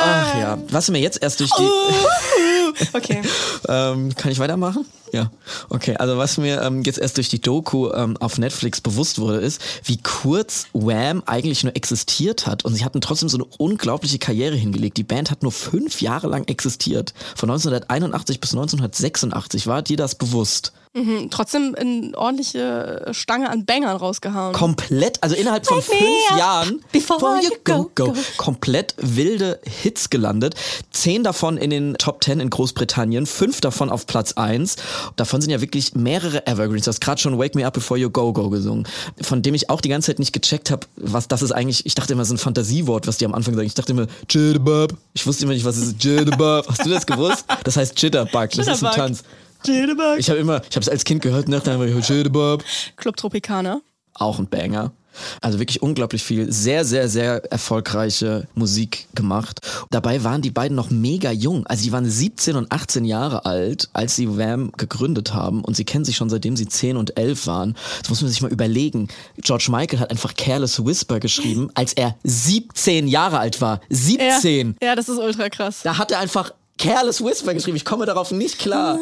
Ach 0.00 0.38
ja. 0.38 0.58
Was 0.70 0.90
mir 0.90 0.98
jetzt 1.00 1.22
erst 1.22 1.40
durch 1.40 1.50
die. 1.58 1.68
Okay. 2.92 3.22
Ähm, 3.66 4.14
kann 4.14 4.30
ich 4.30 4.38
weitermachen? 4.38 4.84
Ja. 5.12 5.30
Okay, 5.70 5.96
also 5.96 6.18
was 6.18 6.36
mir 6.36 6.60
ähm, 6.60 6.82
jetzt 6.82 6.98
erst 6.98 7.16
durch 7.16 7.30
die 7.30 7.40
Doku 7.40 7.90
ähm, 7.92 8.18
auf 8.18 8.36
Netflix 8.36 8.82
bewusst 8.82 9.18
wurde, 9.18 9.38
ist, 9.38 9.58
wie 9.84 9.96
kurz 9.96 10.66
Wham 10.74 11.22
eigentlich 11.24 11.64
nur 11.64 11.74
existiert 11.74 12.46
hat. 12.46 12.66
Und 12.66 12.74
sie 12.74 12.84
hatten 12.84 13.00
trotzdem 13.00 13.30
so 13.30 13.38
eine 13.38 13.46
unglaubliche 13.56 14.18
Karriere 14.18 14.54
hingelegt. 14.54 14.98
Die 14.98 15.02
Band 15.02 15.30
hat 15.30 15.42
nur 15.42 15.52
fünf 15.52 16.02
Jahre 16.02 16.26
lang 16.26 16.46
existiert. 16.48 17.14
Von 17.36 17.48
1981 17.48 18.38
bis 18.38 18.52
1986. 18.52 19.66
War 19.66 19.80
dir 19.80 19.96
das 19.96 20.14
bewusst? 20.14 20.74
Mhm, 20.96 21.28
Trotzdem 21.30 21.74
eine 21.76 22.12
ordentliche 22.16 23.08
Stange 23.10 23.50
an 23.50 23.64
Bangern 23.64 23.96
rausgehauen. 23.96 24.52
Komplett, 24.54 25.20
also 25.24 25.34
innerhalb 25.34 25.66
von 25.66 25.82
fünf 25.82 26.38
Jahren, 26.38 26.84
before 26.92 27.40
you 27.42 27.50
go, 27.64 27.90
go. 27.96 28.14
komplett 28.36 28.94
wilde 28.98 29.58
Hits 29.64 30.08
gelandet. 30.08 30.54
Zehn 30.92 31.24
davon 31.24 31.56
in 31.56 31.70
den 31.70 31.94
Top 31.94 32.20
Ten 32.20 32.38
in 32.38 32.48
Großbritannien, 32.48 33.26
fünf 33.26 33.60
davon 33.60 33.90
auf 33.90 34.06
Platz 34.06 34.34
eins. 34.34 34.76
Davon 35.16 35.40
sind 35.40 35.50
ja 35.50 35.60
wirklich 35.60 35.96
mehrere 35.96 36.46
Evergreens. 36.46 36.84
Du 36.84 36.90
hast 36.90 37.00
gerade 37.00 37.20
schon 37.20 37.40
Wake 37.40 37.56
Me 37.56 37.66
Up 37.66 37.74
Before 37.74 37.98
You 37.98 38.08
Go 38.10 38.32
Go 38.32 38.48
gesungen, 38.48 38.86
von 39.20 39.42
dem 39.42 39.54
ich 39.54 39.70
auch 39.70 39.80
die 39.80 39.88
ganze 39.88 40.12
Zeit 40.12 40.20
nicht 40.20 40.32
gecheckt 40.32 40.70
habe, 40.70 40.86
was 40.94 41.26
das 41.26 41.42
ist 41.42 41.50
eigentlich. 41.50 41.86
Ich 41.86 41.96
dachte 41.96 42.12
immer, 42.12 42.22
es 42.22 42.28
ist 42.28 42.34
ein 42.34 42.38
Fantasiewort, 42.38 43.08
was 43.08 43.18
die 43.18 43.24
am 43.24 43.34
Anfang 43.34 43.54
sagen. 43.54 43.66
Ich 43.66 43.74
dachte 43.74 43.90
immer, 43.90 44.06
Jitterbug. 44.30 44.90
Ich 45.12 45.26
wusste 45.26 45.44
immer 45.44 45.54
nicht, 45.54 45.64
was 45.64 45.76
es 45.76 45.88
ist. 45.88 46.04
Jitterbug. 46.04 46.68
Hast 46.68 46.86
du 46.86 46.90
das 46.90 47.04
gewusst? 47.04 47.46
Das 47.64 47.76
heißt 47.76 48.00
Jitterbug. 48.00 48.50
Das 48.50 48.68
ist 48.68 48.84
ein. 48.84 48.92
Tanz. 48.92 49.24
Jitterbug. 49.66 50.18
Ich 50.18 50.30
habe 50.30 50.38
immer, 50.38 50.62
ich 50.68 50.76
habe 50.76 50.80
es 50.80 50.88
als 50.88 51.04
Kind 51.04 51.22
gehört 51.22 51.46
und 51.46 51.52
dachte 51.52 51.72
einfach, 51.72 51.86
Jitterbug 51.86 52.62
Club 52.96 53.16
Tropicana. 53.16 53.80
auch 54.14 54.38
ein 54.38 54.46
Banger. 54.48 54.92
Also 55.40 55.60
wirklich 55.60 55.80
unglaublich 55.80 56.24
viel, 56.24 56.50
sehr, 56.52 56.84
sehr, 56.84 57.08
sehr 57.08 57.44
erfolgreiche 57.52 58.48
Musik 58.56 59.06
gemacht. 59.14 59.60
Dabei 59.90 60.24
waren 60.24 60.42
die 60.42 60.50
beiden 60.50 60.76
noch 60.76 60.90
mega 60.90 61.30
jung. 61.30 61.64
Also 61.68 61.84
die 61.84 61.92
waren 61.92 62.08
17 62.08 62.56
und 62.56 62.72
18 62.72 63.04
Jahre 63.04 63.44
alt, 63.44 63.88
als 63.92 64.16
sie 64.16 64.36
Wham 64.36 64.72
gegründet 64.76 65.32
haben 65.32 65.62
und 65.64 65.76
sie 65.76 65.84
kennen 65.84 66.04
sich 66.04 66.16
schon 66.16 66.30
seitdem 66.30 66.56
sie 66.56 66.66
10 66.66 66.96
und 66.96 67.16
11 67.16 67.46
waren. 67.46 67.76
Das 68.00 68.10
muss 68.10 68.22
man 68.22 68.30
sich 68.30 68.42
mal 68.42 68.50
überlegen. 68.50 69.06
George 69.38 69.68
Michael 69.70 70.00
hat 70.00 70.10
einfach 70.10 70.34
Careless 70.34 70.84
Whisper 70.84 71.20
geschrieben, 71.20 71.70
als 71.74 71.92
er 71.92 72.16
17 72.24 73.06
Jahre 73.06 73.38
alt 73.38 73.60
war. 73.60 73.80
17! 73.90 74.78
Ja, 74.82 74.88
ja, 74.88 74.96
das 74.96 75.08
ist 75.08 75.18
ultra 75.18 75.48
krass. 75.48 75.82
Da 75.84 75.96
hat 75.96 76.10
er 76.10 76.18
einfach 76.18 76.52
Careless 76.78 77.24
Whisper 77.24 77.54
geschrieben. 77.54 77.76
Ich 77.76 77.84
komme 77.84 78.06
darauf 78.06 78.30
nicht 78.30 78.58
klar. 78.58 78.98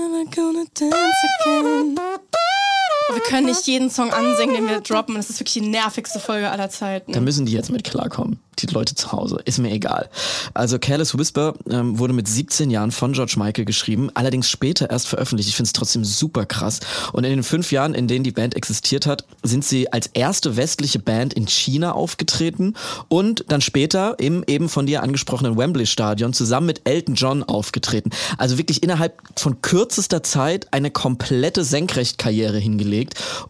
Wir 3.11 3.23
können 3.23 3.47
nicht 3.47 3.67
jeden 3.67 3.91
Song 3.91 4.13
ansingen, 4.13 4.55
den 4.55 4.69
wir 4.69 4.81
droppen. 4.81 5.15
Das 5.15 5.31
ist 5.31 5.41
wirklich 5.41 5.55
die 5.55 5.69
nervigste 5.69 6.21
Folge 6.21 6.51
aller 6.51 6.71
Zeiten. 6.71 7.13
Da 7.13 7.21
müssen 7.21 7.47
die 7.47 7.53
jetzt 7.53 7.71
mit 7.71 7.85
klarkommen. 7.85 8.39
Die 8.59 8.67
Leute 8.67 8.95
zu 8.95 9.13
Hause. 9.13 9.41
Ist 9.45 9.59
mir 9.59 9.71
egal. 9.73 10.11
Also 10.53 10.79
Careless 10.79 11.17
Whisper 11.17 11.55
ähm, 11.71 11.99
wurde 11.99 12.13
mit 12.13 12.29
17 12.29 12.71
Jahren 12.71 12.93
von 12.93 13.15
George 13.15 13.35
Michael 13.39 13.65
geschrieben, 13.65 14.11
allerdings 14.15 14.51
später 14.51 14.91
erst 14.91 15.09
veröffentlicht. 15.09 15.49
Ich 15.49 15.57
finde 15.57 15.69
es 15.69 15.73
trotzdem 15.73 16.05
super 16.05 16.45
krass. 16.45 16.81
Und 17.13 17.25
in 17.25 17.31
den 17.31 17.43
fünf 17.43 17.73
Jahren, 17.73 17.95
in 17.95 18.09
denen 18.09 18.25
die 18.25 18.31
Band 18.31 18.55
existiert 18.55 19.07
hat, 19.07 19.25
sind 19.43 19.65
sie 19.65 19.91
als 19.93 20.09
erste 20.09 20.57
westliche 20.57 20.99
Band 20.99 21.33
in 21.33 21.49
China 21.49 21.93
aufgetreten 21.93 22.75
und 23.09 23.47
dann 23.49 23.63
später 23.63 24.19
im 24.19 24.45
eben 24.47 24.69
von 24.69 24.87
dir 24.87 25.03
angesprochenen 25.03 25.57
Wembley 25.57 25.87
Stadion 25.87 26.35
zusammen 26.35 26.67
mit 26.67 26.83
Elton 26.85 27.15
John 27.15 27.43
aufgetreten. 27.43 28.11
Also 28.37 28.59
wirklich 28.59 28.83
innerhalb 28.83 29.19
von 29.37 29.63
kürzester 29.63 30.23
Zeit 30.23 30.69
eine 30.73 30.91
komplette 30.91 31.65
Senkrechtkarriere 31.65 32.59
hingelegt. 32.59 32.92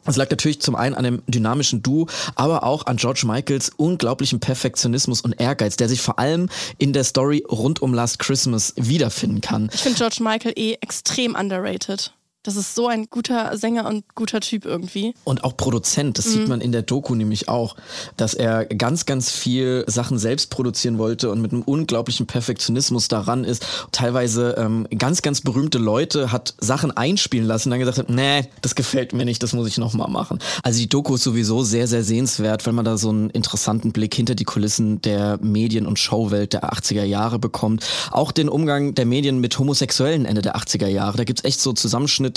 Das 0.04 0.16
lag 0.16 0.30
natürlich 0.30 0.60
zum 0.60 0.74
einen 0.74 0.94
an 0.94 1.04
dem 1.04 1.22
dynamischen 1.26 1.82
Duo, 1.82 2.06
aber 2.34 2.64
auch 2.64 2.86
an 2.86 2.96
George 2.96 3.24
Michaels 3.26 3.70
unglaublichen 3.76 4.40
Perfektionismus 4.40 5.20
und 5.20 5.40
Ehrgeiz, 5.40 5.76
der 5.76 5.88
sich 5.88 6.00
vor 6.00 6.18
allem 6.18 6.48
in 6.78 6.92
der 6.92 7.04
Story 7.04 7.44
rund 7.50 7.82
um 7.82 7.94
Last 7.94 8.18
Christmas 8.18 8.74
wiederfinden 8.76 9.40
kann. 9.40 9.70
Ich 9.72 9.80
finde 9.80 9.98
George 9.98 10.18
Michael 10.20 10.52
eh 10.56 10.74
extrem 10.80 11.34
underrated. 11.34 12.12
Das 12.42 12.56
ist 12.56 12.74
so 12.74 12.88
ein 12.88 13.06
guter 13.08 13.56
Sänger 13.56 13.86
und 13.86 14.04
guter 14.16 14.40
Typ 14.40 14.64
irgendwie. 14.64 15.14
Und 15.22 15.44
auch 15.44 15.56
Produzent, 15.56 16.18
das 16.18 16.32
sieht 16.32 16.48
man 16.48 16.60
in 16.60 16.72
der 16.72 16.82
Doku 16.82 17.14
nämlich 17.14 17.48
auch, 17.48 17.76
dass 18.16 18.34
er 18.34 18.64
ganz, 18.66 19.06
ganz 19.06 19.30
viel 19.30 19.84
Sachen 19.86 20.18
selbst 20.18 20.50
produzieren 20.50 20.98
wollte 20.98 21.30
und 21.30 21.40
mit 21.40 21.52
einem 21.52 21.62
unglaublichen 21.62 22.26
Perfektionismus 22.26 23.06
daran 23.06 23.44
ist. 23.44 23.64
Teilweise 23.92 24.56
ähm, 24.58 24.88
ganz, 24.98 25.22
ganz 25.22 25.40
berühmte 25.40 25.78
Leute 25.78 26.32
hat 26.32 26.54
Sachen 26.58 26.90
einspielen 26.90 27.46
lassen 27.46 27.68
und 27.68 27.70
dann 27.72 27.80
gesagt 27.80 27.98
hat, 27.98 28.10
nee, 28.10 28.48
das 28.60 28.74
gefällt 28.74 29.12
mir 29.12 29.24
nicht, 29.24 29.42
das 29.42 29.52
muss 29.52 29.68
ich 29.68 29.78
nochmal 29.78 30.10
machen. 30.10 30.40
Also 30.64 30.80
die 30.80 30.88
Doku 30.88 31.14
ist 31.14 31.22
sowieso 31.22 31.62
sehr, 31.62 31.86
sehr 31.86 32.02
sehenswert, 32.02 32.66
weil 32.66 32.72
man 32.72 32.84
da 32.84 32.96
so 32.98 33.10
einen 33.10 33.30
interessanten 33.30 33.92
Blick 33.92 34.14
hinter 34.14 34.34
die 34.34 34.44
Kulissen 34.44 35.00
der 35.02 35.38
Medien- 35.40 35.86
und 35.86 35.98
Showwelt 35.98 36.54
der 36.54 36.72
80er 36.72 37.04
Jahre 37.04 37.38
bekommt. 37.38 37.84
Auch 38.10 38.32
den 38.32 38.48
Umgang 38.48 38.94
der 38.94 39.06
Medien 39.06 39.38
mit 39.38 39.56
Homosexuellen 39.58 40.24
Ende 40.24 40.42
der 40.42 40.56
80er 40.56 40.88
Jahre. 40.88 41.18
Da 41.18 41.24
gibt's 41.24 41.44
echt 41.44 41.60
so 41.60 41.72
Zusammenschnitte, 41.72 42.31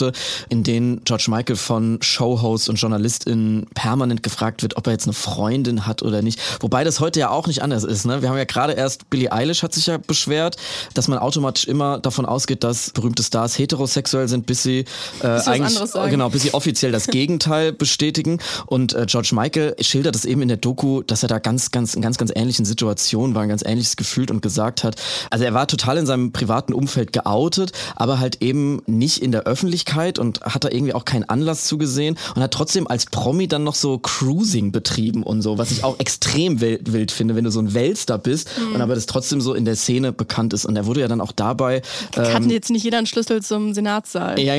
in 0.49 0.63
denen 0.63 1.03
George 1.03 1.25
Michael 1.27 1.55
von 1.55 1.99
Showhosts 2.01 2.69
und 2.69 2.75
JournalistInnen 2.75 3.67
permanent 3.73 4.23
gefragt 4.23 4.63
wird, 4.63 4.77
ob 4.77 4.87
er 4.87 4.93
jetzt 4.93 5.05
eine 5.05 5.13
Freundin 5.13 5.85
hat 5.85 6.03
oder 6.03 6.21
nicht. 6.21 6.39
Wobei 6.59 6.83
das 6.83 6.99
heute 6.99 7.19
ja 7.19 7.29
auch 7.29 7.47
nicht 7.47 7.61
anders 7.61 7.83
ist. 7.83 8.05
Ne? 8.05 8.21
Wir 8.21 8.29
haben 8.29 8.37
ja 8.37 8.43
gerade 8.43 8.73
erst, 8.73 9.09
Billie 9.09 9.31
Eilish 9.31 9.63
hat 9.63 9.73
sich 9.73 9.87
ja 9.87 9.97
beschwert, 9.97 10.57
dass 10.93 11.07
man 11.07 11.19
automatisch 11.19 11.65
immer 11.65 11.99
davon 11.99 12.25
ausgeht, 12.25 12.63
dass 12.63 12.91
berühmte 12.91 13.23
Stars 13.23 13.57
heterosexuell 13.57 14.27
sind, 14.27 14.45
bis 14.45 14.63
sie 14.63 14.85
äh, 15.21 15.27
eigentlich 15.27 15.79
genau, 16.09 16.29
bis 16.29 16.43
sie 16.43 16.53
offiziell 16.53 16.91
das 16.91 17.07
Gegenteil 17.15 17.73
bestätigen. 17.73 18.39
Und 18.65 18.93
äh, 18.93 19.05
George 19.07 19.29
Michael 19.33 19.75
schildert 19.79 20.15
es 20.15 20.25
eben 20.25 20.41
in 20.41 20.47
der 20.47 20.57
Doku, 20.57 21.01
dass 21.03 21.23
er 21.23 21.29
da 21.29 21.39
ganz, 21.39 21.71
ganz, 21.71 21.93
in 21.93 22.01
ganz, 22.01 22.17
ganz 22.17 22.31
ähnlichen 22.35 22.65
Situationen 22.65 23.35
war, 23.35 23.43
ein 23.43 23.49
ganz 23.49 23.63
ähnliches 23.65 23.95
gefühlt 23.95 24.31
und 24.31 24.41
gesagt 24.41 24.83
hat. 24.83 24.95
Also 25.29 25.45
er 25.45 25.53
war 25.53 25.67
total 25.67 25.97
in 25.97 26.05
seinem 26.05 26.31
privaten 26.31 26.73
Umfeld 26.73 27.13
geoutet, 27.13 27.71
aber 27.95 28.19
halt 28.19 28.41
eben 28.41 28.81
nicht 28.85 29.21
in 29.21 29.31
der 29.31 29.43
Öffentlichkeit 29.43 29.84
Öffentlichkeit 29.85 30.19
und 30.19 30.41
hat 30.41 30.63
da 30.63 30.69
irgendwie 30.69 30.93
auch 30.93 31.05
keinen 31.05 31.23
Anlass 31.23 31.65
zugesehen 31.65 32.17
und 32.35 32.41
hat 32.41 32.51
trotzdem 32.51 32.87
als 32.87 33.05
Promi 33.05 33.47
dann 33.47 33.63
noch 33.63 33.75
so 33.75 33.97
Cruising 33.97 34.71
betrieben 34.71 35.23
und 35.23 35.41
so, 35.41 35.57
was 35.57 35.71
ich 35.71 35.83
auch 35.83 35.99
extrem 35.99 36.61
wild, 36.61 36.91
wild 36.91 37.11
finde, 37.11 37.35
wenn 37.35 37.43
du 37.43 37.51
so 37.51 37.59
ein 37.59 37.73
Weltstar 37.73 38.17
bist 38.17 38.49
und 38.73 38.81
aber 38.81 38.95
das 38.95 39.05
trotzdem 39.05 39.41
so 39.41 39.53
in 39.53 39.65
der 39.65 39.75
Szene 39.75 40.11
bekannt 40.11 40.53
ist. 40.53 40.65
Und 40.65 40.75
er 40.75 40.85
wurde 40.85 41.01
ja 41.01 41.07
dann 41.07 41.21
auch 41.21 41.31
dabei. 41.31 41.81
Hatten 42.15 42.49
jetzt 42.49 42.69
nicht 42.69 42.83
jeder 42.83 42.97
einen 42.97 43.07
Schlüssel 43.07 43.41
zum 43.41 43.73
Senatssaal. 43.73 44.35
Ja, 44.45 44.55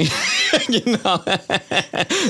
genau. 0.66 1.20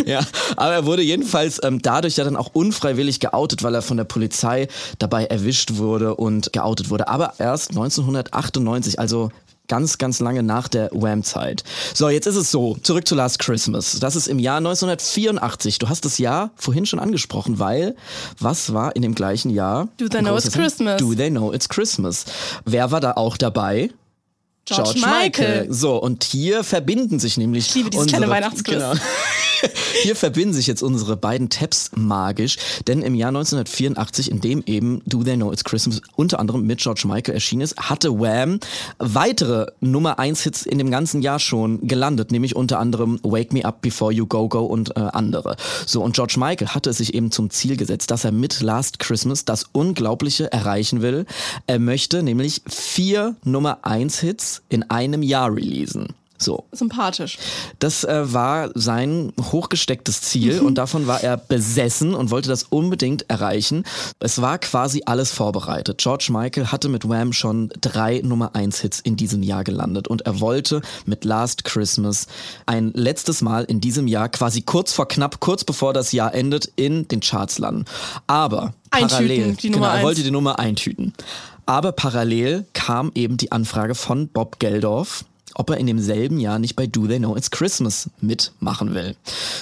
ja, 0.04 0.20
aber 0.56 0.72
er 0.72 0.87
wurde 0.87 1.02
jedenfalls 1.02 1.59
ähm, 1.62 1.80
dadurch 1.80 2.16
ja 2.16 2.24
dann 2.24 2.37
auch 2.37 2.50
unfreiwillig 2.52 3.18
geoutet, 3.18 3.62
weil 3.62 3.74
er 3.74 3.80
von 3.80 3.96
der 3.96 4.04
Polizei 4.04 4.68
dabei 4.98 5.24
erwischt 5.24 5.76
wurde 5.76 6.14
und 6.16 6.52
geoutet 6.52 6.90
wurde. 6.90 7.09
Aber 7.09 7.35
erst 7.38 7.70
1998, 7.70 8.98
also 8.98 9.30
ganz, 9.68 9.98
ganz 9.98 10.20
lange 10.20 10.42
nach 10.42 10.68
der 10.68 10.90
Wham-Zeit. 10.92 11.64
So, 11.95 12.09
jetzt 12.09 12.26
ist 12.26 12.36
es 12.36 12.51
so, 12.51 12.76
zurück 12.82 13.07
zu 13.07 13.14
Last 13.14 13.38
Christmas. 13.38 13.99
Das 14.01 14.16
ist 14.16 14.28
im 14.28 14.38
Jahr 14.38 14.59
1984. 14.59 15.78
Du 15.78 15.88
hast 15.88 16.05
das 16.05 16.18
Jahr 16.18 16.51
vorhin 16.57 16.86
schon 16.86 16.99
angesprochen, 16.99 17.59
weil 17.59 17.97
was 18.38 18.72
war 18.72 18.95
in 18.97 19.03
dem 19.03 19.14
gleichen 19.14 19.51
Jahr? 19.51 19.88
Do 19.97 20.09
They 20.09 20.20
Know 20.20 20.36
It's? 20.36 20.53
Christmas. 20.53 20.99
Do 20.99 21.14
They 21.14 21.30
Know 21.30 21.53
It's 21.53 21.68
Christmas. 21.68 22.24
Wer 22.64 22.90
war 22.90 23.01
da 23.01 23.12
auch 23.12 23.36
dabei? 23.36 23.90
George 24.66 25.00
Michael. 25.00 25.72
So, 25.72 25.96
und 25.96 26.24
hier 26.24 26.64
verbinden 26.64 27.18
sich 27.18 27.36
nämlich. 27.36 27.68
Ich 27.68 27.74
liebe 27.74 27.90
dieses 27.90 28.06
kleine 28.06 28.28
Weihnachtsquiz. 28.28 28.74
Genau. 28.74 28.94
Hier 30.02 30.16
verbinden 30.16 30.54
sich 30.54 30.66
jetzt 30.66 30.82
unsere 30.82 31.16
beiden 31.16 31.48
Tabs 31.48 31.90
magisch, 31.94 32.58
denn 32.86 33.02
im 33.02 33.14
Jahr 33.14 33.28
1984, 33.28 34.30
in 34.30 34.40
dem 34.40 34.62
eben 34.66 35.02
Do 35.06 35.22
They 35.22 35.36
Know 35.36 35.52
It's 35.52 35.64
Christmas 35.64 36.02
unter 36.14 36.38
anderem 36.38 36.66
mit 36.66 36.80
George 36.80 37.04
Michael 37.06 37.34
erschienen 37.34 37.62
ist, 37.62 37.76
hatte 37.76 38.18
Wham 38.18 38.60
weitere 38.98 39.66
Nummer 39.80 40.18
1 40.18 40.42
Hits 40.42 40.66
in 40.66 40.78
dem 40.78 40.90
ganzen 40.90 41.22
Jahr 41.22 41.38
schon 41.38 41.86
gelandet, 41.86 42.30
nämlich 42.30 42.54
unter 42.54 42.78
anderem 42.78 43.18
Wake 43.22 43.52
Me 43.52 43.64
Up 43.64 43.80
Before 43.80 44.12
You 44.12 44.26
Go 44.26 44.48
Go 44.48 44.64
und 44.66 44.96
äh, 44.96 45.00
andere. 45.00 45.56
So, 45.86 46.02
und 46.02 46.14
George 46.14 46.34
Michael 46.38 46.68
hatte 46.68 46.90
es 46.90 46.98
sich 46.98 47.14
eben 47.14 47.30
zum 47.30 47.50
Ziel 47.50 47.76
gesetzt, 47.76 48.10
dass 48.10 48.24
er 48.24 48.32
mit 48.32 48.60
Last 48.60 48.98
Christmas 48.98 49.44
das 49.44 49.66
Unglaubliche 49.72 50.52
erreichen 50.52 51.02
will. 51.02 51.26
Er 51.66 51.78
möchte 51.78 52.22
nämlich 52.22 52.62
vier 52.66 53.36
Nummer 53.44 53.78
1 53.82 54.20
Hits 54.20 54.55
in 54.68 54.90
einem 54.90 55.22
Jahr 55.22 55.54
releasen. 55.54 56.14
So, 56.38 56.64
Sympathisch. 56.72 57.38
das 57.78 58.04
äh, 58.04 58.32
war 58.32 58.70
sein 58.74 59.32
hochgestecktes 59.40 60.20
Ziel 60.20 60.61
und 60.61 60.76
davon 60.76 61.07
war 61.07 61.22
er 61.22 61.36
besessen 61.38 62.14
und 62.14 62.30
wollte 62.30 62.48
das 62.48 62.64
unbedingt 62.64 63.28
erreichen. 63.30 63.84
Es 64.20 64.40
war 64.42 64.59
quasi 64.59 65.02
alles 65.07 65.30
vorbereitet. 65.30 65.98
George 65.98 66.28
Michael 66.30 66.66
hatte 66.66 66.88
mit 66.88 67.09
Wham 67.09 67.32
schon 67.32 67.70
drei 67.80 68.20
Nummer 68.22 68.54
1 68.54 68.80
Hits 68.80 69.00
in 69.00 69.16
diesem 69.16 69.42
Jahr 69.42 69.64
gelandet 69.64 70.09
und 70.09 70.22
er 70.22 70.40
wollte 70.40 70.82
mit 71.07 71.24
Last 71.24 71.64
Christmas 71.64 72.26
ein 72.66 72.92
letztes 72.94 73.40
Mal 73.40 73.64
in 73.64 73.80
diesem 73.80 74.07
Jahr 74.07 74.28
quasi 74.28 74.61
kurz 74.61 74.92
vor 74.92 75.09
knapp, 75.09 75.40
kurz 75.40 75.64
bevor 75.64 75.94
das 75.94 76.12
Jahr 76.12 76.34
endet, 76.34 76.70
in 76.76 77.09
den 77.09 77.20
Charts 77.20 77.59
landen. 77.59 77.86
Aber 78.26 78.74
Eintüten, 78.90 79.09
parallel, 79.09 79.57
genau, 79.57 79.86
er 79.86 80.02
wollte 80.02 80.22
die 80.22 80.30
Nummer 80.30 80.59
eintüten. 80.59 81.14
Aber 81.66 81.90
parallel 81.90 82.64
kam 82.74 83.10
eben 83.14 83.36
die 83.36 83.50
Anfrage 83.50 83.96
von 83.96 84.28
Bob 84.28 84.60
Geldorf, 84.60 85.24
ob 85.59 85.70
er 85.70 85.78
in 85.78 85.86
demselben 85.86 86.38
Jahr 86.38 86.59
nicht 86.59 86.76
bei 86.76 86.86
Do 86.86 87.07
They 87.07 87.18
Know 87.18 87.34
It's 87.36 87.50
Christmas 87.50 88.11
mitmachen 88.20 88.94
will. 88.94 89.16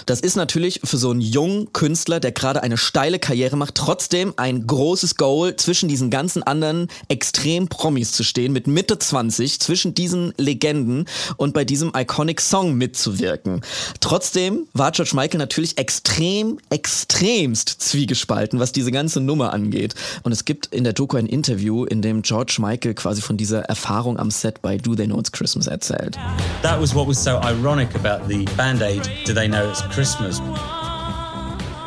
Das 0.07 0.20
ist 0.20 0.34
natürlich 0.34 0.80
für 0.82 0.97
so 0.97 1.11
einen 1.11 1.20
jungen 1.20 1.72
Künstler, 1.72 2.18
der 2.18 2.32
gerade 2.32 2.62
eine 2.62 2.76
steile 2.76 3.20
Karriere 3.20 3.57
macht, 3.57 3.76
trotzdem 3.76 4.34
ein 4.36 4.66
großes 4.66 5.14
Goal, 5.16 5.55
zwischen 5.57 5.88
diesen 5.88 6.11
ganzen 6.11 6.42
anderen 6.42 6.88
extrem 7.09 7.68
Promis 7.68 8.12
zu 8.12 8.24
stehen, 8.24 8.53
mit 8.53 8.66
Mitte 8.66 8.99
20, 8.99 9.61
zwischen 9.61 9.95
diesen 9.95 10.34
Legenden 10.36 11.07
und 11.36 11.55
bei 11.55 11.64
diesem 11.64 11.92
iconic 11.97 12.40
Song 12.40 12.74
mitzuwirken. 12.74 13.61
Trotzdem 14.01 14.66
war 14.72 14.90
George 14.90 15.12
Michael 15.14 15.38
natürlich 15.38 15.78
extrem, 15.78 16.59
extremst 16.70 17.68
zwiegespalten, 17.68 18.59
was 18.59 18.72
diese 18.72 18.90
ganze 18.90 19.20
Nummer 19.20 19.53
angeht. 19.53 19.95
Und 20.24 20.32
es 20.32 20.45
gibt 20.45 20.66
in 20.74 20.82
der 20.82 20.92
Doku 20.92 21.16
ein 21.16 21.26
Interview, 21.26 21.84
in 21.84 22.03
dem 22.03 22.22
George 22.22 22.57
Michael 22.59 22.95
quasi 22.95 23.22
von 23.22 23.36
dieser 23.36 23.61
Erfahrung 23.61 24.18
am 24.18 24.32
Set 24.32 24.61
bei 24.61 24.76
Do 24.76 24.97
They 24.97 25.07
Know 25.07 25.20
It's 25.20 25.30
Christmas 25.30 25.68
erzählt. 25.68 25.84
That 25.89 26.78
was 26.78 26.95
what 26.95 27.07
was 27.07 27.18
so 27.18 27.39
ironic 27.39 27.95
about 27.95 28.28
the 28.28 28.45
Band 28.57 28.82
Aid 28.82 29.09
Do 29.24 29.32
They 29.32 29.49
Know 29.49 29.70
It's 29.70 29.82
Christmas? 29.82 30.41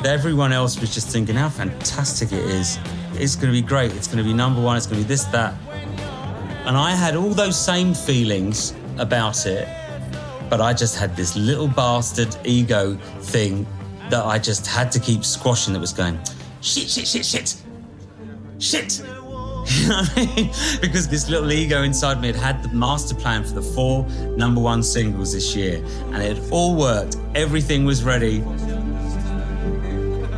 Everyone 0.06 0.54
else 0.54 0.80
was 0.80 0.94
just 0.94 1.10
thinking 1.10 1.36
how 1.36 1.50
fantastic 1.50 2.32
it 2.32 2.46
is. 2.46 2.80
It's 3.14 3.36
going 3.36 3.48
to 3.48 3.62
be 3.62 3.62
great. 3.62 3.94
It's 3.94 4.08
going 4.08 4.20
to 4.20 4.24
be 4.24 4.34
number 4.34 4.62
one. 4.62 4.78
It's 4.78 4.86
going 4.86 5.02
to 5.02 5.06
be 5.06 5.08
this, 5.08 5.24
that. 5.26 5.54
And 6.66 6.78
I 6.78 6.92
had 6.92 7.16
all 7.16 7.30
those 7.30 7.60
same 7.60 7.94
feelings 7.94 8.76
about 8.98 9.46
it, 9.46 9.68
but 10.50 10.62
I 10.62 10.74
just 10.74 10.98
had 10.98 11.16
this 11.16 11.36
little 11.36 11.68
bastard 11.68 12.36
ego 12.46 12.96
thing 13.22 13.66
that 14.10 14.24
I 14.24 14.38
just 14.40 14.68
had 14.68 14.92
to 14.94 15.00
keep 15.00 15.26
squashing 15.26 15.74
that 15.74 15.80
was 15.80 15.94
going, 15.94 16.20
shit, 16.62 16.90
shit, 16.90 17.08
shit, 17.08 17.26
shit, 17.26 17.56
shit. 18.60 19.02
Because 20.82 21.10
this 21.10 21.30
little 21.30 21.52
ego 21.52 21.84
inside 21.84 22.22
me 22.22 22.28
had 22.28 22.36
had 22.38 22.64
the 22.64 22.70
master 22.70 23.14
plan 23.14 23.44
for 23.44 23.54
the 23.54 23.62
four 23.62 24.08
number 24.38 24.62
one 24.62 24.82
singles 24.82 25.34
this 25.34 25.56
year, 25.56 25.84
and 26.14 26.24
it 26.24 26.42
all 26.52 26.76
worked. 26.76 27.18
Everything 27.36 27.84
was 27.84 28.04
ready. 28.04 28.40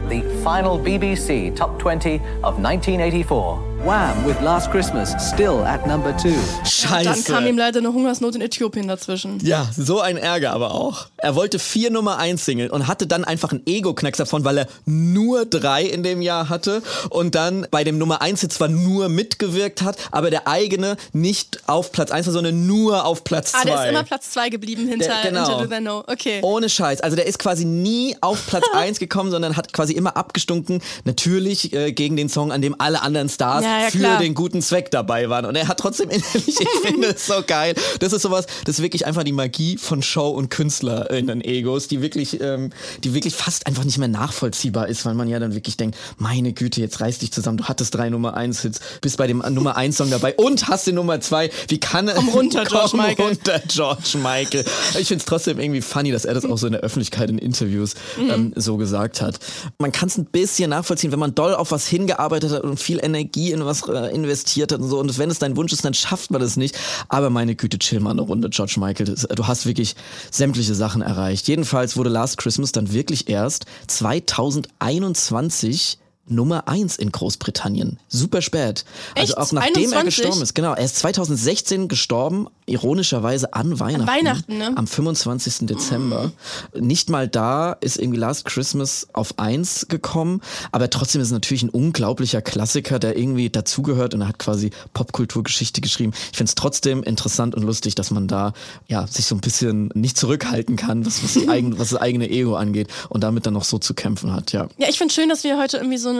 The 0.09 0.41
final 0.43 0.79
BBC 0.79 1.55
Top 1.55 1.77
20 1.77 2.15
of 2.43 2.59
1984. 2.59 3.68
Wham! 3.85 4.25
With 4.25 4.35
Last 4.41 4.69
Christmas 4.71 5.13
still 5.33 5.63
at 5.65 5.87
number 5.87 6.15
two. 6.17 6.33
Scheiße. 6.65 7.03
Dann 7.05 7.23
kam 7.23 7.47
ihm 7.47 7.57
leider 7.57 7.79
eine 7.79 7.93
Hungersnot 7.93 8.35
in 8.35 8.41
Äthiopien 8.41 8.89
dazwischen. 8.89 9.39
Ja, 9.41 9.69
so 9.75 10.01
ein 10.01 10.17
Ärger 10.17 10.51
aber 10.51 10.73
auch. 10.75 11.07
Er 11.17 11.35
wollte 11.35 11.59
vier 11.59 11.89
Nummer 11.89 12.17
1 12.17 12.43
Single 12.43 12.69
und 12.71 12.87
hatte 12.87 13.07
dann 13.07 13.23
einfach 13.23 13.51
einen 13.51 13.65
Ego-Knacks 13.65 14.17
davon, 14.17 14.43
weil 14.43 14.57
er 14.59 14.67
nur 14.85 15.45
drei 15.45 15.83
in 15.83 16.03
dem 16.03 16.21
Jahr 16.21 16.49
hatte 16.49 16.83
und 17.09 17.35
dann 17.35 17.67
bei 17.71 17.85
dem 17.85 17.97
Nummer 17.97 18.21
1 18.21 18.41
Hit 18.41 18.51
zwar 18.53 18.67
nur 18.67 19.07
mitgewirkt 19.07 19.81
hat, 19.81 19.95
aber 20.11 20.29
der 20.29 20.45
eigene 20.47 20.97
nicht 21.13 21.61
auf 21.67 21.93
Platz 21.93 22.11
1 22.11 22.27
war, 22.27 22.33
sondern 22.33 22.67
nur 22.67 23.05
auf 23.05 23.23
Platz 23.23 23.53
2. 23.53 23.59
Ah, 23.59 23.63
der 23.65 23.83
ist 23.85 23.89
immer 23.91 24.03
Platz 24.03 24.29
2 24.31 24.49
geblieben 24.49 24.87
hinter, 24.89 25.07
Der- 25.07 25.31
genau. 25.31 25.59
hinter 25.61 25.79
Know. 25.79 26.03
Okay. 26.05 26.39
Ohne 26.41 26.67
Scheiß. 26.67 26.99
Also 26.99 27.15
der 27.15 27.25
ist 27.27 27.39
quasi 27.39 27.63
nie 27.63 28.17
auf 28.19 28.45
Platz 28.45 28.65
1 28.73 28.99
gekommen, 28.99 29.31
sondern 29.31 29.55
hat 29.55 29.71
quasi 29.71 29.93
immer 29.93 30.17
abgestunken, 30.17 30.81
natürlich 31.05 31.71
äh, 31.73 31.93
gegen 31.93 32.17
den 32.17 32.27
Song, 32.27 32.51
an 32.51 32.61
dem 32.61 32.75
alle 32.77 33.01
anderen 33.01 33.29
Stars 33.29 33.63
Ja, 33.69 33.79
ja, 33.83 33.89
für 33.89 33.97
klar. 33.99 34.19
den 34.19 34.33
guten 34.33 34.61
Zweck 34.61 34.91
dabei 34.91 35.29
waren. 35.29 35.45
Und 35.45 35.55
er 35.55 35.67
hat 35.67 35.79
trotzdem 35.79 36.09
innerlich, 36.09 36.47
ich 36.59 36.69
finde 36.83 37.09
es 37.09 37.25
so 37.25 37.35
geil. 37.45 37.75
Das 37.99 38.13
ist 38.13 38.21
sowas, 38.23 38.45
das 38.65 38.75
ist 38.77 38.81
wirklich 38.81 39.05
einfach 39.05 39.23
die 39.23 39.31
Magie 39.31 39.77
von 39.77 40.01
Show- 40.01 40.29
und 40.29 40.49
KünstlerInnen-Egos, 40.49 41.87
die 41.87 42.01
wirklich, 42.01 42.39
ähm, 42.41 42.71
die 43.03 43.13
wirklich 43.13 43.35
fast 43.35 43.67
einfach 43.67 43.83
nicht 43.83 43.97
mehr 43.97 44.07
nachvollziehbar 44.07 44.87
ist, 44.87 45.05
weil 45.05 45.13
man 45.13 45.27
ja 45.27 45.39
dann 45.39 45.53
wirklich 45.55 45.77
denkt, 45.77 45.97
meine 46.17 46.53
Güte, 46.53 46.81
jetzt 46.81 46.99
reiß 47.01 47.19
dich 47.19 47.31
zusammen, 47.31 47.57
du 47.57 47.65
hattest 47.65 47.95
drei 47.95 48.09
Nummer 48.09 48.35
1 48.35 48.61
Hits, 48.61 48.79
bist 49.01 49.17
bei 49.17 49.27
dem 49.27 49.39
Nummer 49.49 49.75
1 49.77 49.97
Song 49.97 50.09
dabei 50.09 50.35
und 50.35 50.67
hast 50.67 50.87
den 50.87 50.95
Nummer 50.95 51.19
2. 51.21 51.49
Wie 51.67 51.79
kann 51.79 52.07
er? 52.07 52.15
Komm 52.15 52.29
runter, 52.39 52.65
George 52.65 52.89
Komm 52.91 52.99
Michael. 53.01 53.25
runter, 53.27 53.61
George 53.67 54.17
Michael. 54.21 54.65
Ich 54.99 55.07
finde 55.07 55.21
es 55.21 55.25
trotzdem 55.25 55.59
irgendwie 55.59 55.81
funny, 55.81 56.11
dass 56.11 56.25
er 56.25 56.33
das 56.33 56.45
auch 56.45 56.57
so 56.57 56.67
in 56.67 56.73
der 56.73 56.81
Öffentlichkeit 56.81 57.29
in 57.29 57.37
Interviews 57.37 57.93
Mhm. 58.17 58.29
ähm, 58.29 58.53
so 58.55 58.77
gesagt 58.77 59.21
hat. 59.21 59.39
Man 59.77 59.91
kann 59.91 60.09
es 60.09 60.17
ein 60.17 60.25
bisschen 60.25 60.69
nachvollziehen, 60.71 61.11
wenn 61.11 61.19
man 61.19 61.35
doll 61.35 61.53
auf 61.53 61.71
was 61.71 61.87
hingearbeitet 61.87 62.51
hat 62.51 62.63
und 62.63 62.79
viel 62.79 62.99
Energie 63.03 63.51
in 63.51 63.58
was 63.65 63.87
äh, 63.87 64.13
investiert 64.13 64.71
hat 64.71 64.79
und 64.79 64.89
so. 64.89 64.99
Und 64.99 65.17
wenn 65.17 65.29
es 65.29 65.39
dein 65.39 65.57
Wunsch 65.57 65.73
ist, 65.73 65.85
dann 65.85 65.93
schafft 65.93 66.31
man 66.31 66.41
das 66.41 66.57
nicht. 66.57 66.77
Aber 67.07 67.29
meine 67.29 67.55
Güte, 67.55 67.77
chill 67.79 67.99
mal 67.99 68.11
eine 68.11 68.21
Runde, 68.21 68.49
George 68.49 68.75
Michael. 68.77 69.07
Das, 69.07 69.23
du 69.23 69.47
hast 69.47 69.65
wirklich 69.65 69.95
sämtliche 70.31 70.75
Sachen 70.75 71.01
erreicht. 71.01 71.47
Jedenfalls 71.47 71.97
wurde 71.97 72.09
Last 72.09 72.37
Christmas 72.37 72.71
dann 72.71 72.93
wirklich 72.93 73.29
erst 73.29 73.65
2021 73.87 75.97
Nummer 76.29 76.67
1 76.67 76.97
in 76.97 77.11
Großbritannien. 77.11 77.99
Super 78.07 78.41
spät. 78.41 78.85
Also 79.15 79.33
Echt? 79.33 79.37
auch 79.37 79.51
nachdem 79.51 79.91
er 79.91 79.99
21? 79.99 80.05
gestorben 80.05 80.41
ist. 80.41 80.55
Genau, 80.55 80.73
er 80.73 80.85
ist 80.85 80.97
2016 80.97 81.87
gestorben, 81.87 82.47
ironischerweise 82.65 83.53
an 83.53 83.79
Weihnachten. 83.79 84.07
Weihnachten, 84.07 84.57
ne? 84.57 84.71
Am 84.75 84.87
25. 84.87 85.67
Dezember. 85.67 86.31
Nicht 86.77 87.09
mal 87.09 87.27
da 87.27 87.73
ist 87.73 87.97
irgendwie 87.97 88.19
Last 88.19 88.45
Christmas 88.45 89.07
auf 89.13 89.37
1 89.37 89.87
gekommen, 89.89 90.41
aber 90.71 90.89
trotzdem 90.89 91.21
ist 91.21 91.27
es 91.27 91.33
natürlich 91.33 91.63
ein 91.63 91.69
unglaublicher 91.69 92.41
Klassiker, 92.41 92.99
der 92.99 93.17
irgendwie 93.17 93.49
dazugehört 93.49 94.13
und 94.13 94.21
er 94.21 94.27
hat 94.27 94.39
quasi 94.39 94.71
Popkulturgeschichte 94.93 95.81
geschrieben. 95.81 96.13
Ich 96.31 96.37
finde 96.37 96.49
es 96.49 96.55
trotzdem 96.55 97.03
interessant 97.03 97.55
und 97.55 97.63
lustig, 97.63 97.95
dass 97.95 98.11
man 98.11 98.27
da 98.27 98.53
ja 98.87 99.07
sich 99.07 99.25
so 99.25 99.35
ein 99.35 99.41
bisschen 99.41 99.89
nicht 99.95 100.17
zurückhalten 100.17 100.75
kann, 100.75 101.05
was, 101.05 101.23
was, 101.23 101.47
eigen, 101.49 101.79
was 101.79 101.89
das 101.89 101.99
eigene 101.99 102.29
Ego 102.29 102.55
angeht 102.55 102.87
und 103.09 103.23
damit 103.23 103.45
dann 103.45 103.53
noch 103.53 103.63
so 103.63 103.79
zu 103.79 103.93
kämpfen 103.93 104.33
hat, 104.33 104.51
ja. 104.51 104.67
Ja, 104.77 104.87
ich 104.89 104.97
finde 104.97 105.13
schön, 105.13 105.29
dass 105.29 105.43
wir 105.43 105.57
heute 105.57 105.77
irgendwie 105.77 105.97
so 105.97 106.09
eine 106.09 106.18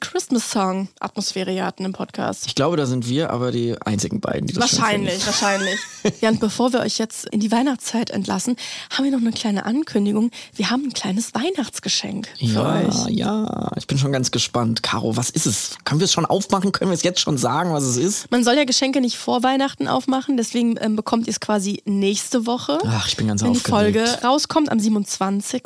Christmas-Song-Atmosphäre 0.00 1.50
hier 1.50 1.64
hatten 1.64 1.84
im 1.84 1.92
Podcast. 1.92 2.46
Ich 2.46 2.54
glaube, 2.54 2.76
da 2.76 2.86
sind 2.86 3.08
wir 3.08 3.30
aber 3.30 3.50
die 3.52 3.76
einzigen 3.84 4.20
beiden, 4.20 4.46
die 4.46 4.54
das 4.54 4.62
Wahrscheinlich. 4.78 5.14
ich 5.16 5.26
wahrscheinlich. 5.26 5.78
Ja, 6.20 6.28
und 6.30 6.40
bevor 6.40 6.72
wir 6.72 6.80
euch 6.80 6.98
jetzt 6.98 7.26
in 7.30 7.40
die 7.40 7.50
Weihnachtszeit 7.50 8.10
entlassen, 8.10 8.56
haben 8.90 9.04
wir 9.04 9.10
noch 9.12 9.20
eine 9.20 9.32
kleine 9.32 9.64
Ankündigung. 9.64 10.30
Wir 10.54 10.70
haben 10.70 10.84
ein 10.84 10.92
kleines 10.92 11.32
Weihnachtsgeschenk 11.34 12.28
für 12.38 12.44
Ja, 12.44 12.80
euch. 12.88 13.08
ja, 13.10 13.70
ich 13.76 13.86
bin 13.86 13.98
schon 13.98 14.12
ganz 14.12 14.30
gespannt. 14.30 14.82
Caro, 14.82 15.16
was 15.16 15.30
ist 15.30 15.46
es? 15.46 15.76
Können 15.84 16.00
wir 16.00 16.04
es 16.04 16.12
schon 16.12 16.26
aufmachen? 16.26 16.72
Können 16.72 16.90
wir 16.90 16.94
es 16.96 17.02
jetzt 17.02 17.20
schon 17.20 17.38
sagen, 17.38 17.72
was 17.72 17.84
es 17.84 17.96
ist? 17.96 18.30
Man 18.30 18.44
soll 18.44 18.54
ja 18.54 18.64
Geschenke 18.64 19.00
nicht 19.00 19.16
vor 19.16 19.42
Weihnachten 19.42 19.88
aufmachen, 19.88 20.36
deswegen 20.36 20.76
ähm, 20.80 20.96
bekommt 20.96 21.26
ihr 21.26 21.30
es 21.32 21.40
quasi 21.40 21.82
nächste 21.86 22.46
Woche. 22.46 22.78
Ach, 22.86 23.08
ich 23.08 23.16
bin 23.16 23.28
ganz 23.28 23.42
wenn 23.42 23.52
die 23.52 23.58
aufgeregt. 23.58 24.08
Folge 24.08 24.22
rauskommt 24.26 24.70
am 24.70 24.78
27. 24.80 25.62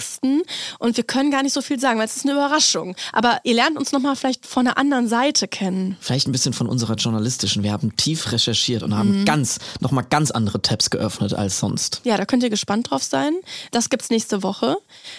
Und 0.79 0.97
wir 0.97 1.05
können 1.05 1.31
gar 1.31 1.43
nicht 1.43 1.53
so 1.53 1.63
viel 1.63 1.79
sagen, 1.81 1.99
weil 1.99 2.07
es 2.07 2.17
ist 2.17 2.25
eine 2.25 2.33
Überraschung. 2.33 2.95
Aber 3.13 3.41
ihr 3.45 3.55
lernt 3.55 3.77
uns 3.77 3.93
nochmal 3.93 4.17
vielleicht 4.17 4.47
von 4.47 4.67
einer 4.67 4.79
anderen 4.79 5.09
Seite 5.09 5.49
kennen. 5.49 5.97
Vielleicht 6.01 6.29
ein 6.29 6.33
bisschen 6.33 6.53
von 6.53 6.67
unserer 6.69 6.95
journalistischen. 6.95 7.63
Wir 7.63 7.73
haben 7.73 7.97
tief 7.97 8.33
recherchiert 8.33 8.83
und 8.83 8.91
Mhm. 8.91 8.97
haben 8.97 9.25
ganz, 9.25 9.59
nochmal 9.81 10.05
ganz 10.09 10.31
andere 10.31 10.61
Tabs 10.63 10.91
geöffnet 10.91 11.35
als 11.35 11.59
sonst. 11.59 12.01
Ja, 12.05 12.17
da 12.17 12.25
könnt 12.25 12.43
ihr 12.43 12.51
gespannt 12.51 12.91
drauf 12.91 13.03
sein. 13.03 13.35
Das 13.71 13.91
gibt's 13.91 14.11
nächste 14.11 14.43
Woche. 14.43 14.77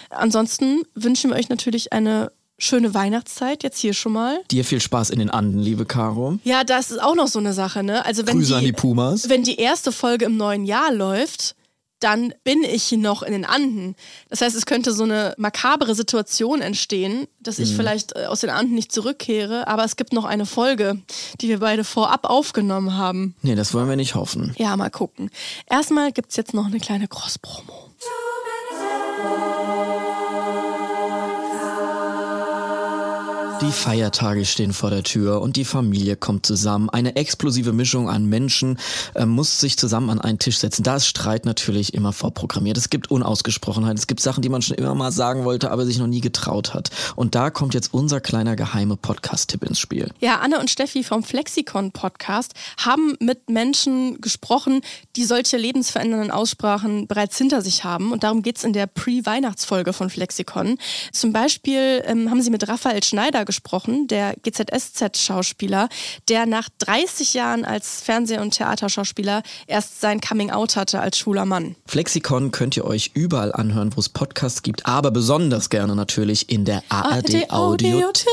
Ansonsten 0.10 0.84
wünschen 0.96 1.30
wir 1.32 1.38
euch 1.38 1.50
natürlich 1.50 1.94
eine 1.94 2.32
schöne 2.58 2.94
Weihnachtszeit, 2.94 3.64
jetzt 3.64 3.80
hier 3.80 3.94
schon 3.94 4.12
mal. 4.12 4.42
Dir 4.52 4.66
viel 4.66 4.82
Spaß 4.82 5.12
in 5.12 5.20
den 5.20 5.30
Anden, 5.30 5.60
liebe 5.60 5.86
Caro. 5.86 6.40
Ja, 6.44 6.64
das 6.66 6.92
ist 6.92 7.02
auch 7.02 7.16
noch 7.16 7.28
so 7.28 7.40
eine 7.40 7.54
Sache, 7.54 7.84
ne? 7.84 8.06
Also 8.06 8.28
wenn 8.28 8.36
Grüße 8.36 8.50
die, 8.50 8.54
an 8.56 8.66
die 8.66 8.74
Pumas. 8.74 9.30
wenn 9.30 9.44
die 9.44 9.56
erste 9.56 9.92
Folge 9.94 10.26
im 10.26 10.36
neuen 10.36 10.66
Jahr 10.66 10.92
läuft, 10.94 11.56
dann 12.00 12.34
bin 12.44 12.64
ich 12.64 12.92
noch 12.94 13.24
in 13.24 13.34
den 13.34 13.46
Anden. 13.46 13.96
Das 14.30 14.42
heißt, 14.42 14.56
es 14.56 14.66
könnte 14.66 14.92
so 14.94 15.04
eine 15.04 15.34
makabere 15.38 15.96
Situation 15.96 16.62
entstehen, 16.62 17.28
dass 17.42 17.60
ich 17.60 17.72
Mhm. 17.72 17.76
vielleicht 17.76 18.16
äh, 18.16 18.26
aus 18.26 18.42
den 18.42 18.50
Anden 18.50 18.74
nicht 18.76 18.92
zurückkehre, 18.92 19.68
aber 19.68 19.84
es 19.84 19.96
gibt 19.96 20.14
noch 20.14 20.26
eine 20.26 20.46
Folge, 20.46 21.02
die 21.42 21.50
wir 21.50 21.60
beide 21.60 21.84
vorab 21.84 22.26
aufgenommen 22.26 22.96
haben. 22.98 23.36
Nee, 23.42 23.56
das 23.56 23.74
wollen 23.74 23.90
wir 23.90 23.96
nicht 23.96 24.16
hoffen. 24.16 24.54
Ja, 24.58 24.76
mal 24.78 24.90
gucken. 24.90 25.30
Erstmal 25.70 26.12
gibt's 26.12 26.36
jetzt 26.36 26.54
noch 26.54 26.66
eine 26.68 26.80
kleine 26.80 27.08
Cross-Promo. 27.08 27.89
Die 33.62 33.74
Feiertage 33.74 34.46
stehen 34.46 34.72
vor 34.72 34.90
der 34.90 35.04
Tür 35.04 35.42
und 35.42 35.58
die 35.58 35.66
Familie 35.66 36.16
kommt 36.16 36.46
zusammen. 36.46 36.90
Eine 36.90 37.18
explosive 37.18 37.74
Mischung 37.74 38.10
an 38.10 38.26
Menschen 38.26 38.80
äh, 39.16 39.26
muss 39.26 39.60
sich 39.60 39.78
zusammen 39.78 40.10
an 40.10 40.22
einen 40.22 40.40
Tisch 40.40 40.60
setzen. 40.60 40.84
Da 40.84 40.96
ist 40.96 41.08
Streit 41.08 41.46
natürlich 41.46 41.94
immer 41.94 42.14
vorprogrammiert. 42.14 42.78
Es 42.78 42.90
gibt 42.90 43.12
Unausgesprochenheit. 43.12 43.98
Es 43.98 44.08
gibt 44.08 44.22
Sachen, 44.22 44.42
die 44.42 44.48
man 44.48 44.62
schon 44.62 44.78
immer 44.78 44.96
mal 44.96 45.12
sagen 45.12 45.44
wollte, 45.44 45.72
aber 45.72 45.86
sich 45.86 45.98
noch 45.98 46.08
nie 46.08 46.22
getraut 46.22 46.74
hat. 46.74 46.90
Und 47.18 47.36
da 47.36 47.50
kommt 47.50 47.74
jetzt 47.74 47.94
unser 47.94 48.22
kleiner 48.22 48.56
geheime 48.56 48.96
Podcast-Tipp 48.96 49.62
ins 49.64 49.78
Spiel. 49.78 50.10
Ja, 50.22 50.40
Anne 50.40 50.58
und 50.62 50.70
Steffi 50.70 51.04
vom 51.04 51.22
Flexikon 51.22 51.92
Podcast 51.92 52.54
haben 52.78 53.18
mit 53.20 53.50
Menschen 53.50 54.22
gesprochen, 54.22 54.80
die 55.18 55.26
solche 55.26 55.58
lebensverändernden 55.58 56.32
Aussprachen 56.32 57.08
bereits 57.08 57.38
hinter 57.38 57.62
sich 57.62 57.84
haben. 57.84 58.14
Und 58.14 58.24
darum 58.24 58.42
geht's 58.42 58.64
in 58.64 58.72
der 58.72 58.88
Pre-Weihnachtsfolge 58.88 59.92
von 59.92 60.10
Flexikon. 60.10 60.78
Zum 61.12 61.34
Beispiel 61.34 62.04
ähm, 62.06 62.30
haben 62.30 62.42
sie 62.42 62.52
mit 62.52 62.66
Raphael 62.66 63.04
Schneider 63.04 63.49
gesprochen, 63.50 64.08
der 64.08 64.36
GZSZ-Schauspieler, 64.44 65.90
der 66.28 66.46
nach 66.46 66.70
30 66.78 67.34
Jahren 67.34 67.66
als 67.66 68.04
Fernseh- 68.04 68.38
und 68.38 68.52
Theaterschauspieler 68.52 69.42
erst 69.66 70.02
sein 70.02 70.22
Coming-out 70.22 70.76
hatte 70.76 71.00
als 71.00 71.18
schwuler 71.18 71.46
Mann. 71.46 71.76
Flexikon 71.88 72.52
könnt 72.52 72.78
ihr 72.78 72.86
euch 72.86 73.10
überall 73.16 73.52
anhören, 73.52 73.96
wo 73.96 74.00
es 74.00 74.10
Podcasts 74.10 74.62
gibt, 74.62 74.86
aber 74.86 75.10
besonders 75.10 75.72
gerne 75.72 75.96
natürlich 75.96 76.50
in 76.50 76.64
der 76.64 76.84
ARD 76.90 77.50
Audiothek. 77.50 78.24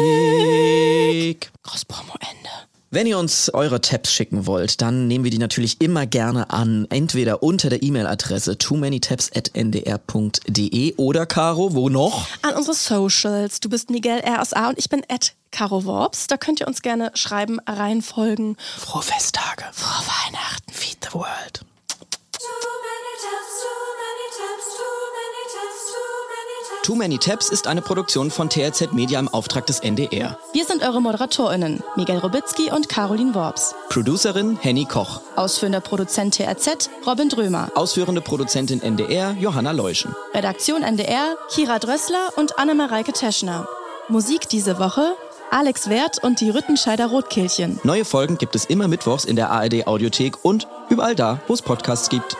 Wenn 2.90 3.08
ihr 3.08 3.18
uns 3.18 3.50
eure 3.52 3.80
Tabs 3.80 4.12
schicken 4.12 4.46
wollt, 4.46 4.80
dann 4.80 5.08
nehmen 5.08 5.24
wir 5.24 5.32
die 5.32 5.38
natürlich 5.38 5.80
immer 5.80 6.06
gerne 6.06 6.50
an. 6.50 6.86
Entweder 6.88 7.42
unter 7.42 7.68
der 7.68 7.82
E-Mail-Adresse 7.82 8.58
too 8.58 8.76
many 8.76 9.00
tabs@ndr.de 9.00 10.94
oder 10.96 11.26
Caro, 11.26 11.74
wo 11.74 11.88
noch? 11.88 12.28
An 12.42 12.54
unsere 12.54 12.76
Socials. 12.76 13.58
Du 13.58 13.68
bist 13.68 13.90
Miguel 13.90 14.22
RSA 14.24 14.68
und 14.68 14.78
ich 14.78 14.88
bin 14.88 15.02
Ed 15.08 15.34
Caro 15.50 15.84
Worps. 15.84 16.28
Da 16.28 16.36
könnt 16.36 16.60
ihr 16.60 16.68
uns 16.68 16.80
gerne 16.80 17.10
schreiben, 17.14 17.58
reinfolgen. 17.66 18.56
Frohe 18.78 19.02
Festtage. 19.02 19.64
Frohe 19.72 20.06
Weihnachten. 20.06 20.72
Feed 20.72 20.98
the 21.02 21.14
world. 21.14 21.64
Too 26.86 26.94
Many 26.94 27.18
Tabs 27.18 27.48
ist 27.48 27.66
eine 27.66 27.82
Produktion 27.82 28.30
von 28.30 28.48
TRZ 28.48 28.92
Media 28.92 29.18
im 29.18 29.26
Auftrag 29.26 29.66
des 29.66 29.80
NDR. 29.80 30.38
Wir 30.52 30.64
sind 30.64 30.84
eure 30.84 31.02
ModeratorInnen, 31.02 31.82
Miguel 31.96 32.18
Robitzky 32.18 32.70
und 32.70 32.88
Caroline 32.88 33.34
Worps. 33.34 33.74
Producerin 33.88 34.56
Henny 34.56 34.84
Koch. 34.84 35.20
Ausführender 35.34 35.80
Produzent 35.80 36.36
TRZ, 36.36 36.88
Robin 37.04 37.28
Drömer. 37.28 37.72
Ausführende 37.74 38.20
Produzentin 38.20 38.80
NDR 38.80 39.32
Johanna 39.32 39.72
Leuschen. 39.72 40.14
Redaktion 40.32 40.84
NDR, 40.84 41.36
Kira 41.50 41.80
Drössler 41.80 42.28
und 42.36 42.56
Annemareike 42.56 43.12
Teschner. 43.12 43.66
Musik 44.06 44.48
diese 44.48 44.78
Woche, 44.78 45.16
Alex 45.50 45.90
Wert 45.90 46.22
und 46.22 46.40
die 46.40 46.50
Rüttenscheider 46.50 47.06
Rotkehlchen. 47.06 47.80
Neue 47.82 48.04
Folgen 48.04 48.38
gibt 48.38 48.54
es 48.54 48.64
immer 48.64 48.86
mittwochs 48.86 49.24
in 49.24 49.34
der 49.34 49.50
ARD 49.50 49.88
Audiothek 49.88 50.44
und 50.44 50.68
überall 50.88 51.16
da, 51.16 51.40
wo 51.48 51.54
es 51.54 51.62
Podcasts 51.62 52.08
gibt. 52.08 52.36